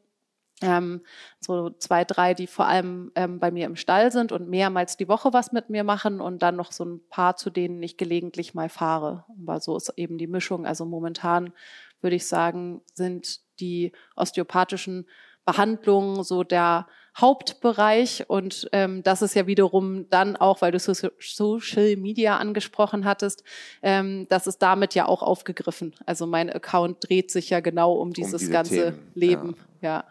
ähm, 0.64 1.02
so 1.40 1.70
zwei, 1.70 2.04
drei, 2.04 2.34
die 2.34 2.46
vor 2.46 2.66
allem 2.66 3.12
ähm, 3.14 3.38
bei 3.38 3.50
mir 3.50 3.66
im 3.66 3.76
Stall 3.76 4.10
sind 4.10 4.32
und 4.32 4.48
mehrmals 4.48 4.96
die 4.96 5.08
Woche 5.08 5.32
was 5.32 5.52
mit 5.52 5.70
mir 5.70 5.84
machen 5.84 6.20
und 6.20 6.42
dann 6.42 6.56
noch 6.56 6.72
so 6.72 6.84
ein 6.84 7.00
paar, 7.08 7.36
zu 7.36 7.50
denen 7.50 7.82
ich 7.82 7.96
gelegentlich 7.96 8.54
mal 8.54 8.68
fahre. 8.68 9.24
Aber 9.42 9.60
so 9.60 9.76
ist 9.76 9.92
eben 9.96 10.18
die 10.18 10.26
Mischung. 10.26 10.66
Also 10.66 10.84
momentan 10.84 11.52
würde 12.00 12.16
ich 12.16 12.26
sagen, 12.26 12.80
sind 12.94 13.40
die 13.60 13.92
osteopathischen 14.16 15.06
Behandlungen 15.44 16.24
so 16.24 16.42
der 16.42 16.86
Hauptbereich 17.16 18.24
und 18.28 18.68
ähm, 18.72 19.04
das 19.04 19.22
ist 19.22 19.34
ja 19.34 19.46
wiederum 19.46 20.08
dann 20.10 20.36
auch, 20.36 20.62
weil 20.62 20.72
du 20.72 20.80
Social 20.80 21.96
Media 21.96 22.38
angesprochen 22.38 23.04
hattest, 23.04 23.44
ähm, 23.82 24.26
das 24.28 24.48
ist 24.48 24.58
damit 24.58 24.94
ja 24.94 25.06
auch 25.06 25.22
aufgegriffen. 25.22 25.94
Also 26.06 26.26
mein 26.26 26.50
Account 26.50 27.08
dreht 27.08 27.30
sich 27.30 27.50
ja 27.50 27.60
genau 27.60 27.92
um 27.92 28.12
dieses 28.12 28.44
um 28.44 28.50
ganze 28.50 28.74
Themen. 28.74 29.12
Leben. 29.14 29.56
ja. 29.80 29.90
ja. 29.90 30.04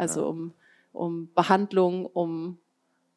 Also 0.00 0.22
ja. 0.22 0.26
um, 0.28 0.54
um 0.92 1.32
Behandlung, 1.34 2.06
um 2.06 2.58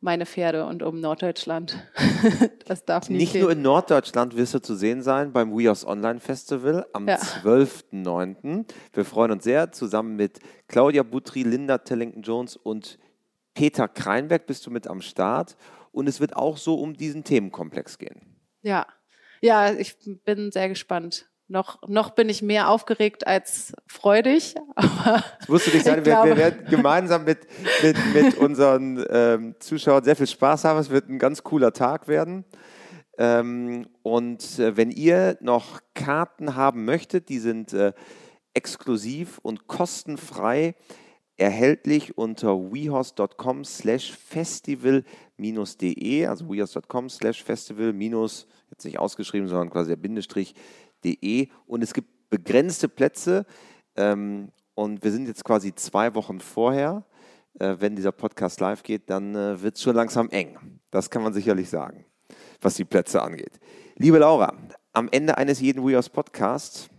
meine 0.02 0.26
Pferde 0.26 0.66
und 0.66 0.84
um 0.84 1.00
Norddeutschland. 1.00 1.82
das 2.68 2.84
darf 2.84 3.10
nicht. 3.10 3.20
Nicht 3.20 3.32
fehlen. 3.32 3.44
nur 3.44 3.52
in 3.54 3.62
Norddeutschland 3.62 4.36
wirst 4.36 4.54
du 4.54 4.62
zu 4.62 4.76
sehen 4.76 5.02
sein 5.02 5.32
beim 5.32 5.58
WeHorse 5.58 5.88
Online 5.88 6.20
Festival 6.20 6.86
am 6.92 7.08
ja. 7.08 7.16
12.09. 7.16 8.66
Wir 8.92 9.06
freuen 9.06 9.32
uns 9.32 9.46
sehr. 9.46 9.72
Zusammen 9.72 10.18
mit 10.18 10.40
Claudia 10.68 11.04
Butri, 11.04 11.44
Linda 11.44 11.78
Tellington-Jones 11.78 12.58
und 12.58 13.00
Peter 13.54 13.88
Kreinberg 13.88 14.46
bist 14.46 14.66
du 14.66 14.72
mit 14.72 14.88
am 14.88 15.00
Start. 15.00 15.56
Und 15.94 16.10
es 16.10 16.20
wird 16.20 16.36
auch 16.36 16.58
so 16.58 16.76
um 16.76 16.96
diesen 16.96 17.24
Themenkomplex 17.24 17.98
gehen. 17.98 18.36
Ja, 18.62 18.88
ja, 19.40 19.72
ich 19.72 19.96
bin 20.26 20.52
sehr 20.52 20.68
gespannt. 20.68 21.30
Noch, 21.48 21.82
noch 21.88 22.12
bin 22.12 22.30
ich 22.30 22.41
mehr 22.41 22.70
aufgeregt 22.70 23.28
als 23.28 23.74
freudig. 23.86 24.56
Aber 24.76 25.24
das 25.39 25.50
musst 25.50 25.68
du 25.68 25.72
nicht 25.72 25.86
sein. 25.86 26.06
Wir, 26.06 26.24
wir, 26.24 26.38
werden 26.38 26.66
gemeinsam 26.70 27.26
mit, 27.26 27.39
mit, 27.82 27.98
mit 28.14 28.38
unseren 28.38 29.06
ähm, 29.10 29.56
Zuschauern 29.60 30.04
sehr 30.04 30.16
viel 30.16 30.28
Spaß 30.28 30.64
haben. 30.64 30.80
Es 30.80 30.89
wird 30.89 31.10
ein 31.10 31.20
ganz 31.20 31.44
cooler 31.44 31.74
Tag 31.74 32.08
werden. 32.08 32.46
Ähm, 33.18 33.88
und 34.02 34.58
äh, 34.58 34.76
wenn 34.78 34.89
ihr 34.89 35.38
noch 35.41 35.82
Karten 35.94 36.56
haben 36.56 36.86
möchtet, 36.86 37.30
die 37.30 37.39
sind 37.39 37.74
äh, 37.74 37.94
exklusiv 38.54 39.39
und 39.39 39.68
kostenfrei 39.68 40.76
erhältlich 41.38 42.18
unter 42.18 42.72
wehorse.com 42.72 43.66
slash 43.66 44.12
festival-de, 44.12 45.06
also 46.26 46.50
wehorse.com 46.50 47.10
slash 47.10 47.44
festival- 47.44 47.94
jetzt 48.74 48.86
nicht 48.86 49.00
ausgeschrieben, 49.00 49.48
sondern 49.48 49.70
quasi 49.70 49.89
der 49.89 49.98
Bindestrich 49.98 50.56
www.ftf.de 51.04 51.49
und 51.68 51.84
es 51.84 51.93
gibt 51.93 52.30
begrenzte 52.30 52.89
Plätze 52.89 53.45
ähm, 53.95 54.49
und 54.76 55.04
wir 55.04 55.12
sind 55.12 55.28
jetzt 55.28 55.43
quasi 55.43 55.74
zwei 55.76 56.16
Wochen 56.16 56.39
vorher. 56.39 57.04
Äh, 57.60 57.76
wenn 57.80 57.95
dieser 57.95 58.12
Podcast 58.12 58.60
live 58.60 58.82
geht, 58.82 59.10
dann 59.10 59.36
äh, 59.36 59.62
wird 59.62 59.76
es 59.76 59.84
schon 59.84 59.95
langsam 59.95 60.30
eng. 60.30 60.80
Das 60.89 61.10
kann 61.10 61.22
man 61.22 61.34
sicherlich 61.34 61.70
sagen, 61.70 62.06
was 62.62 62.76
die 62.76 62.86
Plätze 62.86 63.22
angeht. 63.22 63.60
Liebe 63.95 64.18
Laura, 64.18 64.54
am 64.93 65.10
Ende 65.12 65.38
eines 65.38 65.60
jeden 65.60 65.86
WeHouse 65.86 66.10
Podcasts, 66.10 66.89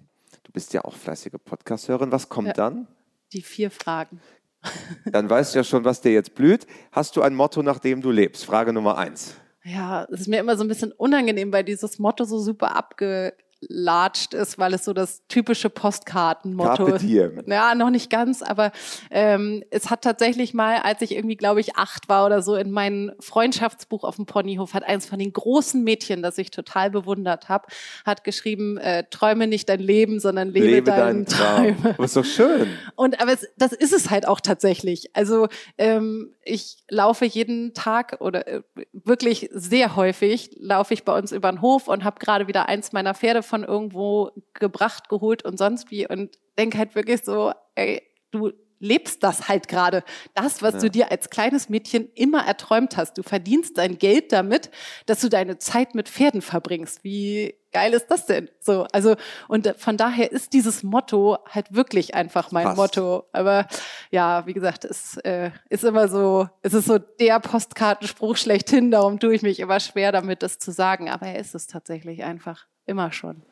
du 0.45 0.53
bist 0.53 0.73
ja 0.73 0.85
auch 0.85 0.95
fleißige 0.95 1.33
Podcast-Hörerin, 1.45 2.13
was 2.13 2.29
kommt 2.29 2.49
ja, 2.49 2.55
dann? 2.55 2.87
Die 3.33 3.43
vier 3.43 3.71
Fragen. 3.71 4.21
Dann 5.13 5.29
weißt 5.29 5.55
du 5.55 5.59
ja 5.59 5.65
schon, 5.65 5.85
was 5.85 6.01
dir 6.01 6.13
jetzt 6.13 6.35
blüht. 6.35 6.67
Hast 6.91 7.17
du 7.17 7.21
ein 7.21 7.35
Motto, 7.35 7.63
nach 7.63 7.79
dem 7.79 8.01
du 8.01 8.11
lebst? 8.11 8.47
Frage 8.47 8.73
Nummer 8.73 8.97
eins. 8.97 9.35
Ja, 9.65 10.05
es 10.11 10.21
ist 10.21 10.29
mir 10.29 10.41
immer 10.41 10.57
so 10.57 10.65
ein 10.65 10.69
bisschen 10.69 10.93
unangenehm, 10.93 11.51
weil 11.53 11.65
dieses 11.65 11.99
Motto 11.99 12.25
so 12.25 12.39
super 12.39 12.77
abge 12.77 13.35
latscht 13.69 14.35
ist, 14.35 14.59
weil 14.59 14.75
es 14.75 14.85
so 14.85 14.93
das 14.93 15.27
typische 15.29 15.71
Postkartenmotto 15.71 16.87
ist. 16.87 17.05
Ja, 17.05 17.75
noch 17.75 17.91
nicht 17.91 18.11
ganz, 18.11 18.43
aber 18.43 18.73
ähm, 19.11 19.63
es 19.71 19.91
hat 19.91 20.03
tatsächlich 20.03 20.55
mal, 20.55 20.79
als 20.79 21.03
ich 21.03 21.15
irgendwie, 21.15 21.37
glaube 21.37 21.61
ich, 21.61 21.77
acht 21.77 22.09
war 22.09 22.27
oder 22.27 22.43
so, 22.43 22.57
in 22.57 22.71
mein 22.71 23.13
Freundschaftsbuch 23.21 24.05
auf 24.05 24.17
dem 24.17 24.27
Ponyhof, 24.27 24.75
hat 24.75 24.85
eins 24.85 25.07
von 25.07 25.19
den 25.19 25.33
großen 25.33 25.83
Mädchen, 25.83 26.23
das 26.23 26.39
ich 26.39 26.51
total 26.51 26.91
bewundert 26.91 27.49
habe, 27.49 27.67
hat 28.05 28.25
geschrieben, 28.25 28.79
äh, 28.79 29.05
träume 29.11 29.47
nicht 29.47 29.69
dein 29.69 29.81
Leben, 29.81 30.21
sondern 30.21 30.49
lebe, 30.49 30.67
lebe 30.67 30.91
deinen, 30.91 31.25
deinen 31.25 31.27
Traum. 31.27 31.55
Träume. 31.55 31.95
Das 31.97 32.07
ist 32.07 32.17
doch 32.17 32.25
schön. 32.25 32.69
Und 32.97 33.21
aber 33.21 33.33
es, 33.33 33.47
das 33.57 33.73
ist 33.73 33.93
es 33.93 34.11
halt 34.11 34.27
auch 34.27 34.41
tatsächlich. 34.41 35.11
Also 35.15 35.49
ähm, 35.79 36.35
ich 36.45 36.85
laufe 36.89 37.25
jeden 37.25 37.75
Tag 37.75 38.19
oder 38.21 38.47
äh, 38.47 38.63
wirklich 38.93 39.51
sehr 39.53 39.97
häufig 39.97 40.51
laufe 40.59 40.95
ich 40.95 41.05
bei 41.05 41.17
uns 41.17 41.33
über 41.33 41.51
den 41.51 41.63
Hof 41.63 41.89
und 41.89 42.05
habe 42.05 42.19
gerade 42.19 42.49
wieder 42.49 42.69
eins 42.69 42.93
meiner 42.93 43.15
Pferde 43.15 43.43
von 43.43 43.54
irgendwo 43.63 44.31
gebracht, 44.55 45.09
geholt 45.09 45.45
und 45.45 45.59
sonst 45.59 45.91
wie 45.91 46.09
und 46.09 46.39
denke 46.59 46.79
halt 46.79 46.95
wirklich 46.95 47.23
so, 47.23 47.53
ey, 47.75 48.03
du 48.31 48.53
lebst 48.85 49.23
das 49.23 49.49
halt 49.49 49.69
gerade. 49.69 50.05
Das, 50.35 50.63
was 50.63 50.75
ja. 50.75 50.81
du 50.81 50.91
dir 50.91 51.11
als 51.11 51.31
kleines 51.31 51.69
Mädchen 51.69 52.11
immer 52.15 52.47
erträumt 52.47 52.97
hast. 52.97 53.17
Du 53.19 53.23
verdienst 53.23 53.79
dein 53.79 53.99
Geld 53.99 54.33
damit, 54.33 54.71
dass 55.07 55.21
du 55.21 55.29
deine 55.29 55.59
Zeit 55.59 55.95
mit 55.95 56.09
Pferden 56.09 56.43
verbringst. 56.43 57.03
Wie 57.03 57.55
geil 57.73 57.95
ist 57.95 58.09
das 58.09 58.27
denn? 58.27 58.51
So, 58.61 58.87
also, 58.93 59.17
und 59.49 59.75
von 59.79 59.97
daher 59.97 60.31
ist 60.31 60.53
dieses 60.53 60.83
Motto 60.83 61.39
halt 61.49 61.75
wirklich 61.75 62.15
einfach 62.15 62.53
mein 62.53 62.65
Passt. 62.65 62.77
Motto. 62.77 63.25
Aber 63.33 63.67
ja, 64.11 64.47
wie 64.47 64.53
gesagt, 64.53 64.85
es 64.85 65.17
äh, 65.19 65.51
ist 65.71 65.85
immer 65.85 66.09
so, 66.09 66.49
es 66.63 66.75
ist 66.75 66.87
so 66.87 66.99
der 66.99 67.41
Postkartenspruch 67.41 68.37
schlechthin, 68.37 68.91
darum 68.91 69.19
tue 69.19 69.35
ich 69.35 69.43
mich 69.43 69.61
immer 69.61 69.81
schwer 69.81 70.13
damit, 70.13 70.43
das 70.43 70.59
zu 70.59 70.71
sagen. 70.71 71.09
Aber 71.09 71.27
er 71.27 71.39
ist 71.39 71.55
es 71.55 71.67
tatsächlich 71.67 72.23
einfach. 72.23 72.67
Immer 72.87 73.13
schon. 73.13 73.43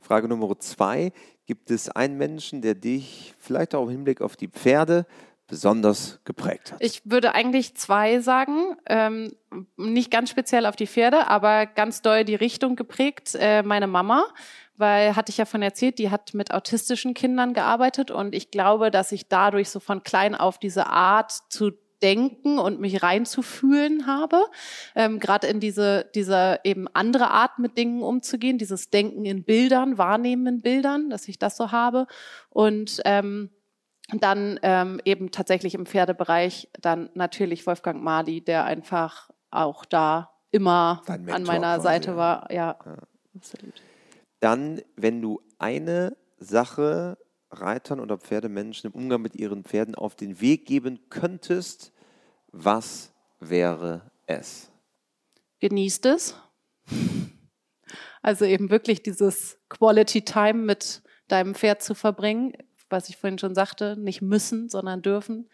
Frage 0.00 0.28
Nummer 0.28 0.58
zwei. 0.58 1.12
Gibt 1.46 1.70
es 1.70 1.88
einen 1.88 2.16
Menschen, 2.16 2.62
der 2.62 2.74
dich 2.74 3.34
vielleicht 3.38 3.74
auch 3.74 3.84
im 3.84 3.90
Hinblick 3.90 4.20
auf 4.20 4.36
die 4.36 4.48
Pferde 4.48 5.06
besonders 5.46 6.20
geprägt 6.24 6.72
hat? 6.72 6.82
Ich 6.82 7.02
würde 7.04 7.34
eigentlich 7.34 7.76
zwei 7.76 8.20
sagen. 8.20 8.76
Ähm, 8.86 9.34
nicht 9.76 10.10
ganz 10.10 10.30
speziell 10.30 10.64
auf 10.64 10.76
die 10.76 10.86
Pferde, 10.86 11.26
aber 11.28 11.66
ganz 11.66 12.02
doll 12.02 12.24
die 12.24 12.36
Richtung 12.36 12.76
geprägt. 12.76 13.36
Äh, 13.38 13.62
meine 13.62 13.88
Mama, 13.88 14.26
weil 14.76 15.16
hatte 15.16 15.30
ich 15.30 15.38
ja 15.38 15.44
von 15.44 15.60
erzählt, 15.60 15.98
die 15.98 16.10
hat 16.10 16.34
mit 16.34 16.54
autistischen 16.54 17.14
Kindern 17.14 17.52
gearbeitet 17.52 18.10
und 18.10 18.34
ich 18.34 18.50
glaube, 18.50 18.90
dass 18.90 19.12
ich 19.12 19.28
dadurch 19.28 19.70
so 19.70 19.80
von 19.80 20.02
klein 20.02 20.34
auf 20.34 20.58
diese 20.58 20.86
Art 20.86 21.32
zu 21.50 21.72
denken 22.02 22.58
und 22.58 22.80
mich 22.80 23.02
reinzufühlen 23.02 24.06
habe, 24.06 24.44
ähm, 24.94 25.18
gerade 25.18 25.46
in 25.46 25.60
diese, 25.60 26.10
diese 26.14 26.60
eben 26.64 26.88
andere 26.88 27.30
Art 27.30 27.58
mit 27.58 27.76
Dingen 27.76 28.02
umzugehen, 28.02 28.58
dieses 28.58 28.90
Denken 28.90 29.24
in 29.24 29.44
Bildern, 29.44 29.98
Wahrnehmen 29.98 30.46
in 30.46 30.60
Bildern, 30.62 31.10
dass 31.10 31.28
ich 31.28 31.38
das 31.38 31.56
so 31.56 31.72
habe 31.72 32.06
und 32.48 33.00
ähm, 33.04 33.50
dann 34.18 34.58
ähm, 34.62 35.00
eben 35.04 35.30
tatsächlich 35.30 35.74
im 35.74 35.86
Pferdebereich 35.86 36.68
dann 36.80 37.10
natürlich 37.14 37.66
Wolfgang 37.66 38.02
Mali, 38.02 38.40
der 38.40 38.64
einfach 38.64 39.30
auch 39.50 39.84
da 39.84 40.30
immer 40.50 41.02
an 41.08 41.44
meiner 41.44 41.74
quasi, 41.74 41.82
Seite 41.82 42.16
war. 42.16 42.50
Ja, 42.50 42.76
ja, 42.84 42.96
absolut. 43.36 43.74
Dann, 44.40 44.82
wenn 44.96 45.22
du 45.22 45.40
eine 45.58 46.16
Sache 46.38 47.18
Reitern 47.50 48.00
oder 48.00 48.18
Pferdemenschen 48.18 48.90
im 48.90 49.00
Umgang 49.00 49.22
mit 49.22 49.36
ihren 49.36 49.64
Pferden 49.64 49.94
auf 49.94 50.14
den 50.14 50.40
Weg 50.40 50.66
geben 50.66 51.00
könntest, 51.10 51.92
was 52.52 53.12
wäre 53.40 54.10
es? 54.26 54.70
Genießt 55.60 56.06
es. 56.06 56.34
Also 58.22 58.44
eben 58.44 58.70
wirklich 58.70 59.02
dieses 59.02 59.58
Quality 59.68 60.22
Time 60.22 60.62
mit 60.64 61.02
deinem 61.28 61.54
Pferd 61.54 61.82
zu 61.82 61.94
verbringen, 61.94 62.52
was 62.88 63.08
ich 63.08 63.16
vorhin 63.16 63.38
schon 63.38 63.54
sagte, 63.54 63.96
nicht 63.96 64.20
müssen, 64.20 64.68
sondern 64.68 65.00
dürfen. 65.00 65.48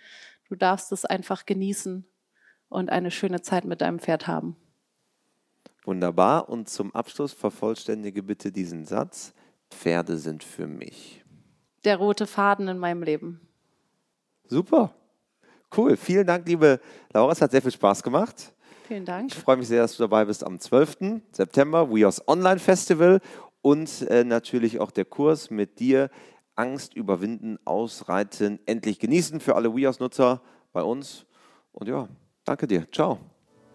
Du 0.49 0.55
darfst 0.55 0.91
es 0.91 1.05
einfach 1.05 1.47
genießen 1.47 2.07
und 2.69 2.91
eine 2.91 3.11
schöne 3.11 3.43
Zeit 3.43 3.65
mit 3.65 3.81
deinem 3.81 3.99
Pferd 3.99 4.27
haben. 4.27 4.57
Wunderbar. 5.85 6.49
Und 6.49 6.69
zum 6.69 6.95
Abschluss 6.95 7.33
vervollständige 7.33 8.23
bitte 8.23 8.51
diesen 8.51 8.85
Satz. 8.85 9.33
Pferde 9.71 10.19
sind 10.19 10.43
für 10.43 10.67
mich 10.67 11.25
der 11.87 11.97
rote 11.97 12.27
Faden 12.27 12.69
in 12.69 12.79
meinem 12.79 13.03
Leben. 13.03 13.41
Super. 14.45 14.93
Cool. 15.75 15.97
Vielen 15.97 16.27
Dank, 16.27 16.47
liebe 16.47 16.81
Laura. 17.13 17.33
Es 17.33 17.41
hat 17.41 17.53
sehr 17.53 17.63
viel 17.63 17.71
Spaß 17.71 18.03
gemacht. 18.03 18.53
Vielen 18.87 19.05
Dank. 19.05 19.33
Ich 19.33 19.39
freue 19.39 19.57
mich 19.57 19.69
sehr, 19.69 19.83
dass 19.83 19.97
du 19.97 20.03
dabei 20.03 20.25
bist 20.25 20.45
am 20.45 20.61
12. 20.61 21.23
September, 21.33 21.91
WeHorse 21.91 22.23
Online 22.29 22.59
Festival 22.59 23.21
und 23.63 24.03
äh, 24.03 24.23
natürlich 24.23 24.79
auch 24.79 24.91
der 24.91 25.05
Kurs 25.05 25.51
mit 25.51 25.81
dir. 25.81 26.11
Angst 26.55 26.95
überwinden, 26.95 27.59
ausreiten, 27.65 28.61
endlich 28.65 28.99
genießen 28.99 29.41
für 29.41 29.57
alle 29.57 29.75
WeHorse-Nutzer 29.75 30.41
bei 30.73 30.83
uns. 30.83 31.27
Und 31.73 31.89
ja, 31.89 32.09
danke 32.45 32.67
dir. 32.67 32.91
Ciao. 32.91 33.19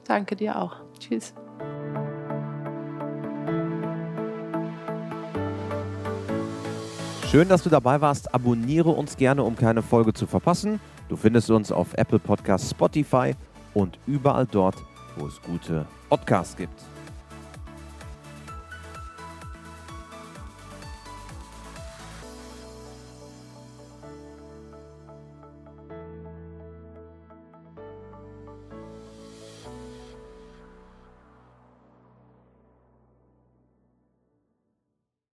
Danke 0.06 0.36
dir 0.36 0.60
auch. 0.60 0.78
Tschüss. 0.98 1.34
Schön, 7.32 7.48
dass 7.48 7.64
du 7.64 7.70
dabei 7.70 8.02
warst. 8.02 8.36
Abonniere 8.36 8.90
uns 8.90 9.16
gerne, 9.16 9.44
um 9.44 9.56
keine 9.56 9.82
Folge 9.82 10.14
zu 10.14 10.28
verpassen. 10.28 10.82
Du 11.08 11.16
findest 11.16 11.50
uns 11.50 11.72
auf 11.72 11.94
Apple 11.94 12.20
Podcasts, 12.20 12.72
Spotify 12.72 13.36
und 13.74 13.98
überall 14.06 14.46
dort, 14.46 14.76
wo 15.16 15.28
es 15.28 15.42
gute 15.42 15.86
Podcasts 16.10 16.58
gibt. 16.58 16.78